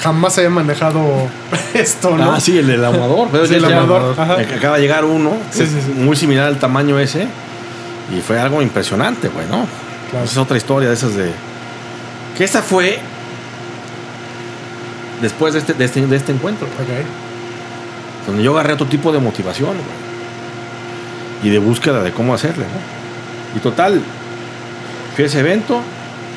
jamás 0.01 0.37
había 0.37 0.49
manejado 0.49 1.01
esto, 1.73 2.17
¿no? 2.17 2.33
Ah, 2.33 2.39
sí, 2.39 2.57
el 2.57 2.67
del 2.67 2.83
amador. 2.83 3.29
Pero 3.31 3.45
Sí, 3.45 3.55
el 3.55 3.65
amador, 3.65 4.15
eh, 4.39 4.47
Acaba 4.57 4.75
de 4.77 4.81
llegar 4.81 5.05
uno, 5.05 5.33
Sí, 5.51 5.65
sí, 5.65 5.91
muy 5.95 6.15
similar 6.15 6.47
al 6.47 6.57
tamaño 6.57 6.99
ese. 6.99 7.27
Y 8.15 8.21
fue 8.21 8.39
algo 8.39 8.61
impresionante, 8.61 9.29
güey, 9.29 9.47
¿no? 9.47 9.65
Claro. 10.09 10.25
Esa 10.25 10.33
es 10.33 10.37
otra 10.37 10.57
historia 10.57 10.89
de 10.89 10.95
esas 10.95 11.15
de. 11.15 11.31
Que 12.37 12.43
esta 12.43 12.61
fue. 12.61 12.99
Después 15.21 15.53
de 15.53 15.59
este, 15.59 15.73
de 15.73 15.85
este, 15.85 16.05
de 16.05 16.15
este 16.15 16.31
encuentro, 16.33 16.67
güey, 16.67 16.99
Ok. 16.99 17.05
donde 18.27 18.43
yo 18.43 18.51
agarré 18.53 18.73
otro 18.73 18.87
tipo 18.87 19.11
de 19.11 19.19
motivación, 19.19 19.69
güey. 19.71 20.03
Y 21.43 21.49
de 21.49 21.59
búsqueda 21.59 22.03
de 22.03 22.11
cómo 22.11 22.33
hacerle, 22.33 22.65
¿no? 22.65 23.57
Y 23.57 23.61
total, 23.61 24.01
fui 25.15 25.23
a 25.23 25.27
ese 25.27 25.39
evento 25.39 25.81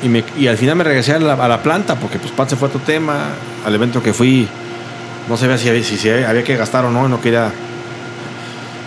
y, 0.03 0.09
me, 0.09 0.25
y 0.37 0.47
al 0.47 0.57
final 0.57 0.77
me 0.77 0.85
regresé 0.85 1.13
a 1.13 1.19
la, 1.19 1.35
a 1.35 1.49
la 1.49 1.63
planta 1.63 1.95
porque 1.97 2.19
pues 2.19 2.33
Pat 2.33 2.51
se 2.51 2.57
fue 2.57 2.69
a 2.69 2.71
otro 2.71 2.81
tema. 2.81 3.29
Al 3.65 3.75
evento 3.75 4.03
que 4.03 4.13
fui, 4.13 4.49
no 5.29 5.37
sabía 5.37 5.59
si, 5.59 5.83
si, 5.85 5.97
si 5.99 6.11
había 6.11 6.45
que 6.45 6.57
gastar 6.57 6.85
o 6.85 6.91
no, 6.91 7.09
no 7.09 7.21
quería 7.21 7.51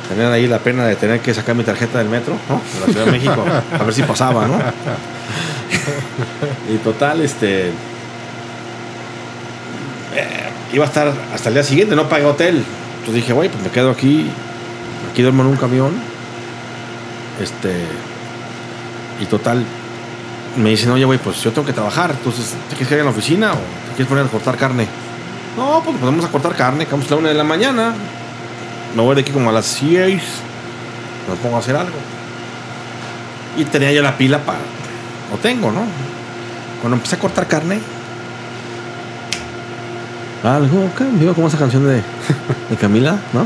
tener 0.10 0.32
ahí 0.32 0.48
la 0.48 0.60
pena 0.60 0.86
de 0.88 0.96
tener 0.96 1.20
que 1.20 1.34
sacar 1.34 1.56
mi 1.56 1.64
tarjeta 1.64 2.00
del 2.00 2.10
metro, 2.10 2.36
¿no? 2.50 2.62
De 2.74 2.80
la 2.80 2.86
Ciudad 2.88 3.06
de 3.06 3.12
México, 3.12 3.46
a 3.80 3.84
ver 3.84 3.94
si 3.94 4.02
pasaba, 4.04 4.48
¿no? 4.48 4.58
y 6.74 6.78
total, 6.78 7.22
este. 7.22 7.68
eh, 7.68 7.72
iba 10.74 10.86
a 10.86 10.88
estar 10.88 11.14
hasta 11.34 11.50
el 11.50 11.56
día 11.56 11.64
siguiente, 11.64 11.96
no 11.96 12.10
pagué 12.10 12.26
hotel. 12.26 12.64
Entonces 13.00 13.16
dije, 13.16 13.34
güey, 13.34 13.50
pues 13.50 13.64
me 13.64 13.70
quedo 13.70 13.92
aquí, 13.92 14.30
aquí 15.12 15.22
duermo 15.22 15.44
en 15.44 15.50
un 15.50 15.58
camión. 15.58 15.92
Este. 17.42 17.86
Y 19.22 19.26
total, 19.26 19.64
me 20.58 20.70
dicen, 20.72 20.92
oye, 20.92 21.06
güey, 21.06 21.20
pues 21.20 21.42
yo 21.44 21.52
tengo 21.52 21.66
que 21.66 21.74
trabajar. 21.74 22.12
Entonces, 22.12 22.52
¿te 22.70 22.76
quieres 22.76 22.88
quedar 22.88 23.00
en 23.00 23.06
la 23.06 23.12
oficina 23.12 23.52
o 23.52 23.56
te 23.56 23.96
quieres 23.96 24.08
poner 24.08 24.26
a 24.26 24.28
cortar 24.28 24.58
carne? 24.58 24.88
No, 25.58 25.82
pues 25.84 25.98
podemos 25.98 26.24
a 26.26 26.30
cortar 26.30 26.56
carne, 26.56 26.86
que 26.86 26.92
vamos 26.92 27.06
a 27.08 27.10
la 27.10 27.20
una 27.20 27.30
de 27.30 27.36
la 27.36 27.44
mañana. 27.44 27.94
Me 28.96 29.02
voy 29.02 29.16
de 29.16 29.22
aquí 29.22 29.32
como 29.32 29.50
a 29.50 29.54
las 29.54 29.66
6. 29.66 30.22
Me 31.30 31.36
pongo 31.36 31.58
a 31.58 31.60
hacer 31.60 31.76
algo. 31.76 31.96
Y 33.58 33.66
tenía 33.66 33.92
yo 33.92 34.02
la 34.02 34.18
pila 34.18 34.40
para. 34.40 34.60
Lo 35.32 35.38
tengo, 35.38 35.72
¿no? 35.72 35.82
Cuando 36.82 36.96
empecé 36.98 37.16
a 37.16 37.20
cortar 37.20 37.48
carne. 37.48 37.80
Algo 40.44 40.90
cambió, 40.98 41.34
como 41.36 41.48
esa 41.50 41.58
canción 41.58 41.86
de, 41.86 41.96
de 42.70 42.76
Camila, 42.80 43.18
¿no? 43.34 43.46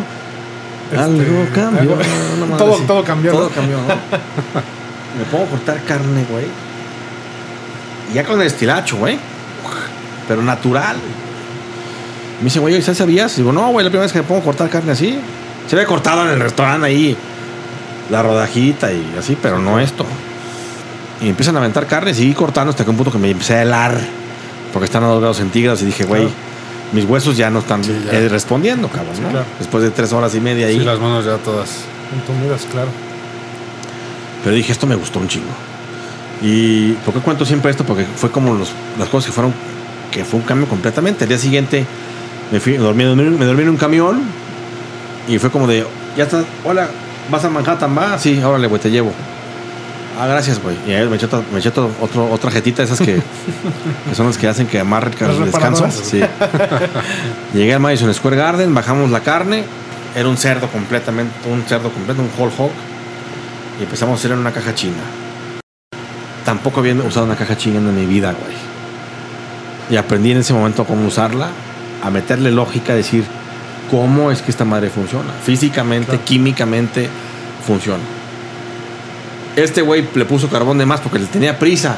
algo 0.95 1.47
cambió. 1.53 1.81
algo- 1.81 1.95
madre 2.47 2.85
todo- 2.85 3.03
cambió, 3.03 3.31
Todo 3.31 3.49
cambió, 3.49 3.77
¿no? 3.77 3.83
Me 5.17 5.25
pongo 5.31 5.45
a 5.45 5.47
cortar 5.47 5.81
carne, 5.87 6.23
güey. 6.29 6.45
Y 8.11 8.15
Ya 8.15 8.23
con 8.23 8.39
el 8.39 8.47
estilacho, 8.47 8.97
güey. 8.97 9.17
Pero 10.27 10.41
natural. 10.41 10.95
Me 12.39 12.45
dice, 12.45 12.59
güey, 12.59 12.81
¿sabes 12.81 12.97
sabías? 12.97 13.35
Digo, 13.37 13.51
no, 13.51 13.69
güey, 13.71 13.83
la 13.83 13.89
primera 13.89 14.03
vez 14.03 14.11
que 14.13 14.19
me 14.19 14.25
pongo 14.25 14.41
a 14.41 14.43
cortar 14.43 14.69
carne 14.69 14.91
así. 14.91 15.17
Se 15.67 15.75
había 15.75 15.87
cortado 15.87 16.23
en 16.25 16.29
el 16.33 16.39
restaurante 16.39 16.87
ahí. 16.87 17.15
la 18.09 18.21
rodajita 18.21 18.91
y 18.91 19.15
así, 19.17 19.37
pero 19.41 19.59
no 19.59 19.79
esto. 19.79 20.05
Y 21.21 21.29
empiezan 21.29 21.55
a 21.55 21.59
aventar 21.59 21.87
carne 21.87 22.11
y 22.11 22.13
seguí 22.13 22.33
cortando 22.33 22.71
hasta 22.71 22.83
que 22.83 22.89
un 22.89 22.97
punto 22.97 23.11
que 23.11 23.17
me 23.17 23.29
empecé 23.31 23.55
a 23.55 23.61
helar, 23.61 23.97
porque 24.73 24.85
están 24.85 25.03
a 25.05 25.07
2 25.07 25.19
grados 25.19 25.37
centígrados 25.37 25.81
y 25.83 25.85
dije, 25.85 26.03
güey, 26.03 26.23
Claro. 26.23 26.35
mis 26.91 27.05
huesos 27.05 27.37
ya 27.37 27.49
no 27.49 27.59
están 27.59 27.81
Sí, 27.81 27.95
ya. 28.05 28.19
eh, 28.19 28.27
respondiendo, 28.27 28.89
cabrón, 28.89 29.15
¿no? 29.23 29.29
claro. 29.29 29.45
Después 29.57 29.83
de 29.85 29.91
tres 29.91 30.11
horas 30.11 30.35
y 30.35 30.41
media 30.41 30.67
ahí. 30.67 30.79
Sí, 30.79 30.83
las 30.83 30.99
manos 30.99 31.23
ya 31.23 31.37
todas. 31.37 31.69
Entumidas, 32.13 32.67
claro. 32.69 32.89
Pero 34.43 34.53
dije, 34.55 34.73
esto 34.73 34.85
me 34.85 34.95
gustó 34.95 35.19
un 35.19 35.29
chingo. 35.29 35.47
¿Y 36.41 36.93
por 37.05 37.13
qué 37.13 37.19
cuento 37.21 37.45
siempre 37.45 37.71
esto? 37.71 37.83
Porque 37.85 38.05
fue 38.05 38.29
como 38.31 38.53
los, 38.53 38.71
las 38.99 39.07
cosas 39.09 39.27
que 39.27 39.31
fueron, 39.33 39.53
que 40.11 40.25
fue 40.25 40.39
un 40.39 40.45
cambio 40.45 40.67
completamente. 40.67 41.23
El 41.25 41.29
día 41.29 41.37
siguiente 41.37 41.85
me 42.51 42.59
fui, 42.59 42.73
dormí, 42.77 43.03
dormí- 43.03 43.37
me 43.37 43.45
dormí 43.45 43.63
en 43.63 43.69
un 43.69 43.77
camión 43.77 44.21
y 45.27 45.37
fue 45.39 45.49
como 45.49 45.67
de, 45.67 45.85
ya 46.17 46.23
está, 46.25 46.43
hola, 46.65 46.87
¿vas 47.31 47.45
a 47.45 47.49
Manhattan? 47.49 47.97
¿Va? 47.97 48.17
Sí, 48.17 48.41
órale, 48.43 48.67
güey, 48.67 48.81
te 48.81 48.91
llevo. 48.91 49.13
Ah, 50.19 50.27
gracias, 50.27 50.61
güey. 50.61 50.75
Y 50.87 50.91
ahí 50.91 51.07
me 51.07 51.15
eché, 51.15 51.25
otra- 51.25 51.41
me 51.51 51.59
eché 51.59 51.69
otro, 51.69 51.89
otro- 52.01 52.29
otra 52.31 52.51
jetita, 52.51 52.83
esas 52.83 52.99
que, 52.99 53.15
que 54.09 54.15
son 54.15 54.27
las 54.27 54.37
que 54.37 54.47
hacen 54.47 54.67
que 54.67 54.79
amarre 54.79 55.11
el, 55.19 55.45
descanso. 55.45 55.89
Sí. 55.89 56.21
Llegué 57.53 57.73
al 57.73 57.79
Madison 57.79 58.13
Square 58.13 58.35
Garden, 58.35 58.73
bajamos 58.75 59.09
la 59.11 59.21
carne, 59.21 59.63
era 60.15 60.27
un 60.27 60.37
cerdo 60.37 60.67
completamente, 60.67 61.33
un 61.49 61.63
cerdo 61.63 61.89
completo, 61.89 62.21
un 62.21 62.29
whole 62.37 62.53
hog, 62.57 62.71
y 63.79 63.83
empezamos 63.83 64.13
a 64.13 64.19
hacer 64.19 64.31
en 64.33 64.39
una 64.39 64.51
caja 64.51 64.75
china. 64.75 65.01
Tampoco 66.45 66.79
había 66.81 66.93
usado 66.95 67.25
una 67.25 67.35
caja 67.35 67.57
china 67.57 67.77
en 67.79 67.95
mi 67.95 68.05
vida, 68.05 68.33
güey. 68.33 68.53
Y 69.89 69.95
aprendí 69.97 70.31
en 70.31 70.37
ese 70.39 70.53
momento 70.53 70.85
cómo 70.85 71.07
usarla, 71.07 71.49
a 72.03 72.09
meterle 72.09 72.51
lógica, 72.51 72.93
a 72.93 72.95
decir 72.95 73.23
cómo 73.91 74.31
es 74.31 74.41
que 74.41 74.51
esta 74.51 74.65
madre 74.65 74.89
funciona. 74.89 75.31
Físicamente, 75.45 76.17
químicamente, 76.19 77.07
funciona. 77.65 78.03
Este 79.55 79.81
güey 79.81 80.07
le 80.15 80.25
puso 80.25 80.49
carbón 80.49 80.77
de 80.79 80.85
más 80.85 80.99
porque 81.01 81.19
le 81.19 81.27
tenía 81.27 81.59
prisa. 81.59 81.95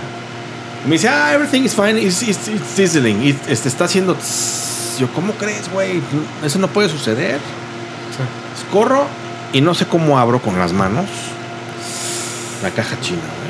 Y 0.86 0.88
me 0.90 0.94
dice, 0.96 1.08
ah, 1.10 1.34
everything 1.34 1.62
is 1.64 1.74
fine, 1.74 2.00
it's, 2.02 2.22
it's- 2.22 2.48
it's 2.48 2.68
sizzling. 2.76 3.24
It- 3.24 3.48
este, 3.48 3.70
está 3.70 3.86
haciendo... 3.86 4.14
tss". 4.16 4.98
Yo, 5.00 5.08
¿cómo 5.14 5.34
crees, 5.34 5.70
güey? 5.72 6.02
Eso 6.44 6.60
no 6.60 6.68
puede 6.68 6.90
suceder. 6.90 7.40
Corro 8.72 9.06
y 9.54 9.62
no 9.62 9.74
sé 9.74 9.86
cómo 9.86 10.20
abro 10.20 10.40
con 10.42 10.58
las 10.60 10.72
manos 10.74 11.06
la 12.64 12.72
caja 12.72 12.98
china, 13.02 13.20
güey. 13.40 13.45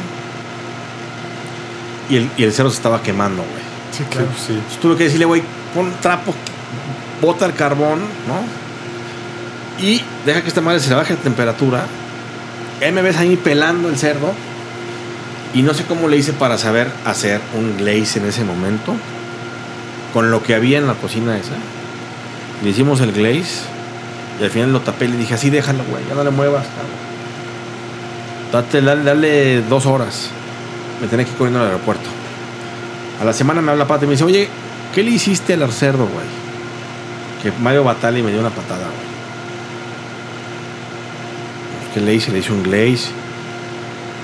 Y 2.10 2.18
el, 2.18 2.30
y 2.38 2.43
el 2.43 2.53
cerdo 2.53 2.70
se 2.70 2.78
estaba 2.78 3.01
quemando, 3.01 3.41
güey. 3.41 3.64
Sí, 3.91 4.03
claro. 4.03 4.28
Sí. 4.36 4.53
Entonces 4.53 4.80
tuve 4.80 4.95
que 4.97 5.06
decirle, 5.06 5.26
güey, 5.26 5.41
pon 5.74 5.91
trapo, 6.01 6.34
bota 7.22 7.45
el 7.45 7.53
carbón, 7.53 7.99
¿no? 8.28 8.66
Y 9.84 10.01
deja 10.26 10.41
que 10.41 10.47
esta 10.47 10.62
madre 10.62 10.80
se 10.80 10.89
le 10.89 10.95
baje 10.95 11.14
la 11.14 11.20
temperatura. 11.20 11.86
Ahí 12.82 12.91
me 12.91 13.01
ves 13.01 13.18
ahí 13.18 13.36
pelando 13.36 13.89
el 13.89 13.97
cerdo. 13.97 14.34
Y 15.53 15.62
no 15.62 15.74
sé 15.74 15.86
cómo 15.86 16.08
le 16.08 16.18
hice 16.18 16.34
para 16.34 16.58
saber 16.58 16.91
hacer 17.06 17.39
un 17.58 17.78
glaze 17.78 18.20
en 18.20 18.26
ese 18.26 18.43
momento. 18.43 18.95
Con 20.14 20.32
lo 20.32 20.43
que 20.43 20.56
había 20.56 20.78
en 20.78 20.88
la 20.88 20.93
cocina 20.93 21.38
esa. 21.38 21.53
Le 22.64 22.70
hicimos 22.70 23.01
el 23.01 23.12
glaze. 23.12 23.64
Y 24.39 24.43
al 24.43 24.49
final 24.49 24.74
lo 24.74 24.82
tapé 24.82 25.06
y 25.06 25.10
le 25.10 25.18
dije, 25.18 25.34
así 25.34 25.49
déjalo, 25.49 25.84
güey, 25.89 26.03
ya 26.10 26.16
no 26.16 26.24
le 26.24 26.30
muevas, 26.30 26.66
cabrón. 26.68 27.06
Date, 28.51 28.82
dale, 28.82 29.03
dale 29.03 29.62
dos 29.62 29.86
horas. 29.86 30.30
Me 31.02 31.08
tenía 31.08 31.26
que 31.26 31.32
ir 31.32 31.38
corriendo 31.38 31.60
al 31.60 31.68
aeropuerto. 31.68 32.10
A 33.22 33.26
la 33.26 33.34
semana 33.34 33.62
me 33.62 33.72
habla 33.72 33.88
Pati 33.88 34.06
y 34.06 34.08
me 34.08 34.14
dice, 34.14 34.24
oye, 34.24 34.50
¿qué 34.93 35.04
le 35.04 35.12
hiciste 35.12 35.54
al 35.54 35.72
cerdo, 35.72 36.08
güey? 36.08 36.26
Que 37.41 37.52
Mario 37.62 37.84
Batali 37.84 38.22
me 38.22 38.32
dio 38.32 38.39
una 38.39 38.50
patada, 38.50 38.86
güey. 38.86 39.06
¿Qué 41.93 42.02
le 42.02 42.14
hice? 42.14 42.32
Le 42.32 42.39
hice 42.39 42.52
un 42.52 42.64
glaze. 42.64 43.10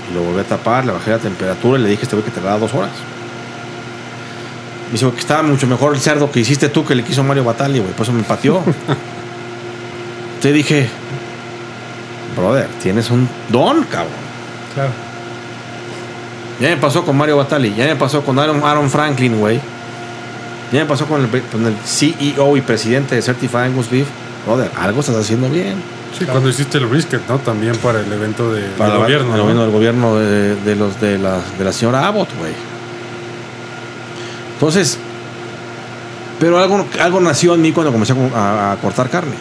Y 0.10 0.14
lo 0.14 0.24
volví 0.24 0.40
a 0.42 0.44
tapar, 0.44 0.86
le 0.86 0.92
bajé 0.92 1.12
la 1.12 1.20
temperatura 1.20 1.80
y 1.80 1.84
le 1.84 1.90
dije 1.90 2.04
este 2.04 2.16
güey 2.16 2.26
que 2.26 2.32
tardaba 2.32 2.60
dos 2.60 2.74
horas. 2.74 2.92
Me 4.88 4.94
dice, 4.94 5.10
que 5.10 5.20
estaba 5.20 5.44
mucho 5.44 5.68
mejor 5.68 5.94
el 5.94 6.02
cerdo 6.02 6.30
que 6.30 6.42
hiciste 6.42 6.68
tú 6.68 6.84
que 6.84 6.96
le 6.96 7.04
quiso 7.04 7.24
Mario 7.24 7.46
Batali, 7.46 7.80
güey. 7.80 7.94
Por 7.94 8.04
eso 8.04 8.12
me 8.12 8.24
pateó. 8.24 8.62
Te 10.42 10.52
dije, 10.52 10.90
brother, 12.36 12.68
tienes 12.82 13.10
un 13.10 13.30
don, 13.50 13.84
cabrón. 13.84 14.12
Claro. 14.74 15.11
Ya 16.62 16.70
me 16.70 16.78
pasó 16.78 17.03
con 17.03 17.18
Mario 17.18 17.38
Batali, 17.38 17.74
ya 17.76 17.86
me 17.86 17.95
pasó 17.95 18.22
con 18.24 18.38
Aaron, 18.39 18.64
Aaron 18.64 18.89
Franklin, 18.89 19.39
güey. 19.39 19.59
Ya 20.72 20.80
me 20.82 20.86
pasó 20.86 21.05
con 21.07 21.22
el, 21.22 21.41
con 21.43 21.66
el 21.66 21.76
CEO 21.84 22.55
y 22.55 22.62
presidente 22.62 23.16
de 23.16 23.22
Certified 23.22 23.62
Angus 23.64 23.89
Beef. 23.89 24.07
Brother, 24.45 24.72
algo 24.80 24.99
estás 25.01 25.16
haciendo 25.18 25.49
bien. 25.49 25.76
Sí, 26.18 26.26
cuando 26.26 26.49
hiciste 26.49 26.78
el 26.78 26.86
brisket, 26.86 27.22
¿no? 27.28 27.39
También 27.39 27.76
para 27.78 27.99
el 28.01 28.12
evento 28.12 28.53
de, 28.53 28.62
Para 28.78 28.91
del 28.91 28.99
la- 28.99 29.05
gobierno. 29.05 29.36
el 29.49 29.55
¿no? 29.55 29.62
del 29.64 29.72
gobierno 29.72 30.16
de, 30.18 30.55
de 30.55 30.76
los 30.76 30.99
de 31.01 31.18
la, 31.18 31.39
de 31.57 31.64
la 31.66 31.74
señora 31.74 32.05
Abbott, 32.07 32.30
güey. 32.38 32.53
Entonces, 34.53 34.97
pero 36.39 36.59
algo, 36.59 36.86
algo 36.99 37.20
nació 37.20 37.55
en 37.55 37.62
mí 37.62 37.72
cuando 37.72 37.91
comencé 37.91 38.14
a, 38.14 38.16
co- 38.16 38.36
a- 38.36 38.72
a 38.74 38.76
cortar 38.78 39.09
carne. 39.09 39.34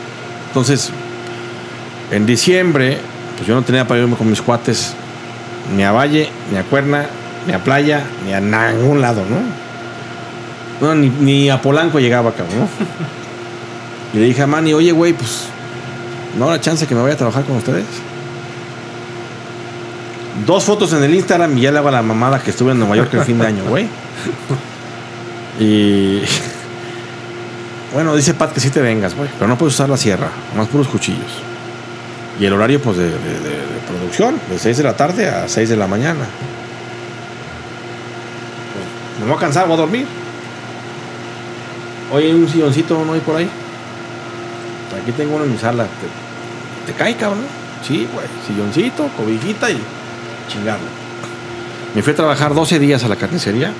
Entonces, 0.48 0.90
en 2.10 2.26
diciembre, 2.26 2.98
pues 3.36 3.46
yo 3.48 3.54
no 3.54 3.62
tenía 3.62 3.86
para 3.86 4.00
irme 4.00 4.16
con 4.16 4.28
mis 4.28 4.40
cuates 4.42 4.94
ni 5.74 5.82
a 5.82 5.92
Valle, 5.92 6.30
ni 6.50 6.58
a 6.58 6.62
Cuerna, 6.64 7.06
ni 7.46 7.52
a 7.52 7.58
Playa, 7.58 8.04
ni 8.24 8.32
a 8.32 8.40
ningún 8.40 9.00
lado, 9.00 9.22
¿no? 9.28 9.40
No, 10.80 10.94
ni, 10.94 11.08
ni 11.08 11.50
a 11.50 11.60
Polanco 11.60 12.00
llegaba, 12.00 12.32
cabrón, 12.32 12.60
¿no? 12.60 12.68
Y 14.12 14.18
le 14.18 14.24
dije 14.24 14.42
a 14.42 14.46
Manny, 14.48 14.74
oye, 14.74 14.90
güey, 14.90 15.12
pues, 15.12 15.44
¿no 16.36 16.46
habrá 16.46 16.60
chance 16.60 16.84
que 16.84 16.96
me 16.96 17.00
vaya 17.00 17.14
a 17.14 17.18
trabajar 17.18 17.44
con 17.44 17.56
ustedes? 17.56 17.84
Dos 20.44 20.64
fotos 20.64 20.92
en 20.92 21.04
el 21.04 21.14
Instagram 21.14 21.56
y 21.56 21.60
ya 21.60 21.70
le 21.70 21.78
hago 21.78 21.88
a 21.88 21.92
la 21.92 22.02
mamada 22.02 22.40
que 22.40 22.50
estuve 22.50 22.72
en 22.72 22.80
Nueva 22.80 22.96
York 22.96 23.14
el 23.14 23.22
fin 23.22 23.38
de 23.38 23.46
año, 23.46 23.64
güey. 23.64 23.86
Y. 25.60 26.22
Bueno, 27.92 28.14
dice 28.14 28.34
Pat 28.34 28.52
que 28.52 28.60
sí 28.60 28.70
te 28.70 28.80
vengas, 28.80 29.16
güey. 29.16 29.28
Pero 29.36 29.48
no 29.48 29.58
puedes 29.58 29.74
usar 29.74 29.88
la 29.88 29.96
sierra, 29.96 30.28
más 30.56 30.68
puros 30.68 30.86
cuchillos. 30.86 31.42
Y 32.40 32.46
el 32.46 32.54
horario, 32.54 32.80
pues, 32.80 32.96
de, 32.96 33.10
producción, 33.86 34.40
de 34.48 34.58
6 34.58 34.78
de 34.78 34.82
la 34.82 34.96
tarde 34.96 35.28
a 35.28 35.46
6 35.46 35.68
de 35.68 35.76
la 35.76 35.86
mañana. 35.86 36.24
Pues, 38.72 39.20
me 39.20 39.26
voy 39.26 39.36
a 39.36 39.40
cansar, 39.40 39.66
voy 39.66 39.74
a 39.74 39.80
dormir. 39.80 40.06
Oye, 42.10 42.34
un 42.34 42.48
silloncito, 42.48 43.04
¿no 43.04 43.12
hay 43.12 43.20
por 43.20 43.36
ahí? 43.36 43.48
Aquí 45.02 45.12
tengo 45.12 45.36
uno 45.36 45.44
en 45.44 45.52
mi 45.52 45.58
sala. 45.58 45.84
¿Te, 45.84 46.92
te 46.92 46.98
cae, 46.98 47.14
cabrón? 47.14 47.44
Sí, 47.86 48.08
güey. 48.12 48.26
Silloncito, 48.46 49.08
cobijita 49.18 49.70
y 49.70 49.78
chingarlo. 50.48 50.86
Me 51.94 52.02
fui 52.02 52.14
a 52.14 52.16
trabajar 52.16 52.54
12 52.54 52.78
días 52.78 53.04
a 53.04 53.08
la 53.08 53.16
carnicería, 53.16 53.70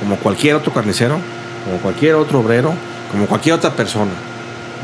como 0.00 0.16
cualquier 0.16 0.56
otro 0.56 0.72
carnicero, 0.72 1.18
como 1.64 1.78
cualquier 1.78 2.16
otro 2.16 2.40
obrero, 2.40 2.74
como 3.12 3.26
cualquier 3.26 3.54
otra 3.54 3.70
persona. 3.70 4.12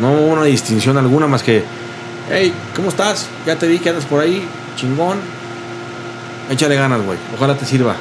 No 0.01 0.13
hubo 0.13 0.27
una 0.27 0.45
distinción 0.45 0.97
alguna 0.99 1.27
más 1.27 1.43
que, 1.43 1.65
hey, 2.31 2.53
¿cómo 2.75 2.89
estás? 2.89 3.27
Ya 3.47 3.57
te 3.57 3.67
vi 3.67 3.79
que 3.79 3.91
andas 3.91 4.05
por 4.05 4.21
ahí, 4.21 4.47
chingón. 4.77 5.19
Échale 6.51 6.77
ganas, 6.77 7.03
güey. 7.03 7.19
Ojalá 7.37 7.55
te 7.57 7.65
sirva. 7.67 7.97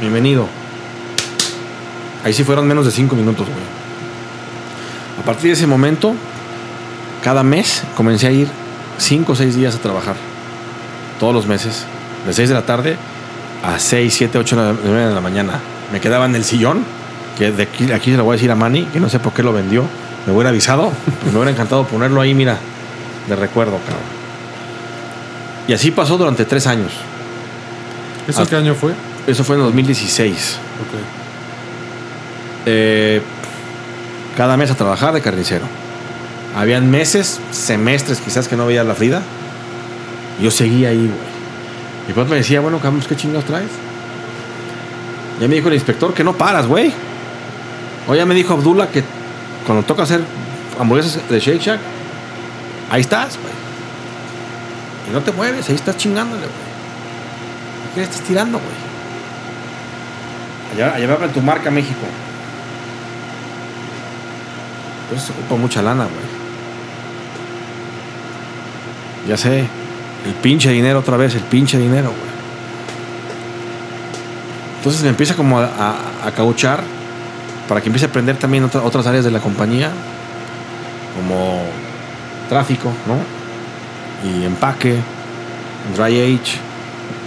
Bienvenido. 0.00 0.46
Ahí 2.24 2.32
sí 2.32 2.44
fueron 2.44 2.66
menos 2.66 2.84
de 2.84 2.90
5 2.92 3.14
minutos, 3.16 3.46
güey. 3.46 3.80
A 5.20 5.24
partir 5.24 5.48
de 5.50 5.52
ese 5.54 5.66
momento, 5.66 6.14
cada 7.22 7.42
mes 7.42 7.82
comencé 7.96 8.26
a 8.26 8.30
ir 8.30 8.48
5 8.98 9.32
o 9.32 9.36
6 9.36 9.54
días 9.56 9.74
a 9.74 9.78
trabajar. 9.78 10.16
Todos 11.18 11.34
los 11.34 11.46
meses. 11.46 11.84
De 12.26 12.32
6 12.32 12.48
de 12.48 12.54
la 12.54 12.62
tarde 12.62 12.96
a 13.62 13.78
6, 13.78 14.12
7, 14.14 14.38
8 14.38 14.56
de 14.56 14.62
la- 14.62 14.78
nueve 14.84 15.06
de 15.08 15.14
la 15.14 15.20
mañana. 15.20 15.60
Me 15.92 16.00
quedaba 16.00 16.26
en 16.26 16.34
el 16.34 16.44
sillón, 16.44 16.84
que 17.38 17.52
de 17.52 17.62
aquí, 17.64 17.90
aquí 17.92 18.10
se 18.10 18.16
lo 18.16 18.24
voy 18.24 18.34
a 18.34 18.36
decir 18.36 18.50
a 18.50 18.54
Manny, 18.54 18.84
que 18.86 19.00
no 19.00 19.08
sé 19.08 19.18
por 19.18 19.32
qué 19.32 19.42
lo 19.42 19.52
vendió. 19.52 19.84
Me 20.26 20.32
hubiera 20.32 20.50
avisado, 20.50 20.92
me 21.26 21.30
hubiera 21.32 21.50
encantado 21.50 21.84
ponerlo 21.84 22.20
ahí, 22.20 22.34
mira, 22.34 22.58
de 23.28 23.36
recuerdo, 23.36 23.78
cabrón. 23.78 24.20
Y 25.68 25.72
así 25.72 25.90
pasó 25.90 26.18
durante 26.18 26.44
3 26.44 26.66
años. 26.66 26.92
¿Eso 28.26 28.46
qué 28.46 28.56
año 28.56 28.74
fue? 28.74 28.92
Eso 29.26 29.44
fue 29.44 29.56
en 29.56 29.62
2016. 29.62 30.56
Ok. 30.80 31.00
Eh, 32.66 33.22
cada 34.36 34.56
mes 34.56 34.70
a 34.70 34.74
trabajar 34.74 35.12
de 35.12 35.20
carnicero. 35.20 35.64
Habían 36.56 36.90
meses, 36.90 37.40
semestres 37.52 38.20
quizás 38.20 38.48
que 38.48 38.56
no 38.56 38.66
veía 38.66 38.82
la 38.84 38.94
Frida. 38.94 39.22
Yo 40.40 40.50
seguía 40.50 40.88
ahí, 40.88 40.98
güey. 40.98 41.30
Y 42.08 42.12
pues 42.12 42.28
me 42.28 42.36
decía, 42.36 42.60
bueno, 42.60 42.80
Camus, 42.80 43.06
¿qué 43.06 43.14
chingados 43.14 43.44
traes? 43.44 43.70
Ya 45.40 45.48
me 45.48 45.54
dijo 45.54 45.68
el 45.68 45.74
inspector 45.74 46.12
que 46.12 46.24
no 46.24 46.32
paras, 46.32 46.66
güey. 46.66 46.92
O 48.08 48.14
ya 48.14 48.26
me 48.26 48.34
dijo 48.34 48.54
Abdullah 48.54 48.88
que 48.88 49.04
cuando 49.66 49.84
toca 49.84 50.02
hacer 50.02 50.20
hamburguesas 50.78 51.20
de 51.28 51.38
Shake 51.38 51.62
Shack, 51.62 51.80
ahí 52.90 53.00
estás, 53.00 53.38
güey. 53.40 53.54
Y 55.08 55.12
no 55.12 55.20
te 55.20 55.32
mueves, 55.32 55.68
ahí 55.68 55.74
estás 55.74 55.96
chingándole, 55.96 56.42
güey. 56.42 56.70
¿Qué 57.94 58.00
le 58.00 58.06
estás 58.06 58.20
tirando, 58.22 58.58
güey? 58.58 58.70
Allá, 60.74 60.94
allá 60.94 61.16
va 61.16 61.28
tu 61.28 61.40
marca 61.40 61.70
México. 61.70 62.00
Entonces 65.04 65.26
se 65.26 65.32
ocupa 65.32 65.56
mucha 65.56 65.82
lana, 65.82 66.04
güey. 66.04 66.40
Ya 69.28 69.36
sé. 69.36 69.66
El 70.24 70.34
pinche 70.42 70.70
dinero 70.70 70.98
otra 71.00 71.16
vez, 71.16 71.34
el 71.34 71.40
pinche 71.42 71.78
dinero, 71.78 72.10
güey. 72.10 72.30
Entonces 74.78 75.02
me 75.02 75.08
empieza 75.08 75.34
como 75.34 75.58
a, 75.58 75.96
a, 76.24 76.30
cauchar 76.32 76.82
para 77.68 77.80
que 77.80 77.88
empiece 77.88 78.06
a 78.06 78.08
aprender 78.08 78.36
también 78.36 78.64
otra- 78.64 78.82
otras 78.82 79.06
áreas 79.06 79.24
de 79.24 79.30
la 79.30 79.40
compañía, 79.40 79.90
como 81.16 81.62
tráfico, 82.50 82.92
¿no? 83.06 83.16
Y 84.28 84.44
empaque, 84.44 84.96
dry 85.96 86.20
age, 86.20 86.58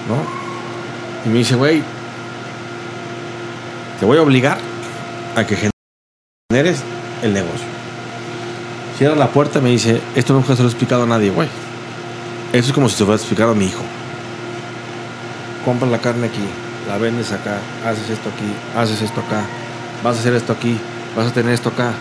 ¿no? 0.07 0.17
Y 1.25 1.29
me 1.29 1.39
dice, 1.39 1.55
güey, 1.55 1.81
te 3.99 4.05
voy 4.05 4.17
a 4.17 4.21
obligar 4.21 4.59
a 5.35 5.45
que 5.45 5.71
generes 6.51 6.83
el 7.23 7.33
negocio. 7.33 7.65
Cierra 8.97 9.15
la 9.15 9.29
puerta 9.29 9.59
y 9.59 9.61
me 9.61 9.69
dice, 9.69 10.01
esto 10.13 10.33
nunca 10.33 10.57
se 10.57 10.61
lo 10.61 10.67
he 10.67 10.71
explicado 10.71 11.03
a 11.03 11.07
nadie, 11.07 11.31
güey. 11.31 11.47
Eso 12.51 12.67
es 12.67 12.73
como 12.73 12.89
si 12.89 12.95
se 12.95 12.99
lo 12.99 13.05
hubiera 13.07 13.21
explicado 13.21 13.51
a 13.53 13.55
mi 13.55 13.65
hijo. 13.67 13.81
Compras 15.63 15.89
la 15.89 15.99
carne 15.99 16.27
aquí, 16.27 16.43
la 16.85 16.97
vendes 16.97 17.31
acá, 17.31 17.59
haces 17.87 18.09
esto 18.09 18.29
aquí, 18.29 18.77
haces 18.77 19.01
esto 19.01 19.21
acá, 19.21 19.45
vas 20.03 20.17
a 20.17 20.19
hacer 20.19 20.33
esto 20.33 20.51
aquí, 20.51 20.77
vas 21.15 21.27
a 21.27 21.33
tener 21.33 21.53
esto 21.53 21.69
acá, 21.69 21.93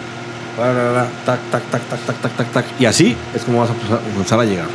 tac, 0.56 1.40
tac, 1.50 1.62
tac, 1.70 1.88
tac, 1.88 2.06
tac, 2.06 2.20
tac, 2.20 2.36
tac, 2.36 2.52
tac. 2.52 2.64
Y 2.78 2.86
así 2.86 3.16
es 3.34 3.42
como 3.44 3.60
vas 3.60 3.70
a 3.70 3.74
comenzar 4.12 4.40
a 4.40 4.44
llegar. 4.44 4.68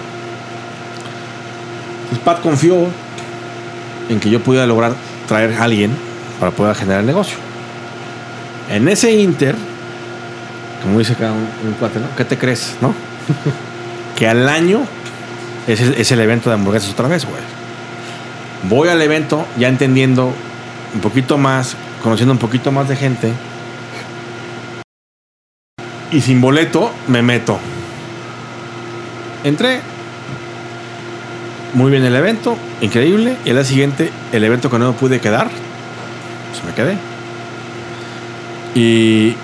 Pues 2.09 2.21
Pat 2.21 2.41
confió 2.41 2.87
en 4.09 4.19
que 4.19 4.29
yo 4.29 4.39
pudiera 4.41 4.65
lograr 4.65 4.93
traer 5.27 5.53
a 5.53 5.63
alguien 5.63 5.91
para 6.39 6.51
poder 6.51 6.75
generar 6.75 7.01
el 7.01 7.07
negocio. 7.07 7.37
En 8.69 8.87
ese 8.87 9.11
inter, 9.11 9.55
como 10.83 10.99
dice 10.99 11.13
acá 11.13 11.31
un, 11.31 11.67
un 11.67 11.73
cuate, 11.73 11.99
¿no? 11.99 12.07
¿Qué 12.15 12.25
te 12.25 12.37
crees, 12.37 12.75
no? 12.81 12.93
que 14.15 14.27
al 14.27 14.47
año 14.47 14.81
es, 15.67 15.81
es 15.81 16.11
el 16.11 16.19
evento 16.19 16.49
de 16.49 16.55
hamburguesas 16.55 16.91
otra 16.91 17.07
vez, 17.07 17.25
güey. 17.25 17.41
Voy 18.63 18.89
al 18.89 19.01
evento 19.01 19.45
ya 19.57 19.67
entendiendo 19.67 20.33
un 20.93 21.01
poquito 21.01 21.37
más, 21.37 21.75
conociendo 22.03 22.33
un 22.33 22.39
poquito 22.39 22.71
más 22.71 22.89
de 22.89 22.95
gente. 22.95 23.31
Y 26.11 26.21
sin 26.21 26.39
boleto 26.41 26.91
me 27.07 27.21
meto. 27.21 27.59
Entré. 29.43 29.81
Muy 31.73 31.91
bien 31.91 32.03
el 32.05 32.15
evento, 32.15 32.57
increíble. 32.81 33.37
Y 33.45 33.49
al 33.49 33.57
día 33.57 33.65
siguiente, 33.65 34.11
el 34.31 34.43
evento 34.43 34.69
que 34.69 34.79
no 34.79 34.91
me 34.91 34.97
pude 34.97 35.19
quedar, 35.19 35.49
pues 36.51 36.63
me 36.63 36.73
quedé. 36.73 36.97
Y 38.73 39.35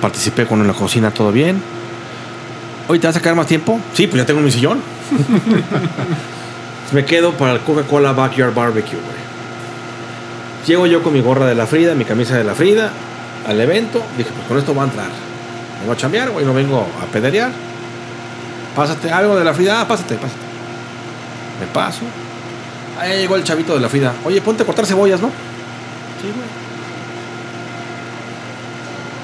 participé 0.00 0.46
con 0.46 0.66
la 0.66 0.72
cocina, 0.74 1.10
todo 1.12 1.30
bien. 1.30 1.62
Oye, 2.88 3.00
¿te 3.00 3.06
vas 3.06 3.16
a 3.16 3.20
quedar 3.20 3.36
más 3.36 3.46
tiempo? 3.46 3.80
Sí, 3.94 4.06
pues 4.06 4.20
ya 4.20 4.26
tengo 4.26 4.40
mi 4.40 4.50
sillón. 4.50 4.80
me 6.92 7.04
quedo 7.04 7.32
para 7.32 7.52
el 7.54 7.60
Coca-Cola 7.60 8.12
Backyard 8.12 8.52
Barbecue, 8.54 8.98
güey. 8.98 9.22
Llego 10.66 10.86
yo 10.86 11.02
con 11.02 11.12
mi 11.12 11.20
gorra 11.20 11.46
de 11.46 11.54
la 11.54 11.66
Frida, 11.66 11.94
mi 11.94 12.04
camisa 12.04 12.36
de 12.36 12.44
la 12.44 12.54
Frida, 12.54 12.92
al 13.46 13.60
evento. 13.60 14.02
Dije, 14.16 14.30
pues 14.30 14.46
con 14.46 14.58
esto 14.58 14.74
voy 14.74 14.82
a 14.82 14.86
entrar. 14.86 15.10
Vengo 15.80 15.92
a 15.92 15.96
chambear, 15.96 16.30
güey, 16.30 16.44
no 16.46 16.54
vengo 16.54 16.86
a 17.02 17.06
pederear. 17.06 17.50
Pásate, 18.76 19.10
algo 19.10 19.36
de 19.36 19.44
la 19.44 19.52
Frida, 19.52 19.80
ah, 19.80 19.88
pásate, 19.88 20.14
pásate. 20.14 20.40
Me 21.60 21.66
paso. 21.66 22.02
Ahí 22.98 23.18
llegó 23.18 23.36
el 23.36 23.44
chavito 23.44 23.74
de 23.74 23.80
la 23.80 23.88
Frida. 23.88 24.14
Oye, 24.24 24.40
ponte 24.40 24.62
a 24.62 24.66
cortar 24.66 24.86
cebollas, 24.86 25.20
¿no? 25.20 25.28
Sí, 25.28 26.28
güey. 26.28 26.62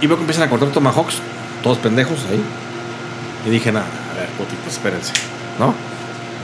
Y 0.01 0.07
veo 0.07 0.17
que 0.17 0.23
empiezan 0.23 0.45
a 0.45 0.51
cortar 0.51 0.69
tomahawks, 0.71 1.17
todos 1.63 1.79
pendejos 1.79 2.19
ahí. 2.31 2.43
Y 3.47 3.51
dije, 3.51 3.73
nada, 3.73 3.87
a 4.13 4.21
ver, 4.21 4.29
putitos, 4.31 4.73
espérense. 4.73 5.13
¿No? 5.59 5.75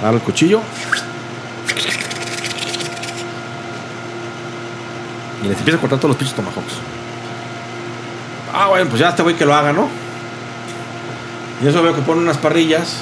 Agarro 0.01 0.17
el 0.17 0.23
cuchillo. 0.23 0.61
Y 5.43 5.49
les 5.49 5.59
empiezo 5.59 5.79
a 5.79 5.81
cortar 5.81 5.99
todos 5.99 6.11
los 6.11 6.17
pinches 6.17 6.35
tomahawks. 6.35 6.75
Ah, 8.57 8.69
bueno, 8.69 8.89
pues 8.89 9.01
ya 9.01 9.09
este 9.09 9.23
güey 9.23 9.35
que 9.35 9.45
lo 9.45 9.53
haga, 9.53 9.73
¿no? 9.73 9.89
Y 11.61 11.67
eso 11.67 11.83
veo 11.83 11.93
que 11.93 12.03
ponen 12.03 12.23
unas 12.23 12.39
parrillas. 12.39 12.99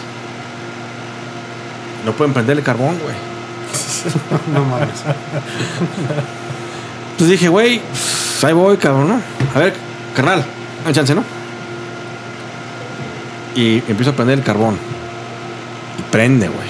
No 2.06 2.12
pueden 2.12 2.32
prender 2.32 2.56
el 2.56 2.64
carbón, 2.64 2.98
güey. 2.98 3.14
No 4.52 4.64
mames. 4.64 4.88
Entonces 7.12 7.28
dije, 7.28 7.48
güey, 7.48 7.80
pues, 7.80 8.42
ahí 8.44 8.54
voy, 8.54 8.76
cabrón, 8.78 9.08
¿no? 9.08 9.20
A 9.54 9.58
ver, 9.58 9.74
carnal, 10.16 10.44
dame 10.82 10.94
chance, 10.94 11.14
¿no? 11.14 11.22
Y 13.54 13.82
empiezo 13.88 14.10
a 14.10 14.14
prender 14.14 14.38
el 14.38 14.44
carbón. 14.44 14.78
Y 15.98 16.02
prende, 16.10 16.48
güey. 16.48 16.68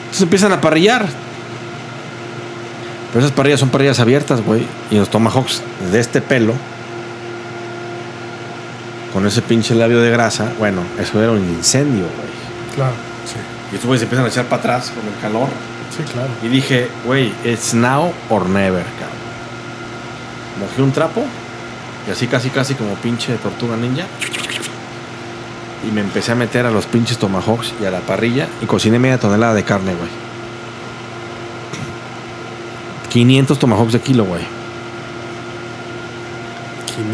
Entonces 0.00 0.22
empiezan 0.22 0.52
a 0.52 0.60
parrillar. 0.60 1.08
Pero 3.12 3.24
esas 3.24 3.34
parrillas 3.34 3.60
son 3.60 3.70
parrillas 3.70 3.98
abiertas, 3.98 4.42
güey. 4.42 4.66
Y 4.90 4.96
los 4.96 5.08
tomahawks 5.08 5.62
de 5.90 5.98
este 5.98 6.20
pelo, 6.20 6.52
con 9.12 9.26
ese 9.26 9.42
pinche 9.42 9.74
labio 9.74 10.00
de 10.00 10.10
grasa, 10.10 10.52
bueno, 10.58 10.82
eso 10.98 11.22
era 11.22 11.32
un 11.32 11.38
incendio, 11.38 12.04
güey. 12.04 12.74
Claro. 12.74 12.92
Sí. 13.24 13.36
Y 13.72 13.74
estos 13.74 13.86
güeyes 13.86 14.00
se 14.00 14.04
empiezan 14.04 14.26
a 14.26 14.28
echar 14.28 14.46
para 14.46 14.60
atrás 14.60 14.90
con 14.90 15.06
el 15.06 15.18
calor. 15.20 15.48
Sí, 15.96 16.02
claro. 16.12 16.28
Y 16.42 16.48
dije, 16.48 16.88
güey, 17.04 17.32
it's 17.44 17.74
now 17.74 18.12
or 18.28 18.48
never, 18.48 18.84
cabrón. 18.98 19.18
Mojé 20.60 20.82
un 20.82 20.92
trapo 20.92 21.24
y 22.06 22.10
así 22.10 22.26
casi 22.26 22.50
casi 22.50 22.74
como 22.74 22.94
pinche 22.96 23.34
tortuga 23.36 23.76
ninja. 23.76 24.04
Y 25.86 25.92
me 25.92 26.00
empecé 26.00 26.32
a 26.32 26.34
meter 26.34 26.66
a 26.66 26.70
los 26.70 26.86
pinches 26.86 27.18
tomahawks 27.18 27.72
y 27.80 27.84
a 27.84 27.90
la 27.90 28.00
parrilla 28.00 28.48
y 28.60 28.66
cociné 28.66 28.98
media 28.98 29.18
tonelada 29.18 29.54
de 29.54 29.64
carne, 29.64 29.94
güey. 29.94 30.10
500 33.10 33.58
tomahawks 33.58 33.92
de 33.92 34.00
kilo, 34.00 34.24
güey. 34.24 34.57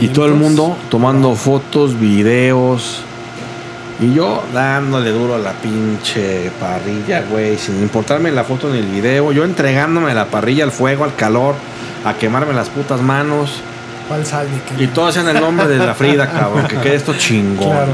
Y 0.00 0.08
todo 0.08 0.26
el 0.26 0.32
500. 0.32 0.36
mundo 0.36 0.76
tomando 0.90 1.34
fotos, 1.34 1.98
videos. 1.98 3.02
Y 4.00 4.12
yo 4.12 4.42
dándole 4.52 5.10
duro 5.10 5.36
a 5.36 5.38
la 5.38 5.52
pinche 5.52 6.50
parrilla, 6.58 7.22
güey, 7.30 7.56
sin 7.56 7.80
importarme 7.80 8.32
la 8.32 8.42
foto 8.44 8.68
ni 8.68 8.78
el 8.78 8.86
video. 8.86 9.30
Yo 9.32 9.44
entregándome 9.44 10.12
la 10.14 10.26
parrilla, 10.26 10.64
al 10.64 10.72
fuego, 10.72 11.04
al 11.04 11.14
calor, 11.14 11.54
a 12.04 12.14
quemarme 12.14 12.52
las 12.54 12.70
putas 12.70 13.00
manos. 13.00 13.60
¿Cuál 14.08 14.26
sal? 14.26 14.48
Y 14.78 14.88
todo 14.88 15.06
hacían 15.06 15.28
el 15.28 15.40
nombre 15.40 15.68
de 15.68 15.78
la 15.78 15.94
Frida, 15.94 16.30
cabrón, 16.32 16.66
que 16.66 16.76
quede 16.76 16.96
esto 16.96 17.14
chingón. 17.14 17.70
Claro. 17.70 17.92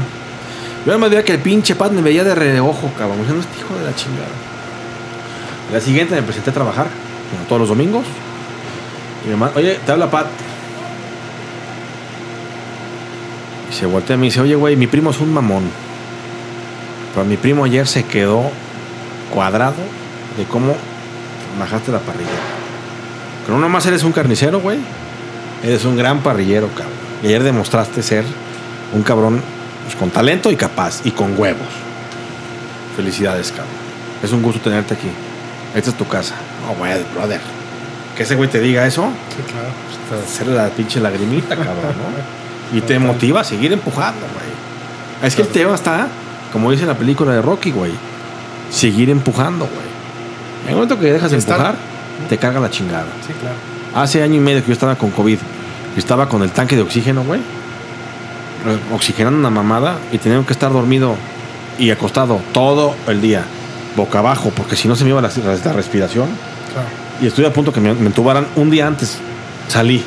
Yo 0.85 0.97
me 0.97 1.09
veía 1.09 1.23
que 1.23 1.33
el 1.33 1.39
pinche 1.39 1.75
Pat 1.75 1.91
me 1.91 2.01
veía 2.01 2.23
de 2.23 2.33
reojo, 2.33 2.91
cabrón. 2.97 3.19
Diciendo, 3.19 3.41
este 3.41 3.59
hijo 3.59 3.77
de 3.77 3.85
la 3.85 3.95
chingada. 3.95 4.27
La 5.71 5.79
siguiente 5.79 6.15
me 6.15 6.23
presenté 6.23 6.49
a 6.49 6.53
trabajar, 6.53 6.87
como 7.31 7.47
todos 7.47 7.61
los 7.61 7.69
domingos. 7.69 8.03
Y 9.25 9.29
me 9.29 9.35
manda, 9.35 9.57
oye, 9.57 9.79
te 9.85 9.91
habla 9.91 10.09
Pat. 10.09 10.25
Y 13.69 13.70
se 13.81 13.87
voltea 13.87 14.15
y 14.15 14.19
me 14.19 14.25
dice, 14.25 14.39
oye, 14.39 14.53
güey, 14.53 14.75
mi 14.75 14.85
primo 14.85 15.09
es 15.09 15.19
un 15.19 15.33
mamón. 15.33 15.63
Pero 17.15 17.25
mi 17.25 17.35
primo 17.35 17.63
ayer 17.65 17.87
se 17.87 18.03
quedó 18.03 18.43
cuadrado 19.33 19.81
de 20.37 20.43
cómo 20.43 20.75
bajaste 21.59 21.91
la 21.91 21.97
parrilla. 21.97 22.29
Que 23.43 23.51
no 23.51 23.57
nomás 23.57 23.83
eres 23.87 24.03
un 24.03 24.11
carnicero, 24.11 24.59
güey. 24.61 24.77
Eres 25.63 25.83
un 25.83 25.97
gran 25.97 26.19
parrillero, 26.19 26.67
cabrón. 26.67 26.93
Y 27.23 27.27
ayer 27.27 27.41
demostraste 27.41 28.03
ser 28.03 28.23
un 28.93 29.01
cabrón 29.01 29.41
pues, 29.85 29.95
con 29.95 30.11
talento 30.11 30.51
y 30.51 30.55
capaz 30.55 31.01
y 31.03 31.09
con 31.09 31.33
huevos. 31.35 31.67
Felicidades, 32.95 33.49
cabrón. 33.49 33.73
Es 34.21 34.31
un 34.31 34.43
gusto 34.43 34.61
tenerte 34.61 34.93
aquí. 34.93 35.09
Esta 35.73 35.89
es 35.89 35.97
tu 35.97 36.07
casa. 36.07 36.35
No, 36.67 36.75
güey, 36.75 37.03
brother. 37.15 37.41
Que 38.15 38.21
ese 38.21 38.35
güey 38.35 38.47
te 38.47 38.59
diga 38.59 38.85
eso, 38.85 39.09
Sí, 39.35 39.41
claro. 39.51 39.69
pues, 40.07 40.21
te 40.21 40.31
hacer 40.31 40.47
la 40.49 40.69
pinche 40.69 40.99
lagrimita, 40.99 41.55
cabrón, 41.55 41.95
¿no? 41.97 42.41
Y 42.73 42.81
te 42.81 42.99
motiva 42.99 43.41
a 43.41 43.43
seguir 43.43 43.73
empujando, 43.73 44.21
güey. 44.33 44.51
Es 45.23 45.35
que 45.35 45.41
el 45.41 45.49
tema 45.49 45.75
está, 45.75 46.07
como 46.51 46.71
dice 46.71 46.85
la 46.85 46.95
película 46.95 47.33
de 47.33 47.41
Rocky, 47.41 47.71
güey. 47.71 47.91
Seguir 48.69 49.09
empujando, 49.09 49.65
güey. 49.65 49.91
En 50.63 50.69
el 50.69 50.75
momento 50.75 50.99
que 50.99 51.11
dejas 51.11 51.31
de 51.31 51.37
empujar, 51.37 51.75
te 52.29 52.37
carga 52.37 52.59
la 52.59 52.69
chingada. 52.69 53.07
Sí, 53.25 53.33
claro. 53.33 53.55
Hace 53.93 54.23
año 54.23 54.35
y 54.35 54.39
medio 54.39 54.61
que 54.61 54.67
yo 54.67 54.73
estaba 54.73 54.95
con 54.95 55.11
COVID. 55.11 55.37
Estaba 55.97 56.29
con 56.29 56.43
el 56.43 56.51
tanque 56.51 56.75
de 56.75 56.81
oxígeno, 56.81 57.23
güey. 57.23 57.41
Oxigenando 58.93 59.39
una 59.39 59.49
mamada 59.49 59.97
y 60.11 60.17
tenía 60.17 60.41
que 60.45 60.53
estar 60.53 60.71
dormido 60.71 61.15
y 61.77 61.89
acostado 61.89 62.39
todo 62.53 62.95
el 63.07 63.21
día, 63.21 63.43
boca 63.95 64.19
abajo, 64.19 64.51
porque 64.55 64.75
si 64.75 64.87
no 64.87 64.95
se 64.95 65.03
me 65.03 65.09
iba 65.09 65.21
la, 65.21 65.31
la 65.65 65.73
respiración. 65.73 66.29
Claro. 66.71 66.87
Y 67.21 67.27
estuve 67.27 67.47
a 67.47 67.53
punto 67.53 67.73
que 67.73 67.81
me, 67.81 67.93
me 67.93 68.07
entubaran 68.07 68.47
un 68.55 68.69
día 68.69 68.87
antes. 68.87 69.17
Salí. 69.67 70.03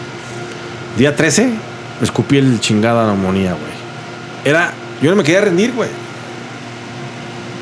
Día 0.97 1.15
13, 1.15 1.53
escupí 2.01 2.39
el 2.39 2.61
chingada 2.61 3.07
neumonía, 3.07 3.51
güey. 3.53 3.73
Era. 4.45 4.73
Yo 5.03 5.11
no 5.11 5.17
me 5.17 5.23
quería 5.23 5.43
rendir, 5.43 5.73
güey. 5.73 5.91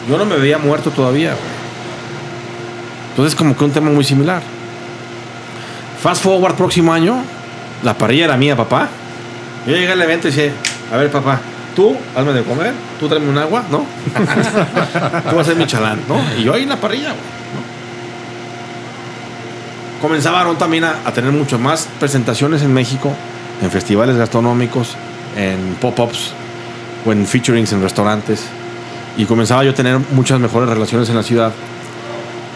Yo 0.09 0.19
no 0.19 0.25
me 0.25 0.37
veía 0.37 0.59
muerto 0.59 0.91
todavía, 0.91 1.31
güey. 1.31 1.53
Entonces, 3.11 3.35
como 3.35 3.57
que 3.57 3.65
un 3.65 3.73
tema 3.73 3.91
muy 3.91 4.05
similar. 4.05 4.43
Fast 6.03 6.23
forward 6.23 6.55
próximo 6.57 6.93
año, 6.93 7.23
la 7.83 7.95
parrilla 7.95 8.25
era 8.25 8.37
mía, 8.37 8.57
papá. 8.57 8.89
Yo 9.67 9.75
llegué 9.75 9.93
al 9.93 10.03
evento 10.03 10.29
y 10.29 10.31
dije, 10.33 10.53
a 10.93 10.97
ver, 10.97 11.11
papá, 11.11 11.41
Tú, 11.75 11.97
hazme 12.15 12.33
de 12.33 12.43
comer, 12.43 12.75
tú 13.01 13.09
tráeme 13.09 13.31
un 13.31 13.39
agua, 13.39 13.65
¿no? 13.71 13.79
tú 15.31 15.37
vas 15.37 15.47
a 15.47 15.51
ser 15.51 15.57
mi 15.57 15.67
chalán, 15.67 16.01
¿no? 16.07 16.21
Y 16.39 16.45
yo 16.45 16.53
ahí 16.53 16.65
en 16.65 16.69
la 16.69 16.77
parrilla, 16.77 17.09
güey. 17.09 17.23
¿no? 20.45 20.55
También 20.59 20.85
a, 20.85 20.97
a 21.05 21.13
tener 21.13 21.33
muchas 21.33 21.59
más 21.59 21.89
presentaciones 21.99 22.63
en 22.63 22.75
México, 22.75 23.15
en 23.63 23.71
festivales 23.71 24.17
gastronómicos, 24.17 24.97
en 25.37 25.77
pop-ups 25.81 26.33
o 27.07 27.13
en 27.13 27.27
featurings 27.27 27.73
en 27.73 27.83
restaurantes. 27.83 28.45
Y 29.17 29.25
comenzaba 29.25 29.65
yo 29.65 29.71
a 29.71 29.75
tener 29.75 29.99
muchas 30.13 30.41
mejores 30.41 30.69
relaciones 30.69 31.09
en 31.09 31.17
la 31.17 31.23
ciudad 31.23 31.53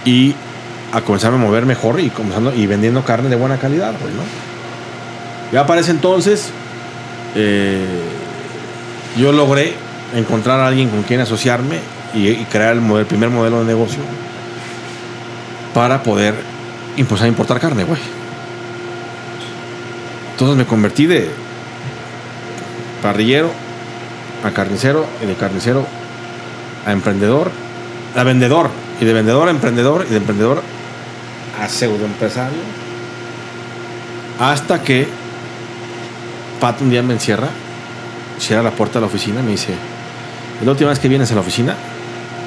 y 0.04 0.34
a 0.92 1.00
comenzar 1.00 1.32
a 1.32 1.36
mover 1.36 1.66
mejor 1.66 2.00
y 2.00 2.10
comenzando 2.10 2.54
y 2.54 2.66
vendiendo 2.66 3.04
carne 3.04 3.28
de 3.28 3.36
buena 3.36 3.58
calidad, 3.58 3.94
pues, 4.00 4.12
¿no? 4.14 4.22
Ya 5.52 5.66
para 5.66 5.80
ese 5.80 5.92
entonces 5.92 6.50
eh, 7.34 7.84
yo 9.16 9.32
logré 9.32 9.74
encontrar 10.14 10.60
a 10.60 10.66
alguien 10.66 10.88
con 10.88 11.02
quien 11.02 11.20
asociarme 11.20 11.78
y, 12.14 12.34
crear 12.44 12.76
el, 12.76 12.90
el 12.96 13.06
primer 13.06 13.30
modelo 13.30 13.60
de 13.60 13.66
negocio 13.66 14.00
para 15.74 16.02
poder 16.02 16.34
impulsar 16.96 17.26
a 17.26 17.28
importar 17.28 17.60
carne, 17.60 17.84
güey. 17.84 18.00
Entonces 20.36 20.58
me 20.58 20.66
convertí 20.66 21.06
de 21.06 21.30
parrillero 23.00 23.50
a 24.44 24.50
carnicero 24.50 25.06
y 25.22 25.26
de 25.26 25.34
carnicero 25.34 25.86
a 26.84 26.92
emprendedor, 26.92 27.50
a 28.14 28.22
vendedor 28.22 28.68
y 29.00 29.06
de 29.06 29.14
vendedor 29.14 29.48
a 29.48 29.50
emprendedor 29.50 30.04
y 30.06 30.10
de 30.10 30.18
emprendedor 30.18 30.62
a 31.58 31.66
pseudoempresario 31.66 32.58
hasta 34.38 34.82
que 34.82 35.08
Pat 36.60 36.82
un 36.82 36.90
día 36.90 37.02
me 37.02 37.14
encierra, 37.14 37.48
cierra 38.38 38.62
la 38.62 38.72
puerta 38.72 38.98
de 38.98 39.00
la 39.00 39.06
oficina 39.06 39.40
y 39.40 39.42
me 39.42 39.52
dice, 39.52 39.72
"Es 40.60 40.66
la 40.66 40.72
última 40.72 40.90
vez 40.90 40.98
que 40.98 41.08
vienes 41.08 41.32
a 41.32 41.34
la 41.34 41.40
oficina, 41.40 41.74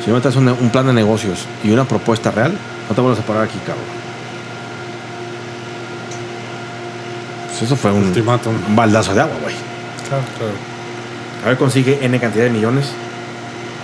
si 0.03 0.11
no 0.11 0.15
me 0.15 0.21
traes 0.21 0.35
un, 0.35 0.47
un 0.47 0.69
plan 0.69 0.85
de 0.85 0.93
negocios 0.93 1.47
y 1.63 1.71
una 1.71 1.85
propuesta 1.85 2.29
real, 2.29 2.55
no 2.87 2.93
te 2.93 3.01
vuelvas 3.01 3.19
a 3.19 3.25
parar 3.25 3.45
aquí, 3.45 3.57
cabrón. 3.65 3.98
Eso 7.61 7.75
fue 7.75 7.91
un, 7.91 8.13
baldazo 8.75 9.13
de 9.13 9.21
agua, 9.21 9.35
güey. 9.41 9.55
Claro. 10.07 10.23
Claro. 10.37 10.53
A 11.43 11.47
ver, 11.49 11.57
consigue 11.57 11.99
N 12.01 12.19
cantidad 12.19 12.45
de 12.45 12.49
millones. 12.49 12.91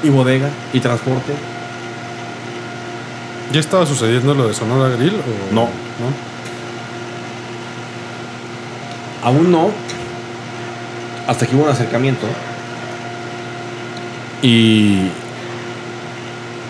Y 0.04 0.10
bodega, 0.10 0.50
y 0.74 0.80
transporte. 0.80 1.34
¿Ya 3.52 3.60
estaba 3.60 3.86
sucediendo 3.86 4.34
lo 4.34 4.48
de 4.48 4.54
Sonora 4.54 4.96
Grill? 4.96 5.16
O... 5.16 5.54
No. 5.54 5.70
Aún 9.24 9.52
no. 9.52 9.72
Hasta 11.28 11.48
que 11.48 11.56
hubo 11.56 11.64
un 11.64 11.70
acercamiento. 11.70 12.28
Y. 14.42 15.10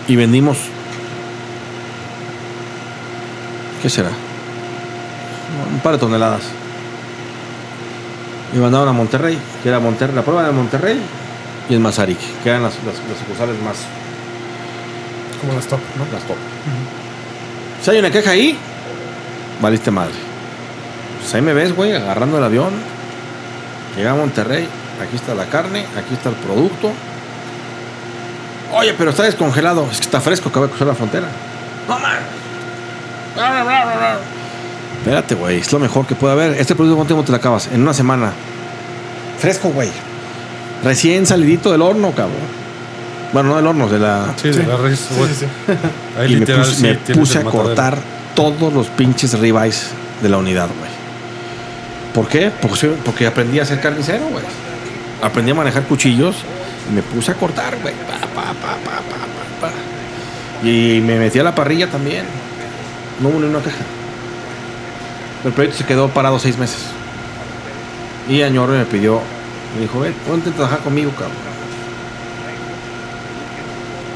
Y 0.08 0.16
vendimos. 0.16 0.58
¿Qué 3.82 3.90
será? 3.90 4.10
Un 5.72 5.80
par 5.80 5.92
de 5.92 5.98
toneladas. 5.98 6.42
Y 8.54 8.58
mandaron 8.58 8.88
a 8.88 8.92
Monterrey, 8.92 9.38
que 9.62 9.68
era 9.68 9.80
Monterrey, 9.80 10.14
la 10.14 10.22
prueba 10.22 10.44
de 10.44 10.52
Monterrey 10.52 11.00
y 11.68 11.74
en 11.74 11.82
Mazarik, 11.82 12.18
que 12.42 12.48
eran 12.48 12.62
las, 12.62 12.74
las, 12.84 12.94
las 12.94 13.18
sucursales 13.18 13.60
más, 13.62 13.76
Como 15.40 15.52
las 15.52 15.66
top, 15.66 15.80
¿no? 15.96 16.04
las 16.12 16.22
top. 16.24 16.36
Si 17.82 17.90
hay 17.90 17.98
una 17.98 18.10
queja 18.10 18.30
ahí, 18.30 18.56
valiste 19.60 19.90
madre. 19.90 20.14
Pues 21.20 21.34
ahí 21.34 21.42
me 21.42 21.52
ves, 21.52 21.74
güey, 21.74 21.92
agarrando 21.92 22.38
el 22.38 22.44
avión. 22.44 22.72
Llega 23.96 24.12
a 24.12 24.14
Monterrey, 24.14 24.68
aquí 25.02 25.16
está 25.16 25.34
la 25.34 25.46
carne, 25.46 25.84
aquí 25.96 26.14
está 26.14 26.28
el 26.28 26.36
producto. 26.36 26.92
Oye, 28.72 28.94
pero 28.96 29.10
está 29.10 29.24
descongelado. 29.24 29.88
Es 29.90 29.98
que 29.98 30.04
está 30.04 30.20
fresco, 30.20 30.48
acaba 30.48 30.66
de 30.66 30.70
cruzar 30.70 30.88
la 30.88 30.94
frontera. 30.94 31.26
No 31.88 31.98
man. 31.98 32.18
Espérate, 35.06 35.36
güey, 35.36 35.58
es 35.60 35.72
lo 35.72 35.78
mejor 35.78 36.04
que 36.04 36.16
puede 36.16 36.32
haber. 36.32 36.60
Este 36.60 36.74
producto, 36.74 36.96
¿cuánto 36.96 37.14
tiempo 37.14 37.24
te 37.24 37.30
lo 37.30 37.36
acabas? 37.36 37.68
En 37.72 37.80
una 37.80 37.94
semana. 37.94 38.32
Fresco, 39.38 39.68
güey. 39.68 39.88
Recién 40.82 41.26
salidito 41.26 41.70
del 41.70 41.80
horno, 41.82 42.10
cabrón. 42.10 42.34
Bueno, 43.32 43.50
no 43.50 43.56
del 43.56 43.66
horno, 43.68 43.88
de 43.88 44.00
la. 44.00 44.34
Sí, 44.34 44.48
de 44.50 44.66
la 44.66 44.76
res. 44.76 44.98
Sí, 44.98 45.14
güey. 45.16 45.30
sí, 45.30 45.36
sí. 45.44 45.72
Ahí 46.18 46.32
y 46.32 46.36
me 46.38 46.46
puse, 46.46 46.74
sí 46.74 46.82
me 46.82 46.94
tienes 46.96 47.18
puse 47.18 47.34
el 47.34 47.42
a 47.42 47.44
matadero. 47.44 47.68
cortar 47.68 47.98
todos 48.34 48.72
los 48.72 48.88
pinches 48.88 49.38
ribeyes 49.38 49.90
de 50.22 50.28
la 50.28 50.38
unidad, 50.38 50.68
güey. 50.76 50.90
¿Por 52.12 52.26
qué? 52.26 52.50
Porque, 52.60 52.88
porque 53.04 53.28
aprendí 53.28 53.60
a 53.60 53.64
ser 53.64 53.80
carnicero, 53.80 54.26
güey. 54.32 54.44
Aprendí 55.22 55.52
a 55.52 55.54
manejar 55.54 55.84
cuchillos 55.84 56.34
y 56.90 56.94
me 56.96 57.02
puse 57.02 57.30
a 57.30 57.34
cortar, 57.34 57.76
güey. 57.80 57.94
Pa, 57.94 58.26
pa, 58.34 58.42
pa, 58.42 58.52
pa, 58.54 58.96
pa, 58.96 59.60
pa, 59.60 59.68
pa. 59.68 60.66
Y 60.68 61.00
me 61.00 61.16
metí 61.20 61.38
a 61.38 61.44
la 61.44 61.54
parrilla 61.54 61.86
también. 61.88 62.24
No 63.22 63.28
hubo 63.28 63.38
ni 63.38 63.46
una 63.46 63.60
queja. 63.60 63.76
El 65.46 65.52
proyecto 65.52 65.78
se 65.78 65.86
quedó 65.86 66.08
parado 66.08 66.40
seis 66.40 66.58
meses. 66.58 66.86
Y 68.28 68.42
Añorbe 68.42 68.78
me 68.78 68.84
pidió, 68.84 69.20
me 69.76 69.82
dijo, 69.82 70.00
ven, 70.00 70.12
ponte 70.26 70.50
a 70.50 70.52
trabajar 70.52 70.80
conmigo, 70.80 71.12
cabrón. 71.12 71.36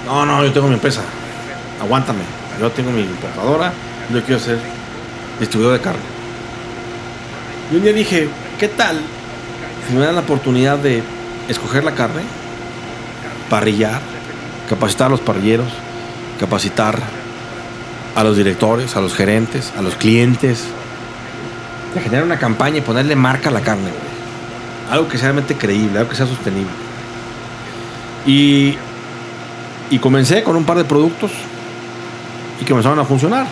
No, 0.07 0.26
no, 0.26 0.45
yo 0.45 0.53
tengo 0.53 0.66
mi 0.66 0.74
empresa. 0.74 1.03
Aguántame. 1.81 2.22
Yo 2.61 2.68
tengo 2.72 2.91
mi 2.91 3.03
importadora. 3.03 3.72
Yo 4.12 4.24
quiero 4.24 4.41
ser 4.41 4.59
distribuidor 5.39 5.78
de 5.78 5.81
carne. 5.81 6.03
Y 7.70 7.76
un 7.76 7.83
día 7.83 7.93
dije, 7.93 8.28
¿qué 8.59 8.66
tal 8.66 9.01
si 9.87 9.95
me 9.95 10.01
dan 10.01 10.16
la 10.16 10.22
oportunidad 10.22 10.78
de 10.78 11.01
escoger 11.49 11.85
la 11.85 11.95
carne, 11.95 12.22
parrillar, 13.49 14.01
capacitar 14.68 15.07
a 15.07 15.11
los 15.11 15.20
parrilleros, 15.20 15.68
capacitar 16.41 16.99
a 18.16 18.24
los 18.24 18.37
directores, 18.37 18.97
a 18.97 19.01
los 19.01 19.14
gerentes, 19.14 19.72
a 19.78 19.83
los 19.83 19.95
clientes, 19.95 20.64
de 21.95 22.01
generar 22.01 22.24
una 22.24 22.38
campaña 22.38 22.78
y 22.78 22.80
ponerle 22.80 23.16
marca 23.16 23.49
a 23.49 23.53
la 23.53 23.61
carne, 23.61 23.84
güey. 23.91 24.11
Algo 24.91 25.09
que 25.09 25.16
sea 25.18 25.26
realmente 25.28 25.57
creíble, 25.57 25.99
algo 25.99 26.11
que 26.11 26.16
sea 26.16 26.26
sostenible. 26.26 26.70
Y, 28.26 28.76
y 29.91 29.99
comencé 29.99 30.43
con 30.43 30.57
un 30.57 30.64
par 30.64 30.76
de 30.76 30.84
productos 30.84 31.30
y 32.61 32.64
que 32.64 32.70
comenzaron 32.70 32.99
a 32.99 33.05
funcionar. 33.05 33.47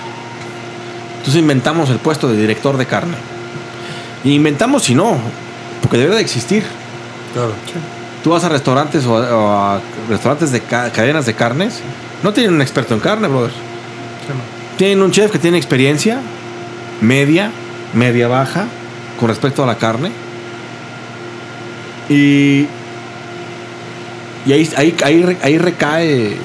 Entonces 1.18 1.40
inventamos 1.40 1.90
el 1.90 1.98
puesto 1.98 2.28
de 2.28 2.36
director 2.36 2.76
de 2.76 2.86
carne. 2.86 3.14
Y 4.24 4.32
inventamos 4.32 4.82
si 4.84 4.94
no, 4.94 5.16
porque 5.80 5.96
debería 5.96 6.16
de 6.16 6.22
existir. 6.22 6.64
Claro. 7.32 7.52
Tú 8.24 8.30
vas 8.30 8.42
a 8.44 8.48
restaurantes 8.48 9.06
o 9.06 9.16
a, 9.16 9.36
o 9.36 9.52
a 9.76 9.80
restaurantes 10.08 10.50
de 10.50 10.60
ca- 10.60 10.90
cadenas 10.90 11.24
de 11.26 11.34
carnes, 11.34 11.80
no 12.22 12.32
tienen 12.32 12.52
un 12.54 12.60
experto 12.62 12.94
en 12.94 13.00
carne, 13.00 13.28
brother. 13.28 13.50
Sí, 13.50 14.28
no. 14.30 14.76
Tienen 14.76 15.02
un 15.02 15.10
chef 15.12 15.30
que 15.30 15.38
tiene 15.38 15.56
experiencia 15.56 16.20
media, 17.00 17.52
media 17.94 18.28
baja 18.28 18.66
con 19.18 19.28
respecto 19.28 19.62
a 19.62 19.66
la 19.66 19.76
carne. 19.76 20.10
Y, 22.08 22.66
y 24.46 24.52
ahí, 24.52 24.70
ahí, 24.76 24.96
ahí, 25.04 25.38
ahí 25.42 25.58
recae 25.58 26.36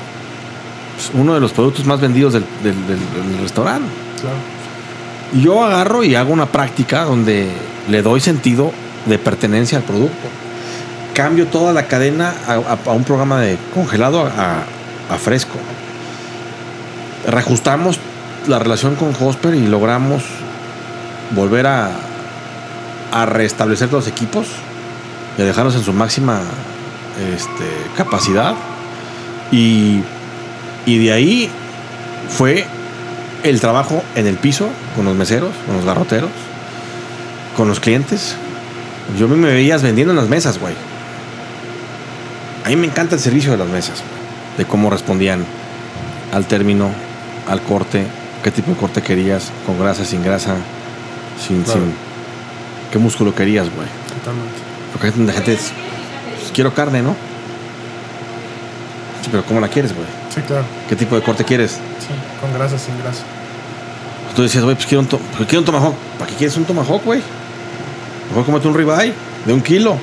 pues, 0.95 1.11
uno 1.13 1.33
de 1.33 1.39
los 1.39 1.51
productos 1.51 1.85
más 1.85 2.01
vendidos 2.01 2.33
del, 2.33 2.43
del- 2.63 2.87
del- 2.87 3.31
del 3.31 3.41
restaurante. 3.41 3.87
Claro. 4.19 4.35
Y 5.33 5.41
yo 5.41 5.63
agarro 5.63 6.03
y 6.03 6.15
hago 6.15 6.33
una 6.33 6.47
práctica 6.47 7.03
donde 7.05 7.47
le 7.89 8.01
doy 8.01 8.19
sentido 8.19 8.71
de 9.05 9.17
pertenencia 9.17 9.77
al 9.79 9.83
producto. 9.83 10.27
Cambio 11.13 11.47
toda 11.47 11.73
la 11.73 11.87
cadena 11.87 12.33
a, 12.47 12.53
a- 12.53 12.77
a 12.85 12.91
un 12.93 13.03
programa 13.03 13.39
de 13.39 13.57
congelado 13.73 14.21
a, 14.25 14.63
a 15.09 15.17
fresco. 15.17 15.57
Reajustamos 17.27 17.99
la 18.47 18.59
relación 18.59 18.95
con 18.95 19.13
Hosper 19.19 19.53
y 19.55 19.65
logramos 19.67 20.23
volver 21.35 21.67
a, 21.67 21.91
a 23.11 23.25
restablecer 23.25 23.91
los 23.91 24.07
equipos 24.07 24.47
y 25.37 25.41
a 25.41 25.45
dejarlos 25.45 25.75
en 25.75 25.83
su 25.83 25.93
máxima 25.93 26.41
este, 27.35 27.65
capacidad. 27.95 28.55
Y, 29.51 30.01
y 30.85 30.97
de 30.97 31.13
ahí 31.13 31.49
fue 32.29 32.65
el 33.43 33.59
trabajo 33.59 34.03
en 34.15 34.25
el 34.25 34.37
piso 34.37 34.67
con 34.95 35.05
los 35.05 35.15
meseros, 35.15 35.51
con 35.65 35.75
los 35.75 35.85
garroteros, 35.85 36.31
con 37.55 37.67
los 37.67 37.79
clientes. 37.79 38.35
Yo 39.19 39.27
me 39.27 39.47
veías 39.49 39.83
vendiendo 39.83 40.13
en 40.13 40.17
las 40.17 40.29
mesas, 40.29 40.59
güey. 40.59 40.73
A 42.65 42.69
mí 42.69 42.77
me 42.77 42.87
encanta 42.87 43.15
el 43.15 43.21
servicio 43.21 43.51
de 43.51 43.57
las 43.57 43.67
mesas, 43.67 44.01
de 44.57 44.65
cómo 44.65 44.89
respondían 44.89 45.43
al 46.33 46.45
término, 46.45 46.89
al 47.47 47.61
corte, 47.61 48.07
qué 48.41 48.51
tipo 48.51 48.71
de 48.71 48.77
corte 48.77 49.01
querías, 49.01 49.51
con 49.65 49.77
grasa, 49.77 50.05
sin 50.05 50.23
grasa, 50.23 50.55
sin, 51.39 51.63
Claro. 51.63 51.79
sin 51.81 51.93
qué 52.91 52.99
músculo 52.99 53.33
querías, 53.33 53.67
güey. 53.73 53.87
Totalmente. 54.19 54.57
Porque 54.91 55.07
hay 55.07 55.33
gente 55.33 55.53
es, 55.53 55.71
pues, 56.39 56.51
quiero 56.53 56.73
carne, 56.73 57.01
¿no? 57.01 57.15
Sí, 59.23 59.29
pero 59.31 59.43
¿cómo 59.45 59.59
la 59.59 59.67
quieres, 59.67 59.93
güey? 59.95 60.07
Sí, 60.33 60.41
claro. 60.41 60.65
¿Qué 60.89 60.95
tipo 60.95 61.15
de 61.15 61.21
corte 61.21 61.43
quieres? 61.43 61.71
Sí, 61.71 62.07
con 62.41 62.53
grasa, 62.53 62.77
sin 62.77 62.97
grasa. 62.99 63.23
Tú 64.35 64.41
decías, 64.43 64.63
güey, 64.63 64.75
pues 64.75 64.87
quiero 64.87 65.01
un, 65.01 65.07
to- 65.07 65.19
pues 65.37 65.47
quiero 65.47 65.59
un 65.59 65.65
tomahawk. 65.65 65.95
¿Para 66.17 66.29
qué 66.29 66.35
quieres 66.37 66.57
un 66.57 66.65
tomahawk, 66.65 67.03
güey? 67.05 67.21
Mejor 68.29 68.45
cómete 68.45 68.67
un 68.67 68.73
ribeye 68.73 69.13
de 69.45 69.53
un 69.53 69.61
kilo. 69.61 69.95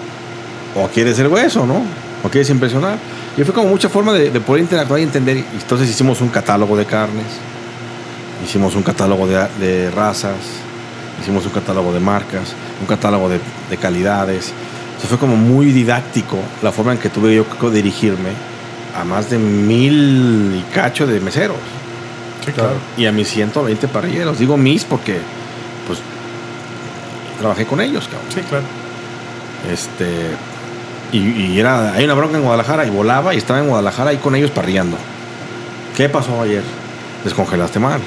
o 0.76 0.86
quieres 0.88 1.16
ser 1.16 1.26
hueso, 1.26 1.66
¿no? 1.66 1.82
O 2.22 2.28
quieres 2.28 2.48
impresionar. 2.50 2.96
Y 3.36 3.42
fue 3.42 3.52
como 3.52 3.68
mucha 3.68 3.88
forma 3.88 4.12
de, 4.12 4.30
de 4.30 4.40
poder 4.40 4.62
interactuar 4.62 5.00
y 5.00 5.02
entender. 5.02 5.36
Y 5.38 5.44
entonces 5.60 5.88
hicimos 5.90 6.20
un 6.20 6.28
catálogo 6.28 6.76
de 6.76 6.84
carnes, 6.86 7.26
hicimos 8.44 8.76
un 8.76 8.82
catálogo 8.84 9.26
de, 9.26 9.48
de 9.58 9.90
razas, 9.90 10.34
hicimos 11.20 11.44
un 11.46 11.52
catálogo 11.52 11.92
de 11.92 12.00
marcas, 12.00 12.54
un 12.80 12.86
catálogo 12.86 13.28
de, 13.28 13.40
de 13.68 13.76
calidades. 13.76 14.52
Entonces 14.88 15.08
fue 15.08 15.18
como 15.18 15.36
muy 15.36 15.66
didáctico 15.72 16.38
la 16.62 16.72
forma 16.72 16.92
en 16.92 16.98
que 16.98 17.08
tuve 17.08 17.34
yo 17.34 17.44
que 17.48 17.70
dirigirme 17.70 18.30
a 18.98 19.04
más 19.04 19.30
de 19.30 19.38
mil 19.38 20.54
y 20.56 20.72
cacho 20.74 21.06
de 21.06 21.20
meseros 21.20 21.56
Sí, 22.44 22.52
claro. 22.52 22.72
y 22.96 23.06
a 23.06 23.12
mis 23.12 23.28
120 23.28 23.88
parrilleros. 23.88 24.38
Digo 24.38 24.56
mis 24.56 24.84
porque, 24.84 25.18
pues, 25.86 26.00
trabajé 27.38 27.66
con 27.66 27.80
ellos, 27.80 28.04
cabrón. 28.10 28.28
Sí, 28.34 28.40
claro. 28.48 28.64
Este, 29.70 30.06
y, 31.12 31.18
y 31.52 31.60
era, 31.60 31.92
hay 31.92 32.04
una 32.04 32.14
bronca 32.14 32.36
en 32.38 32.42
Guadalajara 32.42 32.86
y 32.86 32.90
volaba 32.90 33.34
y 33.34 33.38
estaba 33.38 33.58
en 33.60 33.68
Guadalajara 33.68 34.10
ahí 34.10 34.16
con 34.16 34.34
ellos 34.34 34.50
parrillando. 34.50 34.96
¿Qué 35.96 36.08
pasó 36.08 36.40
ayer? 36.40 36.62
Descongelaste 37.24 37.78
mal, 37.78 38.00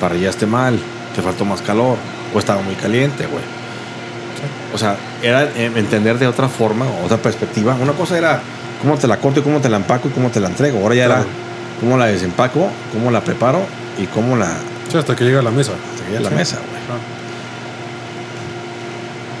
parrillaste 0.00 0.46
mal, 0.46 0.78
te 1.14 1.22
faltó 1.22 1.44
más 1.44 1.62
calor 1.62 1.96
o 2.34 2.38
estaba 2.38 2.62
muy 2.62 2.74
caliente, 2.74 3.26
güey. 3.26 3.44
O 4.74 4.78
sea, 4.78 4.96
era 5.22 5.44
eh, 5.44 5.70
entender 5.76 6.18
de 6.18 6.26
otra 6.26 6.48
forma, 6.48 6.86
otra 7.04 7.18
perspectiva. 7.18 7.74
Una 7.80 7.92
cosa 7.92 8.16
era 8.18 8.40
cómo 8.80 8.96
te 8.96 9.06
la 9.06 9.18
corto 9.18 9.40
y 9.40 9.42
cómo 9.42 9.60
te 9.60 9.68
la 9.68 9.76
empaco 9.76 10.08
y 10.08 10.10
cómo 10.12 10.30
te 10.30 10.40
la 10.40 10.48
entrego. 10.48 10.80
Ahora 10.80 10.94
ya 10.94 11.06
Claro. 11.06 11.20
era 11.22 11.30
cómo 11.80 11.96
la 11.98 12.06
desempaco, 12.06 12.68
cómo 12.92 13.10
la 13.10 13.20
preparo 13.22 13.60
y 14.00 14.06
cómo 14.06 14.36
la 14.36 14.56
Sí, 14.90 14.96
hasta 14.98 15.14
que 15.14 15.24
llega 15.24 15.40
a 15.40 15.42
la 15.42 15.50
mesa. 15.50 15.72
hasta 15.72 16.04
que 16.04 16.10
llegue 16.12 16.18
a 16.18 16.22
la 16.22 16.28
Sí. 16.30 16.34
mesa, 16.34 16.56
güey. 16.56 16.82
Claro. 16.86 17.00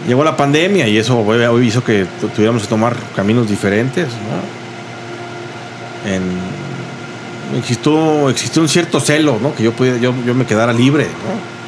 Llegó 0.06 0.24
la 0.24 0.36
pandemia 0.36 0.88
y 0.88 0.98
eso 0.98 1.18
hoy 1.20 1.66
hizo 1.68 1.82
que 1.84 2.06
tu- 2.20 2.28
tuviéramos 2.28 2.62
que 2.62 2.68
tomar 2.68 2.96
caminos 3.14 3.48
diferentes, 3.48 4.06
¿no? 4.08 4.62
En, 6.10 6.22
existió, 7.58 8.28
existió 8.28 8.60
un 8.62 8.68
cierto 8.68 8.98
celo, 8.98 9.38
¿no? 9.40 9.54
Que 9.54 9.62
yo, 9.62 9.72
pudiera, 9.72 9.98
yo, 9.98 10.12
yo 10.26 10.34
me 10.34 10.44
quedara 10.44 10.72
libre, 10.72 11.04
¿no? 11.04 11.62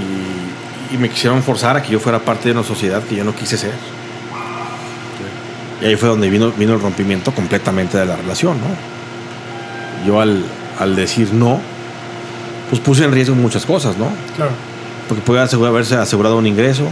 Y, 0.00 0.91
y 0.91 0.91
me 1.02 1.10
quisieron 1.10 1.42
forzar 1.42 1.76
a 1.76 1.82
que 1.82 1.90
yo 1.92 2.00
fuera 2.00 2.18
parte 2.20 2.48
de 2.48 2.52
una 2.52 2.62
sociedad 2.64 3.02
que 3.02 3.16
yo 3.16 3.24
no 3.24 3.34
quise 3.34 3.56
ser. 3.58 3.72
Y 5.80 5.84
ahí 5.86 5.96
fue 5.96 6.08
donde 6.08 6.30
vino, 6.30 6.52
vino 6.52 6.74
el 6.74 6.80
rompimiento 6.80 7.32
completamente 7.34 7.98
de 7.98 8.06
la 8.06 8.14
relación, 8.16 8.56
¿no? 8.58 10.06
Yo 10.06 10.20
al, 10.20 10.44
al 10.78 10.94
decir 10.96 11.32
no, 11.32 11.60
pues 12.70 12.80
puse 12.80 13.04
en 13.04 13.12
riesgo 13.12 13.34
muchas 13.34 13.66
cosas, 13.66 13.96
¿no? 13.98 14.08
Claro. 14.36 14.52
Porque 15.08 15.38
asegura- 15.40 15.68
haberse 15.70 15.96
asegurado 15.96 16.36
un 16.38 16.46
ingreso, 16.46 16.84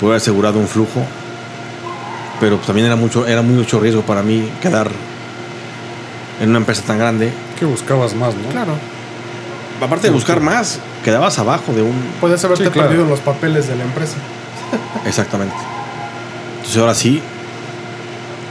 puede 0.00 0.12
haber 0.14 0.16
asegurado 0.22 0.58
un 0.58 0.66
flujo, 0.66 1.04
pero 2.40 2.56
pues 2.56 2.66
también 2.66 2.86
era 2.88 2.96
mucho, 2.96 3.26
era 3.26 3.40
mucho 3.42 3.78
riesgo 3.78 4.02
para 4.02 4.22
mí 4.22 4.50
quedar 4.60 4.90
en 6.40 6.48
una 6.50 6.58
empresa 6.58 6.82
tan 6.82 6.98
grande. 6.98 7.32
Que 7.58 7.64
buscabas 7.64 8.14
más, 8.14 8.34
¿no? 8.34 8.48
Claro. 8.48 8.72
Aparte 9.82 10.06
de 10.08 10.12
buscar 10.12 10.40
más, 10.40 10.78
quedabas 11.04 11.38
abajo 11.38 11.72
de 11.72 11.82
un... 11.82 11.92
Puedes 12.20 12.42
haberte 12.44 12.64
Sí, 12.64 12.70
claro. 12.70 12.88
perdido 12.88 13.08
los 13.08 13.20
papeles 13.20 13.66
de 13.68 13.76
la 13.76 13.84
empresa. 13.84 14.14
Exactamente. 15.06 15.54
Entonces 16.56 16.78
ahora 16.80 16.94
sí, 16.94 17.20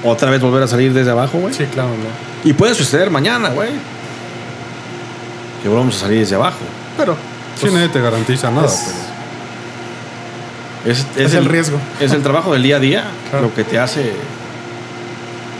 otra 0.03 0.29
vez 0.29 0.41
volver 0.41 0.63
a 0.63 0.67
salir 0.67 0.93
desde 0.93 1.11
abajo, 1.11 1.37
güey. 1.39 1.53
Sí, 1.53 1.65
claro, 1.65 1.89
¿no? 1.89 2.49
Y 2.49 2.53
puede 2.53 2.75
suceder 2.75 3.09
mañana, 3.09 3.49
güey. 3.49 3.69
Que 5.63 5.69
volvamos 5.69 5.95
a 5.95 5.99
salir 5.99 6.19
desde 6.19 6.35
abajo. 6.35 6.57
Pero 6.97 7.15
Sí, 7.59 7.67
nadie 7.71 7.89
te 7.89 8.01
garantiza 8.01 8.49
nada, 8.51 8.65
es- 8.67 8.83
pero... 10.83 10.93
Es, 10.93 11.05
es, 11.15 11.33
el, 11.35 11.45
riesgo. 11.45 11.77
Es 11.99 12.11
el 12.11 12.23
trabajo 12.23 12.51
del 12.53 12.63
día 12.63 12.77
a 12.77 12.79
día 12.79 13.03
Claro. 13.29 13.45
lo 13.47 13.53
que 13.53 13.63
te 13.63 13.77
hace 13.77 14.01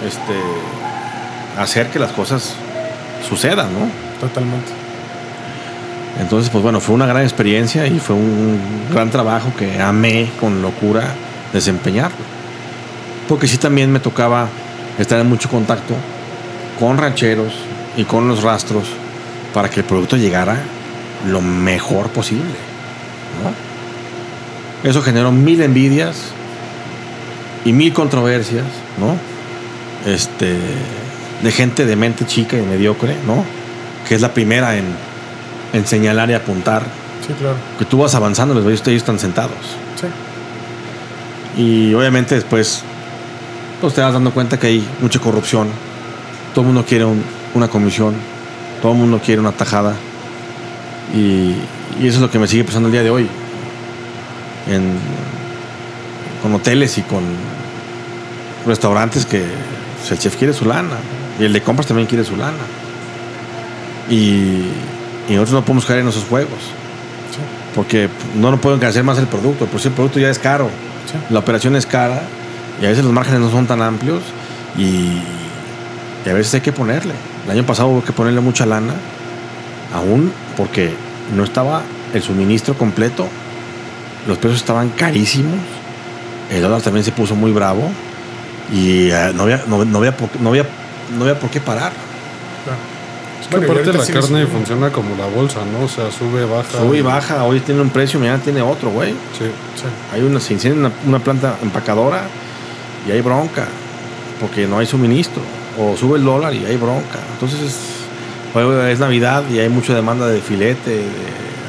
este 0.04 0.34
hacer 1.60 1.90
que 1.92 2.00
las 2.00 2.12
cosas 2.12 2.56
sucedan, 3.30 3.68
¿no? 3.72 3.88
Totalmente. 4.20 4.72
Entonces, 6.20 6.50
pues 6.50 6.64
bueno, 6.64 6.80
fue 6.80 6.96
una 6.96 7.06
gran 7.06 7.24
experiencia 7.24 7.88
y 7.88 8.00
fue 8.00 8.16
un 8.16 8.60
gran 8.92 9.10
trabajo 9.10 9.52
que 9.58 9.82
amé 9.82 10.30
con 10.40 10.62
locura 10.62 11.14
desempeñarlo. 11.54 12.18
Porque 13.28 13.48
sí 13.48 13.58
también 13.58 13.92
me 13.92 14.00
tocaba 14.00 14.48
estar 15.00 15.20
en 15.20 15.30
mucho 15.30 15.50
contacto 15.50 15.96
con 16.80 16.98
rancheros 16.98 17.54
y 17.96 18.04
con 18.04 18.28
los 18.28 18.44
rastros 18.44 18.86
para 19.54 19.70
que 19.70 19.82
el 19.82 19.86
producto 19.86 20.18
llegara 20.18 20.58
lo 21.28 21.42
mejor 21.42 22.10
posible. 22.10 22.72
Eso 24.84 25.02
generó 25.02 25.32
mil 25.32 25.62
envidias 25.62 26.32
y 27.64 27.74
mil 27.74 27.94
controversias, 27.94 28.66
¿no? 29.00 29.16
Este, 30.12 30.58
de 31.44 31.52
gente 31.52 31.86
de 31.86 31.96
mente 31.96 32.26
chica 32.26 32.58
y 32.58 32.62
mediocre, 32.62 33.16
¿no? 33.28 33.46
Que 34.08 34.16
es 34.16 34.22
la 34.22 34.34
primera 34.34 34.76
en, 34.76 34.86
en 35.74 35.86
señalar 35.88 36.30
y 36.30 36.34
apuntar 36.34 36.84
Sí, 37.26 37.34
claro. 37.34 37.56
que 37.80 37.86
tú 37.86 38.00
vas 38.00 38.14
avanzando, 38.16 38.56
ves, 38.64 38.82
ellos 38.88 39.02
están 39.02 39.20
sentados. 39.20 39.52
Sí. 40.00 41.62
Y 41.62 41.94
obviamente 41.94 42.36
después 42.36 42.84
pues 43.80 43.94
te 43.96 44.02
vas 44.02 44.14
dando 44.14 44.32
cuenta 44.32 44.60
que 44.60 44.68
hay 44.68 44.88
mucha 45.02 45.20
corrupción. 45.20 45.68
Todo 46.54 46.62
el 46.62 46.68
mundo 46.68 46.86
quiere 46.88 47.04
un- 47.06 47.24
una 47.56 47.68
comisión, 47.68 48.14
todo 48.82 48.92
el 48.92 48.98
mundo 49.00 49.20
quiere 49.26 49.42
una 49.42 49.52
tajada. 49.52 49.96
Y, 51.16 51.56
y 52.00 52.08
eso 52.08 52.16
es 52.18 52.20
lo 52.22 52.30
que 52.30 52.38
me 52.40 52.48
sigue 52.48 52.64
pasando 52.64 52.88
el 52.88 52.92
día 52.94 53.02
de 53.04 53.10
hoy. 53.10 53.28
En- 54.68 54.98
con 56.44 56.54
hoteles 56.56 56.98
y 56.98 57.02
con 57.02 57.24
restaurantes 58.66 59.26
que 59.26 59.44
el 60.10 60.20
chef 60.20 60.36
quiere 60.38 60.54
su 60.54 60.66
lana. 60.66 60.98
Y 61.40 61.44
el 61.46 61.54
de 61.54 61.62
compras 61.62 61.88
también 61.88 62.08
quiere 62.08 62.24
su 62.24 62.36
lana. 62.36 62.58
Y, 64.10 64.64
y 65.28 65.34
nosotros 65.34 65.54
no 65.54 65.66
podemos 65.66 65.86
caer 65.86 66.00
en 66.00 66.08
esos 66.08 66.26
juegos. 66.26 66.60
Sí. 67.32 67.42
Porque 67.76 68.10
no 68.36 68.52
nos 68.52 68.60
pueden 68.60 68.78
encarecer 68.78 69.04
más 69.04 69.18
el 69.18 69.28
producto. 69.28 69.66
Pues 69.66 69.86
el 69.86 69.92
producto 69.92 70.20
ya 70.20 70.30
es 70.30 70.40
caro. 70.40 70.70
Sí. 71.10 71.18
La 71.30 71.40
operación 71.40 71.76
es 71.76 71.86
cara. 71.86 72.24
Y 72.82 72.86
a 72.86 72.90
veces 72.90 73.04
los 73.04 73.14
márgenes 73.14 73.40
no 73.42 73.52
son 73.52 73.68
tan 73.68 73.82
amplios. 73.82 74.22
Y, 74.78 75.22
y 76.26 76.30
a 76.30 76.34
veces 76.34 76.54
hay 76.56 76.62
que 76.62 76.72
ponerle. 76.72 77.14
El 77.46 77.52
año 77.52 77.66
pasado 77.66 77.90
hubo 77.90 78.04
que 78.04 78.12
ponerle 78.12 78.42
mucha 78.42 78.66
lana. 78.66 78.94
Aún 79.94 80.32
porque 80.58 80.94
no 81.36 81.44
estaba 81.44 81.84
el 82.14 82.22
suministro 82.22 82.74
completo. 82.78 83.28
Los 84.28 84.38
precios 84.38 84.62
estaban 84.62 84.90
carísimos. 84.90 85.60
El 86.50 86.62
dólar 86.62 86.82
también 86.82 87.06
se 87.06 87.12
puso 87.12 87.36
muy 87.36 87.52
bravo. 87.52 87.90
Y 88.72 89.10
eh, 89.10 89.32
no, 89.34 89.44
había, 89.44 89.64
no, 89.68 89.84
no 89.86 89.98
había 89.98 90.16
por, 90.16 90.30
no, 90.40 90.50
había, 90.50 90.66
no 91.18 91.24
había 91.24 91.40
por 91.40 91.50
qué 91.50 91.60
parar. 91.60 91.92
Es 93.42 93.48
que 93.48 93.58
Bueno, 93.58 93.72
aparte 93.74 93.94
la 93.94 94.06
carne 94.22 94.46
funciona 94.48 94.90
como 94.92 95.16
la 95.16 95.26
bolsa, 95.26 95.60
¿no? 95.66 95.86
O 95.86 95.90
sea, 95.90 96.12
sube, 96.12 96.46
baja. 96.46 96.78
Sube 96.80 96.98
y 97.00 97.02
baja. 97.02 97.44
Hoy 97.44 97.60
tiene 97.60 97.82
un 97.82 97.90
precio, 97.90 98.20
mañana 98.20 98.42
tiene 98.42 98.62
otro, 98.62 98.90
güey. 98.92 99.12
Sí. 99.38 99.46
Sí. 99.76 99.84
Hay 100.14 100.22
una, 100.22 100.40
se 100.40 100.54
incendia 100.54 100.80
una, 100.80 100.92
una 101.08 101.20
planta 101.20 101.58
empacadora 101.62 102.24
y 103.08 103.12
hay 103.12 103.22
bronca 103.22 103.68
porque 104.40 104.68
no 104.68 104.78
hay 104.80 104.86
suministro. 104.86 105.42
O 105.80 105.96
sube 105.98 106.18
el 106.20 106.24
dólar 106.26 106.54
y 106.54 106.66
hay 106.66 106.78
bronca. 106.78 107.18
Entonces 107.34 107.60
es, 107.62 107.78
hoy 108.54 108.92
es 108.92 109.00
Navidad 109.00 109.44
y 109.50 109.58
hay 109.60 109.70
mucha 109.70 109.94
demanda 109.96 110.28
de 110.28 110.40
filete, 110.42 110.92
de 110.92 111.06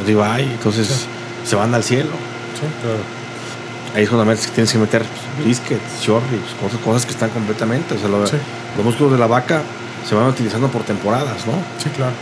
ribeye. 0.07 0.53
Entonces 0.53 0.87
Sí. 0.89 1.07
se 1.47 1.57
van 1.57 1.75
al 1.75 1.83
cielo. 1.83 2.11
Sí. 2.61 2.66
Claro. 2.83 2.99
Ahí 3.95 4.05
es 4.05 4.09
cuando 4.11 4.35
tienes 4.55 4.73
que 4.73 4.79
meter 4.79 5.03
pues, 5.03 5.47
biscuits, 5.47 6.03
short 6.03 6.25
ribs, 6.31 6.55
cosas, 6.61 6.81
cosas 6.85 7.05
que 7.07 7.12
están 7.12 7.31
completamente. 7.31 7.95
O 7.95 7.99
sea, 7.99 8.09
lo- 8.09 8.27
Sí. 8.27 8.37
los 8.77 8.85
músculos 8.85 9.12
de 9.12 9.18
la 9.18 9.27
vaca 9.27 9.62
se 10.09 10.14
van 10.14 10.26
utilizando 10.26 10.68
por 10.68 10.82
temporadas, 10.82 11.46
¿no? 11.46 11.53
Sí, 11.82 11.88
claro. 11.90 12.12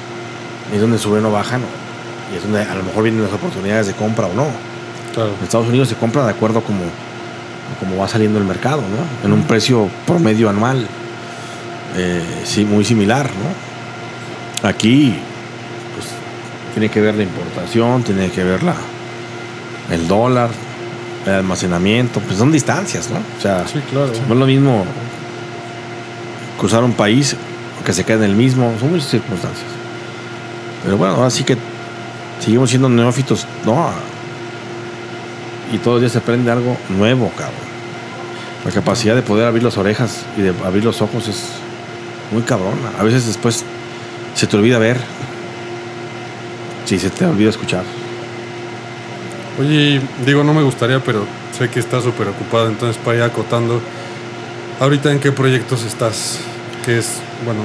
Y 0.73 0.77
es 0.77 0.81
donde 0.81 0.99
suben 0.99 1.25
o 1.25 1.33
bajan. 1.33 1.61
¿no? 1.61 1.67
Y 2.33 2.37
es 2.37 2.43
donde 2.43 2.63
a 2.63 2.75
lo 2.75 2.83
mejor 2.85 3.03
vienen 3.05 3.23
las 3.23 3.33
oportunidades 3.33 3.87
de 3.89 3.95
compra 3.95 4.27
o 4.27 4.35
no. 4.35 4.47
Claro. 5.15 5.31
En 5.39 5.45
Estados 5.45 5.67
Unidos 5.69 5.89
se 5.89 5.97
compra 5.97 6.25
de 6.25 6.31
acuerdo 6.31 6.61
a 6.61 6.63
como, 6.63 6.81
como 7.81 7.97
va 7.97 8.07
saliendo 8.07 8.39
el 8.39 8.45
mercado, 8.45 8.83
¿no? 8.83 9.27
En 9.27 9.33
un 9.33 9.43
precio 9.43 9.89
promedio 10.07 10.49
anual, 10.49 10.87
eh, 11.97 12.23
sí, 12.45 12.65
muy 12.65 12.85
similar, 12.85 13.27
¿no? 13.27 14.69
Aquí, 14.69 15.17
pues, 15.97 16.07
tiene 16.75 16.89
que 16.89 17.01
ver 17.01 17.17
la 17.17 17.25
importación, 17.25 18.05
tiene 18.05 18.31
que 18.31 18.45
ver 18.45 18.63
la, 18.63 18.75
el 19.91 20.07
dólar, 20.07 20.51
el 21.27 21.33
almacenamiento, 21.33 22.21
pues 22.21 22.39
son 22.39 22.53
distancias, 22.53 23.11
¿no? 23.11 23.19
O 23.37 23.41
sea, 23.43 23.67
Sí, 23.67 23.81
claro. 23.91 24.13
no 24.29 24.35
es 24.35 24.41
lo 24.41 24.47
mismo 24.47 24.85
cruzar 26.59 26.85
un 26.85 26.93
país 26.93 27.35
que 27.85 27.93
se 27.93 28.05
quede 28.05 28.25
en 28.25 28.31
el 28.31 28.37
mismo, 28.37 28.73
son 28.79 28.91
muchas 28.91 29.09
circunstancias. 29.09 29.67
Pero 30.85 30.97
bueno, 30.97 31.15
ahora 31.15 31.31
sí 31.31 31.45
que 31.45 31.57
seguimos 32.41 32.71
siendo 32.71 32.89
neófitos, 32.89 33.47
¿no? 33.65 33.91
Y 35.73 35.79
todos 35.79 35.97
los 35.97 36.01
días 36.03 36.13
se 36.13 36.19
aprende 36.19 36.51
algo 36.51 36.77
nuevo, 36.89 37.31
cabrón. 37.37 37.71
La 38.65 38.71
capacidad 38.71 39.15
de 39.15 39.23
poder 39.23 39.47
abrir 39.47 39.63
las 39.63 39.79
orejas 39.79 40.25
y 40.37 40.43
de 40.43 40.55
abrir 40.65 40.85
los 40.85 41.01
ojos 41.01 41.29
es 41.29 41.45
muy 42.33 42.43
cabrona. 42.43 42.91
A 42.99 43.03
veces 43.03 43.27
después 43.27 43.65
se 44.35 44.47
te 44.47 44.57
olvida 44.57 44.79
ver. 44.79 44.99
Sí, 46.85 46.99
se 46.99 47.11
te 47.11 47.25
olvida 47.25 47.51
escuchar. 47.51 47.85
Oye, 49.59 50.01
digo, 50.25 50.43
no 50.43 50.55
me 50.55 50.63
gustaría, 50.63 51.01
pero 51.01 51.25
sé 51.57 51.69
que 51.69 51.81
estás 51.81 52.05
súper 52.05 52.29
ocupado, 52.29 52.69
entonces 52.69 52.97
para 53.03 53.19
ir 53.19 53.23
acotando, 53.23 53.81
¿ahorita 54.81 55.13
en 55.13 55.21
qué 55.21 55.33
proyectos 55.33 55.85
estás? 55.85 56.41
Que 56.85 56.99
es, 56.99 57.21
bueno, 57.45 57.61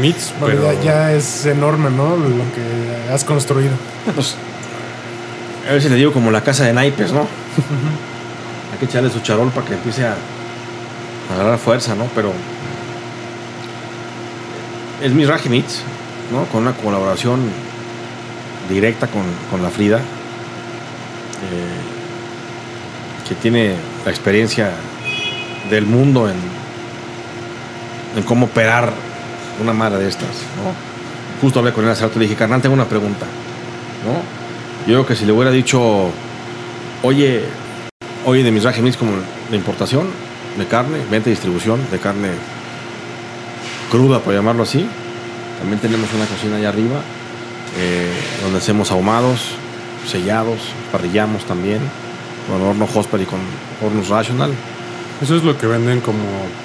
Meets, 0.00 0.34
Bueno, 0.38 0.60
pero... 0.62 0.72
ya, 0.74 0.82
ya 0.82 1.12
es 1.12 1.46
enorme, 1.46 1.90
¿no? 1.90 2.16
Lo 2.16 2.44
que 2.54 3.12
has 3.12 3.24
construido. 3.24 3.72
Pues, 4.14 4.36
a 5.68 5.72
veces 5.72 5.90
le 5.90 5.96
digo 5.96 6.12
como 6.12 6.30
la 6.30 6.42
casa 6.42 6.64
de 6.64 6.72
naipes, 6.72 7.12
¿no? 7.12 7.20
Hay 8.72 8.78
que 8.78 8.84
echarle 8.86 9.10
su 9.10 9.20
charol 9.20 9.50
para 9.50 9.66
que 9.66 9.74
empiece 9.74 10.04
a, 10.04 10.14
a 11.30 11.34
agarrar 11.34 11.58
fuerza, 11.58 11.94
¿no? 11.94 12.06
Pero 12.14 12.32
es 15.02 15.12
mi 15.12 15.24
Raji 15.24 15.48
Meets, 15.48 15.82
¿no? 16.32 16.44
Con 16.46 16.62
una 16.62 16.72
colaboración 16.72 17.40
directa 18.68 19.08
con, 19.08 19.22
con 19.50 19.62
la 19.62 19.70
Frida, 19.70 19.98
eh, 19.98 20.02
que 23.28 23.34
tiene 23.34 23.74
la 24.04 24.10
experiencia 24.10 24.70
del 25.70 25.86
mundo 25.86 26.28
en, 26.28 26.36
en 28.16 28.22
cómo 28.22 28.46
operar 28.46 28.92
una 29.60 29.72
madre 29.72 30.02
de 30.02 30.08
estas, 30.08 30.28
¿no? 30.56 30.74
Justo 31.40 31.58
hablé 31.58 31.72
con 31.72 31.84
él 31.84 31.90
hace 31.90 32.02
rato 32.02 32.18
y 32.18 32.22
dije, 32.22 32.36
carnal, 32.36 32.62
tengo 32.62 32.74
una 32.74 32.86
pregunta, 32.86 33.26
¿no? 34.04 34.20
Yo 34.86 34.94
creo 34.94 35.06
que 35.06 35.16
si 35.16 35.24
le 35.24 35.32
hubiera 35.32 35.50
dicho, 35.50 36.10
oye, 37.02 37.44
oye, 38.24 38.42
de 38.42 38.50
mis 38.50 38.64
Meats 38.64 38.96
como 38.96 39.12
de 39.50 39.56
importación 39.56 40.08
de 40.56 40.66
carne, 40.66 40.98
venta 41.10 41.28
y 41.28 41.32
distribución 41.32 41.80
de 41.90 41.98
carne 41.98 42.30
cruda, 43.90 44.20
por 44.20 44.34
llamarlo 44.34 44.62
así. 44.62 44.86
También 45.58 45.80
tenemos 45.80 46.12
una 46.14 46.26
cocina 46.26 46.56
allá 46.56 46.70
arriba, 46.70 47.00
eh, 47.78 48.12
donde 48.42 48.58
hacemos 48.58 48.90
ahumados, 48.90 49.40
sellados, 50.06 50.58
parrillamos 50.90 51.44
también, 51.44 51.80
con 52.48 52.60
horno 52.62 52.88
Hosper 52.92 53.20
y 53.20 53.26
con 53.26 53.40
hornos 53.80 54.08
Rational. 54.08 54.52
¿Eso 55.20 55.36
es 55.36 55.44
lo 55.44 55.56
que 55.56 55.66
venden 55.66 56.00
como 56.00 56.18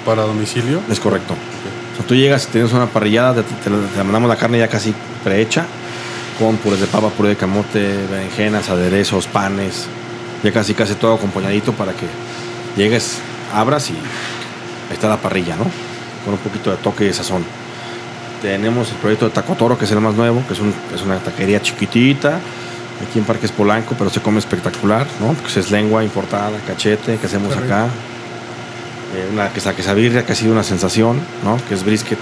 para 0.04 0.22
domicilio? 0.22 0.80
Es 0.90 0.98
correcto. 1.00 1.34
O 1.34 1.96
sea, 1.96 2.06
tú 2.06 2.14
llegas 2.14 2.44
y 2.48 2.52
tienes 2.52 2.72
una 2.72 2.86
parrillada, 2.86 3.34
te, 3.34 3.42
te- 3.42 3.70
te 3.70 4.02
mandamos 4.02 4.28
la 4.28 4.36
carne 4.36 4.58
ya 4.58 4.68
casi 4.68 4.94
prehecha, 5.22 5.64
con 6.38 6.56
purés 6.56 6.80
de 6.80 6.86
papa, 6.86 7.08
puré 7.10 7.30
de 7.30 7.36
camote, 7.36 8.06
berenjenas, 8.10 8.68
aderezos, 8.68 9.26
panes, 9.26 9.86
ya 10.42 10.52
casi 10.52 10.74
casi 10.74 10.94
todo 10.94 11.14
acompañadito 11.14 11.72
para 11.72 11.92
que 11.92 12.06
llegues, 12.76 13.18
abras 13.54 13.90
y 13.90 13.94
ahí 13.94 14.94
está 14.94 15.08
la 15.08 15.16
parrilla, 15.18 15.56
¿no? 15.56 15.64
Con 16.24 16.34
un 16.34 16.38
poquito 16.40 16.70
de 16.70 16.76
toque 16.78 17.04
y 17.04 17.08
de 17.08 17.14
sazón. 17.14 17.44
Tenemos 18.42 18.90
el 18.90 18.96
proyecto 18.96 19.24
de 19.26 19.32
Tacotoro, 19.32 19.76
que 19.76 19.84
es 19.84 19.90
el 19.90 20.00
más 20.00 20.14
nuevo, 20.14 20.42
que 20.46 20.54
es, 20.54 20.60
un- 20.60 20.74
es 20.94 21.02
una 21.02 21.18
taquería 21.18 21.60
chiquitita, 21.60 22.38
aquí 23.08 23.18
en 23.18 23.24
Parques 23.24 23.50
Polanco, 23.50 23.94
pero 23.98 24.10
se 24.10 24.20
come 24.20 24.38
espectacular, 24.38 25.06
¿no? 25.20 25.32
Porque 25.34 25.58
es 25.58 25.70
lengua 25.72 26.04
importada, 26.04 26.52
cachete, 26.66 27.16
que 27.18 27.26
hacemos 27.26 27.52
acá. 27.56 27.86
Eh, 29.14 29.30
una 29.32 29.50
que 29.50 29.58
es 29.58 29.64
la 29.64 29.74
quesabirria, 29.74 30.26
que 30.26 30.32
ha 30.32 30.34
sido 30.34 30.52
una 30.52 30.62
sensación, 30.62 31.18
¿no? 31.42 31.58
Que 31.68 31.74
es 31.74 31.84
brisket 31.84 32.18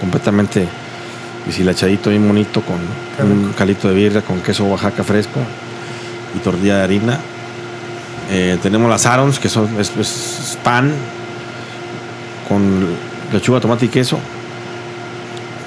completamente 0.00 0.68
deshilachadito, 1.46 2.10
bien 2.10 2.26
bonito, 2.26 2.60
con 2.60 2.76
un 3.26 3.52
calito 3.52 3.88
de 3.88 3.94
birria, 3.94 4.22
con 4.22 4.40
queso 4.40 4.64
Oaxaca 4.64 5.04
fresco 5.04 5.40
y 6.34 6.38
tortilla 6.40 6.78
de 6.78 6.82
harina. 6.82 7.20
Eh, 8.30 8.58
tenemos 8.62 8.90
las 8.90 9.06
arons, 9.06 9.38
que 9.38 9.48
son 9.48 9.68
es, 9.80 9.92
es 9.96 10.58
pan 10.62 10.92
con 12.48 12.86
lechuga, 13.32 13.60
tomate 13.60 13.86
y 13.86 13.88
queso. 13.88 14.18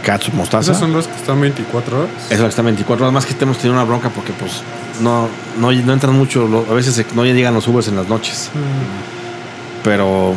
Katsu, 0.03 0.31
mostaza. 0.33 0.71
¿Esas 0.71 0.79
son 0.79 0.93
las 0.93 1.07
que 1.07 1.15
están 1.15 1.41
24 1.41 1.97
horas? 1.97 2.09
Esa 2.25 2.33
es 2.33 2.39
la 2.39 2.45
que 2.45 2.49
está 2.49 2.61
24 2.61 3.05
horas 3.05 3.13
más 3.13 3.25
que 3.25 3.35
hemos 3.43 3.57
tenido 3.57 3.73
una 3.73 3.83
bronca 3.83 4.09
porque 4.09 4.31
pues 4.33 4.61
no, 5.01 5.27
no, 5.59 5.71
no 5.71 5.93
entran 5.93 6.15
mucho, 6.15 6.65
a 6.69 6.73
veces 6.73 7.03
no 7.15 7.25
llegan 7.25 7.53
los 7.53 7.67
Ubers 7.67 7.87
en 7.87 7.95
las 7.95 8.07
noches. 8.07 8.49
Pero 9.83 10.33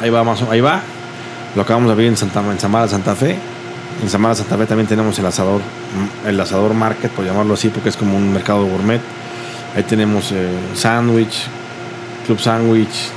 ahí 0.00 0.10
va 0.10 0.24
más 0.24 0.42
ahí 0.42 0.60
va. 0.60 0.80
Lo 1.54 1.62
acabamos 1.62 1.88
de 1.88 1.92
abrir 1.92 2.08
en 2.08 2.16
Santa 2.16 2.40
en 2.40 2.58
Samara, 2.58 2.88
Santa 2.88 3.14
Fe. 3.14 3.36
En 4.02 4.08
Samara, 4.08 4.34
Santa 4.34 4.56
Fe 4.56 4.66
también 4.66 4.86
tenemos 4.86 5.18
el 5.18 5.26
asador, 5.26 5.60
el 6.26 6.38
asador 6.40 6.72
market, 6.74 7.10
por 7.10 7.24
llamarlo 7.24 7.54
así, 7.54 7.68
porque 7.68 7.88
es 7.88 7.96
como 7.96 8.16
un 8.16 8.32
mercado 8.32 8.64
gourmet. 8.64 9.00
Ahí 9.76 9.82
tenemos 9.82 10.30
eh, 10.32 10.48
sándwich, 10.74 11.46
club 12.26 12.38
sándwich, 12.38 13.10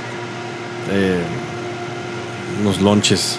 eh, 0.90 1.20
unos 2.60 2.80
lonches. 2.80 3.38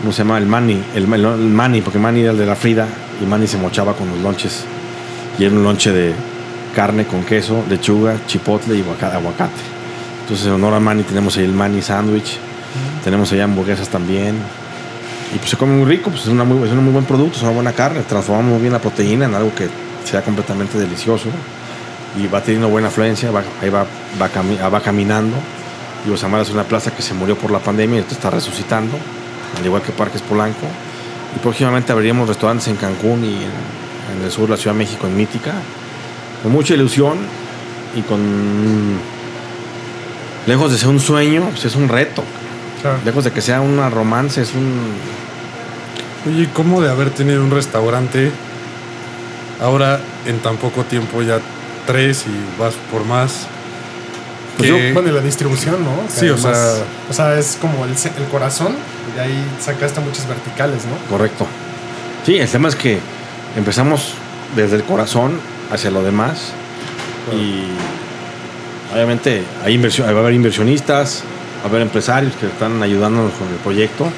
¿Cómo 0.00 0.12
se 0.12 0.18
llama? 0.24 0.38
El 0.38 0.46
mani, 0.46 0.82
el, 0.94 1.12
el, 1.12 1.24
el 1.24 1.82
porque 1.82 1.98
mani 1.98 2.20
era 2.20 2.32
el 2.32 2.38
de 2.38 2.46
la 2.46 2.56
Frida 2.56 2.86
y 3.22 3.24
mani 3.24 3.46
se 3.46 3.56
mochaba 3.56 3.94
con 3.94 4.08
los 4.10 4.18
lonches. 4.18 4.64
Y 5.38 5.44
era 5.44 5.54
un 5.54 5.62
lonche 5.64 5.92
de 5.92 6.12
carne 6.74 7.06
con 7.06 7.22
queso, 7.24 7.64
lechuga, 7.68 8.16
chipotle 8.26 8.76
y 8.76 8.80
aguaca- 8.82 9.14
aguacate. 9.14 9.81
Entonces, 10.22 10.46
en 10.46 10.52
honor 10.52 10.74
a 10.74 10.80
Manny, 10.80 11.02
tenemos 11.02 11.36
ahí 11.36 11.44
el 11.44 11.52
Manny 11.52 11.82
Sandwich. 11.82 12.38
Tenemos 13.04 13.30
allá 13.32 13.44
hamburguesas 13.44 13.88
también. 13.88 14.36
Y 15.34 15.38
pues 15.38 15.50
se 15.50 15.56
come 15.56 15.74
muy 15.74 15.86
rico, 15.86 16.10
pues 16.10 16.22
es, 16.22 16.28
una 16.28 16.44
muy, 16.44 16.66
es 16.66 16.72
un 16.72 16.84
muy 16.84 16.92
buen 16.92 17.04
producto, 17.04 17.36
es 17.36 17.42
una 17.42 17.52
buena 17.52 17.72
carne. 17.72 18.00
Transformamos 18.02 18.52
muy 18.52 18.60
bien 18.60 18.72
la 18.72 18.78
proteína 18.78 19.24
en 19.26 19.34
algo 19.34 19.54
que 19.54 19.68
sea 20.04 20.22
completamente 20.22 20.78
delicioso. 20.78 21.28
Y 22.18 22.26
va 22.26 22.42
teniendo 22.42 22.68
buena 22.68 22.88
afluencia, 22.88 23.30
va, 23.30 23.42
ahí 23.62 23.70
va, 23.70 23.86
va, 24.20 24.28
cami- 24.30 24.58
va 24.72 24.80
caminando. 24.80 25.36
Y 26.06 26.10
Osamara 26.10 26.42
es 26.42 26.50
una 26.50 26.64
plaza 26.64 26.90
que 26.94 27.00
se 27.02 27.14
murió 27.14 27.36
por 27.36 27.50
la 27.50 27.58
pandemia 27.58 27.96
y 27.96 27.98
ahorita 28.00 28.14
está 28.14 28.30
resucitando, 28.30 28.96
al 29.58 29.64
igual 29.64 29.82
que 29.82 29.92
Parques 29.92 30.20
Polanco. 30.20 30.66
Y 31.34 31.38
próximamente 31.38 31.92
abriremos 31.92 32.28
restaurantes 32.28 32.68
en 32.68 32.76
Cancún 32.76 33.24
y 33.24 33.34
en, 33.34 34.18
en 34.18 34.24
el 34.24 34.30
sur 34.30 34.44
de 34.44 34.50
la 34.50 34.56
Ciudad 34.58 34.74
de 34.74 34.78
México, 34.78 35.06
en 35.06 35.16
Mítica. 35.16 35.52
Con 36.42 36.52
mucha 36.52 36.74
ilusión 36.74 37.16
y 37.96 38.02
con 38.02 38.20
lejos 40.46 40.70
de 40.72 40.78
ser 40.78 40.88
un 40.88 41.00
sueño, 41.00 41.48
pues 41.50 41.64
es 41.64 41.74
un 41.76 41.88
reto. 41.88 42.22
Claro. 42.80 42.98
Lejos 43.04 43.24
de 43.24 43.30
que 43.32 43.40
sea 43.40 43.60
una 43.60 43.88
romance, 43.90 44.42
es 44.42 44.52
un. 44.54 44.92
Oye, 46.26 46.48
¿cómo 46.52 46.80
de 46.80 46.90
haber 46.90 47.10
tenido 47.10 47.42
un 47.42 47.50
restaurante 47.50 48.30
ahora 49.60 50.00
en 50.26 50.38
tan 50.40 50.56
poco 50.56 50.84
tiempo 50.84 51.22
ya 51.22 51.38
tres 51.86 52.24
y 52.26 52.60
vas 52.60 52.74
por 52.90 53.04
más? 53.04 53.46
Pues 54.56 54.70
Que- 54.70 54.92
Bueno, 54.92 55.08
y 55.08 55.12
la 55.12 55.20
distribución, 55.20 55.82
¿no? 55.84 56.06
Que 56.06 56.12
Sí, 56.20 56.28
o 56.28 56.36
sea- 56.38 56.74
O 57.10 57.12
sea, 57.12 57.38
es 57.38 57.56
como 57.60 57.84
el, 57.84 57.90
el 57.92 58.24
corazón 58.30 58.74
y 59.16 59.18
ahí 59.18 59.44
sacaste 59.60 60.00
muchas 60.00 60.28
verticales, 60.28 60.82
¿no? 60.84 60.96
Correcto. 61.10 61.46
Sí, 62.26 62.36
el 62.38 62.48
tema 62.48 62.68
es 62.68 62.76
que 62.76 62.98
empezamos 63.56 64.12
desde 64.54 64.76
el 64.76 64.84
corazón 64.84 65.40
hacia 65.72 65.90
lo 65.90 66.02
demás. 66.02 66.52
Y 67.32 67.64
obviamente 68.92 69.42
hay 69.64 69.74
inversión, 69.74 70.06
va 70.06 70.12
a 70.12 70.18
haber 70.20 70.34
inversionistas, 70.34 71.22
va 71.60 71.66
a 71.66 71.68
haber 71.68 71.82
empresarios 71.82 72.34
que 72.36 72.46
están 72.46 72.82
ayudándonos 72.82 73.32
con 73.32 73.48
el 73.48 73.56
proyecto, 73.56 74.08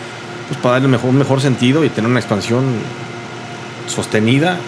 pues 0.49 0.61
para 0.61 0.75
darle 0.75 0.89
mejor, 0.89 1.11
un 1.11 1.19
mejor 1.19 1.41
sentido 1.41 1.85
y 1.85 1.89
tener 1.89 2.11
una 2.11 2.21
expansión 2.21 2.65
sostenida 3.87 4.59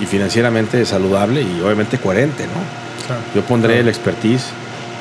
y, 0.00 0.04
y 0.04 0.06
financieramente 0.06 0.84
saludable 0.84 1.42
y 1.42 1.60
obviamente 1.60 1.98
coherente, 1.98 2.44
¿no? 2.44 3.06
Claro. 3.06 3.22
Yo 3.34 3.42
pondré 3.42 3.80
el 3.80 3.88
expertise 3.88 4.46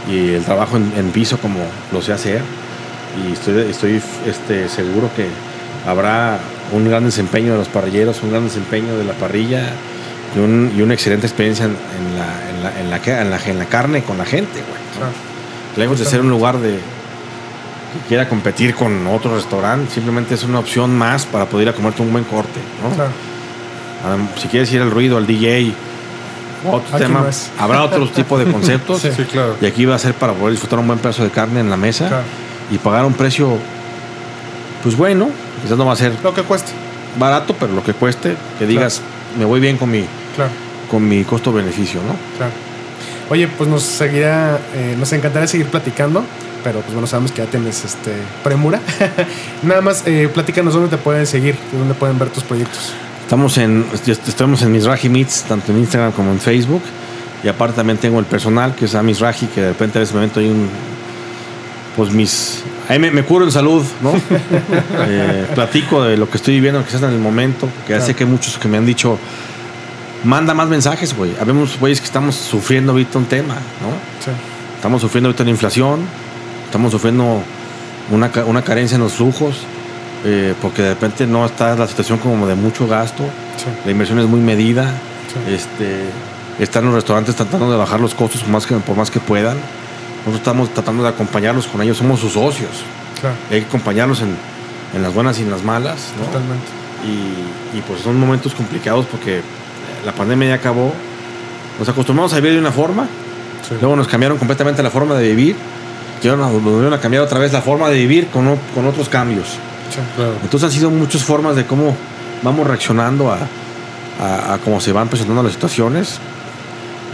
y 0.09 0.33
el 0.33 0.43
trabajo 0.43 0.77
en, 0.77 0.91
en 0.97 1.11
piso 1.11 1.37
como 1.37 1.59
lo 1.91 2.01
sé 2.01 2.13
hacer 2.13 2.41
y 3.17 3.33
estoy, 3.33 3.69
estoy 3.69 4.01
este, 4.25 4.69
seguro 4.69 5.09
que 5.15 5.27
habrá 5.87 6.39
un 6.71 6.87
gran 6.87 7.05
desempeño 7.05 7.53
de 7.53 7.57
los 7.57 7.67
parrilleros, 7.67 8.21
un 8.23 8.31
gran 8.31 8.45
desempeño 8.45 8.97
de 8.97 9.03
la 9.03 9.13
parrilla 9.13 9.69
y, 10.36 10.39
un- 10.39 10.71
y 10.75 10.82
una 10.82 10.93
excelente 10.93 11.27
experiencia 11.27 11.65
en, 11.65 11.71
en 11.71 12.17
la, 12.17 12.49
en, 12.49 12.63
la, 12.63 12.79
en, 12.79 12.89
la, 12.89 13.21
en, 13.21 13.29
la, 13.32 13.38
en 13.45 13.59
la 13.59 13.65
carne 13.65 14.03
con 14.03 14.17
la 14.17 14.25
gente, 14.25 14.53
güey. 14.53 14.82
¿no? 14.93 14.97
Claro. 14.97 15.11
Lejos 15.77 15.99
de 15.99 16.05
ser 16.05 16.21
un 16.21 16.29
lugar 16.29 16.57
de 16.59 16.71
que 17.93 18.07
quiera 18.07 18.27
competir 18.29 18.73
con 18.75 19.05
otro 19.07 19.36
restaurante, 19.36 19.93
simplemente 19.93 20.36
es 20.36 20.43
una 20.43 20.59
opción 20.59 20.97
más 20.97 21.25
para 21.25 21.45
poder 21.45 21.67
ir 21.67 21.73
a 21.73 21.75
comerte 21.75 22.01
un 22.01 22.11
buen 22.11 22.23
corte. 22.25 22.59
¿no? 22.84 22.93
Claro. 22.95 23.11
Adem- 24.07 24.39
Si 24.41 24.47
quieres 24.47 24.71
ir 24.73 24.82
al 24.82 24.91
ruido, 24.91 25.17
al 25.17 25.27
DJ, 25.27 25.73
otro 26.69 26.97
tema, 26.97 27.25
habrá 27.59 27.84
otro 27.84 28.07
tipo 28.11 28.38
de 28.38 28.51
conceptos. 28.51 29.01
Sí. 29.01 29.09
Sí, 29.15 29.23
claro. 29.23 29.55
Y 29.61 29.65
aquí 29.65 29.86
va 29.86 29.95
a 29.95 29.99
ser 29.99 30.13
para 30.13 30.34
poder 30.34 30.51
disfrutar 30.51 30.79
un 30.79 30.88
buen 30.88 30.99
pedazo 30.99 31.23
de 31.23 31.29
carne 31.32 31.59
en 31.59 31.69
la 31.69 31.77
mesa 31.77 32.07
Claro. 32.07 32.23
y 32.71 32.77
pagar 32.77 33.03
un 33.05 33.13
precio, 33.13 33.57
pues 34.84 34.95
bueno, 34.95 35.29
quizás 35.63 35.77
no 35.77 35.86
va 35.86 35.93
a 35.93 35.95
ser 35.97 36.13
Lo 36.23 36.34
que 36.34 36.43
cueste. 36.43 36.71
barato, 37.19 37.55
pero 37.59 37.73
lo 37.73 37.84
que 37.84 37.93
cueste, 37.93 38.36
que 38.59 38.65
digas, 38.65 39.01
me 39.38 39.45
voy 39.45 39.59
bien 39.59 39.77
con 39.77 39.89
mi, 39.91 40.05
Claro. 40.36 40.51
con 40.89 41.07
mi 41.07 41.23
costo-beneficio, 41.23 41.99
¿no? 42.01 42.15
Claro. 42.38 42.51
Oye, 43.29 43.47
pues 43.47 43.69
nos 43.69 43.84
seguirá, 43.84 44.59
eh, 44.75 44.95
nos 44.99 45.11
encantaría 45.13 45.47
seguir 45.47 45.67
platicando, 45.67 46.23
pero 46.63 46.79
pues 46.82 46.93
bueno, 46.93 47.07
sabemos 47.07 47.32
que 47.32 47.38
ya 47.39 47.45
tienes 47.49 47.86
este 47.86 48.11
premura. 48.43 48.79
Nada 49.63 49.82
más, 49.82 50.03
eh, 50.05 50.29
platícanos 50.34 50.73
dónde 50.73 50.89
te 50.89 50.97
pueden 50.97 51.25
seguir, 51.25 51.55
dónde 51.71 51.93
pueden 51.93 52.19
ver 52.19 52.29
tus 52.29 52.43
proyectos. 52.43 52.91
Estamos 53.23 53.57
en, 53.57 53.86
estamos 54.05 54.61
en 54.63 54.71
Misraji 54.73 55.07
Meets, 55.07 55.43
tanto 55.43 55.71
en 55.71 55.77
Instagram 55.79 56.11
como 56.11 56.32
en 56.32 56.39
Facebook. 56.39 56.82
Y 57.43 57.47
aparte 57.47 57.77
también 57.77 57.97
tengo 57.97 58.19
el 58.19 58.25
personal, 58.25 58.75
que 58.75 58.86
es 58.86 58.93
a 58.95 59.01
Misraji, 59.01 59.47
que 59.47 59.61
de 59.61 59.67
repente 59.69 59.97
en 59.99 60.03
ese 60.03 60.13
momento 60.13 60.39
hay 60.41 60.47
un. 60.49 60.67
Pues 61.95 62.11
mis. 62.11 62.63
Ahí 62.89 62.99
me, 62.99 63.11
me 63.11 63.23
curo 63.23 63.45
en 63.45 63.51
salud, 63.51 63.86
¿no? 64.01 64.11
Eh, 65.07 65.45
platico 65.55 66.03
de 66.03 66.17
lo 66.17 66.29
que 66.29 66.38
estoy 66.38 66.55
viviendo, 66.55 66.84
quizás 66.86 67.03
en 67.03 67.11
el 67.11 67.19
momento, 67.19 67.67
que 67.88 67.93
ya 67.93 67.99
sé 67.99 68.05
Claro. 68.07 68.17
que 68.17 68.23
hay 68.25 68.29
muchos 68.29 68.57
que 68.57 68.67
me 68.67 68.77
han 68.77 68.86
dicho. 68.86 69.17
Manda 70.24 70.53
más 70.53 70.67
mensajes, 70.69 71.15
güey. 71.15 71.34
Habemos 71.39 71.80
güeyes 71.80 71.99
que 71.99 72.05
estamos 72.05 72.36
sufriendo 72.36 72.91
ahorita 72.91 73.17
un 73.17 73.26
tema, 73.26 73.55
¿no? 73.55 73.89
Sí. 74.24 74.32
Estamos 74.76 75.01
sufriendo 75.01 75.28
ahorita 75.30 75.43
una 75.43 75.51
inflación, 75.51 76.01
estamos 76.65 76.91
sufriendo 76.91 77.41
una, 78.11 78.32
una 78.45 78.61
carencia 78.63 78.95
en 78.95 79.01
los 79.01 79.13
flujos, 79.13 79.57
eh, 80.26 80.53
porque 80.61 80.82
de 80.84 80.89
repente 80.89 81.26
no 81.28 81.45
está 81.45 81.76
la 81.76 81.88
situación 81.88 82.17
como 82.19 82.47
de 82.47 82.55
mucho 82.55 82.88
gasto, 82.88 83.24
Sí. 83.57 83.65
la 83.86 83.91
inversión 83.91 84.17
es 84.19 84.26
muy 84.26 84.39
medida, 84.39 84.91
Sí. 85.32 85.53
este, 85.53 86.05
están 86.59 86.86
los 86.86 86.93
restaurantes 86.93 87.36
tratando 87.36 87.72
de 87.72 87.78
bajar 87.78 87.99
los 87.99 88.13
costos 88.15 88.41
por 88.41 88.49
más 88.51 88.65
que, 88.65 88.76
por 88.76 88.97
más 88.97 89.09
que 89.11 89.19
puedan. 89.19 89.57
Nosotros 90.19 90.36
estamos 90.38 90.69
tratando 90.74 91.03
de 91.03 91.09
acompañarlos 91.09 91.67
con 91.67 91.82
ellos, 91.82 91.97
somos 91.97 92.19
sus 92.19 92.34
socios. 92.34 92.69
Claro. 93.19 93.36
Hay 93.49 93.61
que 93.61 93.67
acompañarlos 93.67 94.22
en, 94.22 94.36
en 94.95 95.01
las 95.01 95.13
buenas 95.13 95.39
y 95.39 95.43
en 95.43 95.51
las 95.51 95.63
malas, 95.63 96.09
¿no? 96.19 96.26
Totalmente. 96.26 96.65
Y, 97.05 97.78
y, 97.78 97.82
pues 97.88 98.01
son 98.01 98.19
momentos 98.19 98.53
complicados 98.53 99.05
porque 99.07 99.41
la 100.05 100.11
pandemia 100.13 100.49
ya 100.49 100.55
acabó. 100.55 100.93
Nos 101.79 101.87
acostumbramos 101.89 102.31
a 102.33 102.35
vivir 102.37 102.53
de 102.53 102.59
una 102.59 102.71
forma, 102.71 103.07
Sí. 103.67 103.75
luego 103.79 103.95
nos 103.95 104.07
cambiaron 104.07 104.37
completamente 104.37 104.81
la 104.83 104.89
forma 104.89 105.15
de 105.15 105.29
vivir, 105.29 105.55
y 106.23 106.27
ahora 106.27 106.43
nos 106.43 106.61
volvieron 106.63 106.93
a 106.93 106.99
cambiar 106.99 107.23
otra 107.23 107.39
vez 107.39 107.51
la 107.53 107.61
forma 107.61 107.89
de 107.89 107.97
vivir 107.97 108.27
con, 108.27 108.55
con 108.75 108.85
otros 108.87 109.07
cambios. 109.09 109.47
Sí. 109.49 109.99
Claro. 110.15 110.33
Entonces 110.43 110.67
han 110.67 110.71
sido 110.71 110.89
muchas 110.89 111.23
formas 111.23 111.55
de 111.55 111.65
cómo 111.65 111.95
vamos 112.43 112.65
reaccionando 112.67 113.31
a, 113.31 113.37
a, 114.19 114.53
a 114.53 114.57
cómo 114.59 114.79
se 114.81 114.91
van 114.91 115.07
presentando 115.07 115.41
las 115.43 115.53
situaciones 115.53 116.19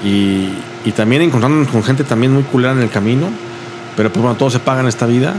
y, 0.03 0.49
y 0.85 0.91
también 0.95 1.21
encontrándonos 1.23 1.69
con 1.69 1.83
gente 1.83 2.03
también 2.03 2.33
muy 2.33 2.43
culera 2.43 2.73
en 2.73 2.81
el 2.81 2.89
camino, 2.89 3.27
pero 3.95 4.09
pues 4.11 4.21
bueno, 4.21 4.37
todo 4.37 4.49
se 4.49 4.59
paga 4.59 4.81
en 4.81 4.87
esta 4.87 5.05
vida 5.05 5.33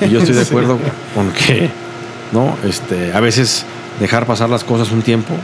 y 0.00 0.08
yo 0.10 0.20
estoy 0.20 0.34
de 0.34 0.44
Sí. 0.44 0.50
acuerdo 0.50 0.78
con 1.14 1.30
que, 1.32 1.70
¿no? 2.32 2.56
Este, 2.64 3.12
a 3.12 3.20
veces 3.20 3.64
dejar 4.00 4.26
pasar 4.26 4.48
las 4.48 4.62
cosas 4.64 4.90
un 4.92 5.02
tiempo, 5.02 5.34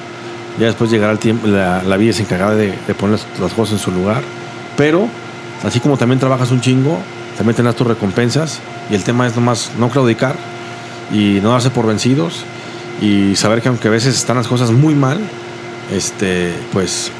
ya 0.58 0.66
después 0.66 0.90
llegará 0.90 1.12
el 1.12 1.18
tiempo, 1.18 1.46
la, 1.46 1.96
vida 1.96 2.10
es 2.10 2.20
encargada 2.20 2.54
de, 2.54 2.74
de 2.86 2.94
poner 2.94 3.18
las, 3.18 3.40
las 3.40 3.52
cosas 3.52 3.74
en 3.74 3.78
su 3.78 3.90
lugar, 3.90 4.22
pero 4.76 5.08
así 5.64 5.80
como 5.80 5.96
también 5.96 6.18
trabajas 6.18 6.50
un 6.50 6.60
chingo, 6.60 6.98
también 7.36 7.56
tendrás 7.56 7.76
tus 7.76 7.86
recompensas 7.86 8.60
y 8.90 8.94
el 8.94 9.04
tema 9.04 9.26
es 9.26 9.34
nomás 9.34 9.70
no 9.78 9.88
claudicar 9.88 10.36
y 11.12 11.40
no 11.42 11.50
darse 11.50 11.70
por 11.70 11.86
vencidos 11.86 12.44
y 13.00 13.34
saber 13.36 13.62
que 13.62 13.68
aunque 13.68 13.88
a 13.88 13.90
veces 13.90 14.14
están 14.14 14.36
las 14.36 14.46
cosas 14.46 14.70
muy 14.70 14.94
mal, 14.94 15.18
este, 15.90 16.52
pues 16.72 17.10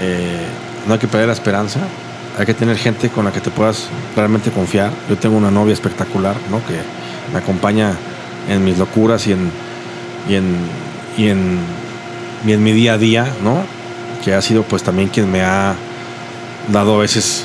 eh, 0.00 0.46
no 0.86 0.94
hay 0.94 0.98
que 0.98 1.08
perder 1.08 1.28
la 1.28 1.34
esperanza. 1.34 1.80
Hay 2.38 2.46
que 2.46 2.54
tener 2.54 2.78
gente 2.78 3.10
con 3.10 3.26
la 3.26 3.32
que 3.32 3.40
te 3.40 3.50
puedas 3.50 3.88
realmente 4.16 4.50
confiar. 4.50 4.90
Yo 5.08 5.18
tengo 5.18 5.36
una 5.36 5.50
novia 5.50 5.74
espectacular, 5.74 6.34
¿no? 6.50 6.64
Que 6.66 6.80
me 7.32 7.38
acompaña 7.38 7.94
en 8.48 8.64
mis 8.64 8.78
locuras 8.78 9.26
y 9.26 9.32
en, 9.32 9.50
y 10.28 10.34
en, 10.36 10.56
y 11.18 11.28
en, 11.28 11.58
y 12.46 12.52
en 12.52 12.62
mi 12.62 12.72
día 12.72 12.94
a 12.94 12.98
día, 12.98 13.26
¿no? 13.42 13.62
Que 14.24 14.34
ha 14.34 14.42
sido 14.42 14.62
pues 14.62 14.82
también 14.82 15.08
quien 15.08 15.30
me 15.30 15.42
ha 15.42 15.74
dado 16.72 16.94
a 16.96 16.98
veces 16.98 17.44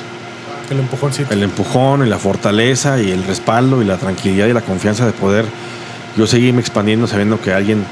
El 0.70 0.80
empujoncito. 0.80 1.34
el 1.34 1.44
empujón 1.44 2.06
y 2.06 2.10
la 2.10 2.18
fortaleza 2.20 3.02
y 3.02 3.12
el 3.12 3.24
respaldo 3.24 3.82
y 3.82 3.86
la 3.86 3.98
tranquilidad 3.98 4.48
y 4.48 4.54
la 4.54 4.62
confianza 4.62 5.06
de 5.06 5.12
poder 5.12 5.46
yo 6.16 6.28
seguirme 6.28 6.62
expandiendo 6.62 7.08
sabiendo 7.08 7.40
que 7.42 7.54
alguien 7.54 7.84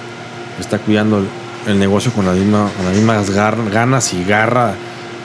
está 0.60 0.78
cuidando 0.80 1.20
el, 1.20 1.26
el 1.68 1.80
negocio 1.80 2.12
con, 2.12 2.26
la 2.26 2.32
misma, 2.34 2.70
con 2.76 2.86
las 2.86 2.96
mismas 2.96 3.30
gar- 3.32 3.70
ganas 3.72 4.14
y 4.14 4.24
garra 4.24 4.74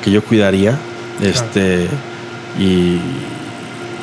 que 0.03 0.11
yo 0.11 0.22
cuidaría. 0.24 0.76
Este, 1.22 1.87
y, 2.59 2.99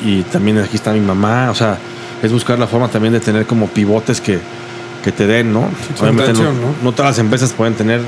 y 0.05 0.21
también 0.31 0.59
aquí 0.59 0.75
está 0.75 0.93
mi 0.93 0.99
mamá, 0.99 1.49
o 1.49 1.55
sea, 1.55 1.77
es 2.21 2.31
buscar 2.31 2.59
la 2.59 2.67
forma 2.67 2.87
también 2.89 3.13
de 3.13 3.19
tener 3.19 3.45
como 3.47 3.67
pivotes 3.67 4.21
que, 4.21 4.39
que 5.03 5.11
te 5.11 5.25
den, 5.27 5.53
¿no? 5.53 5.59
Obviamente 5.99 6.01
no, 6.01 6.15
contención, 6.15 6.61
¿no? 6.61 6.67
no 6.83 6.91
todas 6.91 7.11
las 7.11 7.19
empresas 7.19 7.53
pueden 7.53 7.73
tener 7.75 8.01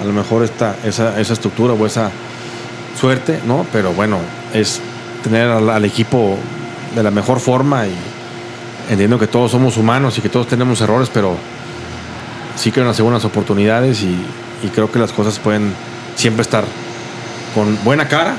a 0.00 0.04
lo 0.04 0.12
mejor 0.12 0.44
esta, 0.44 0.76
esa, 0.84 1.20
esa 1.20 1.32
estructura 1.32 1.72
o 1.74 1.86
esa 1.86 2.10
suerte, 3.00 3.40
¿no? 3.46 3.66
Pero 3.72 3.92
bueno, 3.92 4.18
es 4.52 4.80
tener 5.22 5.48
al, 5.48 5.68
al 5.70 5.84
equipo 5.84 6.36
de 6.94 7.02
la 7.02 7.10
mejor 7.10 7.40
forma 7.40 7.86
y 7.86 7.94
entiendo 8.90 9.18
que 9.18 9.26
todos 9.26 9.50
somos 9.50 9.76
humanos 9.76 10.16
y 10.18 10.20
que 10.20 10.28
todos 10.28 10.46
tenemos 10.46 10.80
errores, 10.80 11.10
pero 11.12 11.36
sí 12.56 12.70
creo 12.70 12.84
en 12.84 12.88
las 12.88 12.96
segundas 12.96 13.24
oportunidades 13.24 14.02
y, 14.02 14.16
y 14.62 14.68
creo 14.68 14.90
que 14.92 14.98
las 14.98 15.12
cosas 15.12 15.38
pueden 15.38 15.72
siempre 16.14 16.42
estar 16.42 16.64
con 17.54 17.76
buena 17.84 18.06
cara 18.08 18.36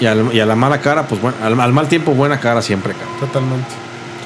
y, 0.00 0.06
al- 0.06 0.34
y 0.34 0.40
a 0.40 0.46
la 0.46 0.56
mala 0.56 0.80
cara, 0.80 1.06
pues 1.06 1.20
bueno, 1.20 1.36
al, 1.42 1.60
al 1.60 1.72
mal 1.72 1.86
tiempo 1.88 2.12
buena 2.12 2.40
cara 2.40 2.62
siempre, 2.62 2.92
cabrón. 2.94 3.20
Totalmente. 3.20 3.68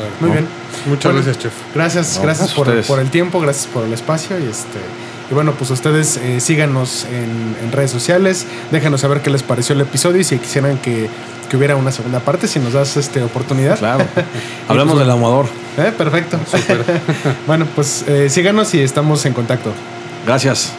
Claro. 0.05 0.15
Muy 0.21 0.29
¿no? 0.29 0.35
bien. 0.35 0.49
Muchas 0.87 1.13
Bueno, 1.13 1.25
gracias, 1.25 1.43
chef. 1.43 1.53
Gracias, 1.75 2.17
No, 2.17 2.23
gracias 2.23 2.53
pues 2.53 2.87
por, 2.87 3.01
el 3.01 3.11
tiempo, 3.11 3.41
gracias 3.41 3.67
por 3.67 3.85
el 3.85 3.93
espacio 3.93 4.39
y 4.39 4.45
este 4.45 4.79
y 5.31 5.35
bueno, 5.35 5.53
pues 5.53 5.71
ustedes 5.71 6.19
eh, 6.19 6.39
síganos 6.39 7.07
en, 7.07 7.57
en 7.63 7.73
redes 7.73 7.91
sociales, 7.91 8.47
déjanos 8.71 9.01
saber 9.01 9.23
qué 9.23 9.31
les 9.31 9.43
pareció 9.43 9.75
el 9.75 9.81
episodio 9.81 10.21
y 10.21 10.25
si 10.25 10.39
quisieran 10.39 10.77
que, 10.79 11.09
que 11.49 11.57
hubiera 11.57 11.77
una 11.77 11.93
segunda 11.93 12.21
parte, 12.21 12.47
si 12.47 12.59
nos 12.59 12.75
das 12.75 12.97
este 12.97 13.23
oportunidad. 13.23 13.79
Claro. 13.79 14.05
Hablamos 14.69 14.99
del 14.99 15.11
ahumador. 15.11 15.47
Eh, 15.79 15.93
Perfecto. 15.97 16.39
bueno, 17.47 17.67
pues 17.75 18.05
eh, 18.07 18.29
síganos 18.29 18.75
y 18.75 18.81
estamos 18.81 19.25
en 19.25 19.33
contacto. 19.33 19.73
Gracias. 20.27 20.73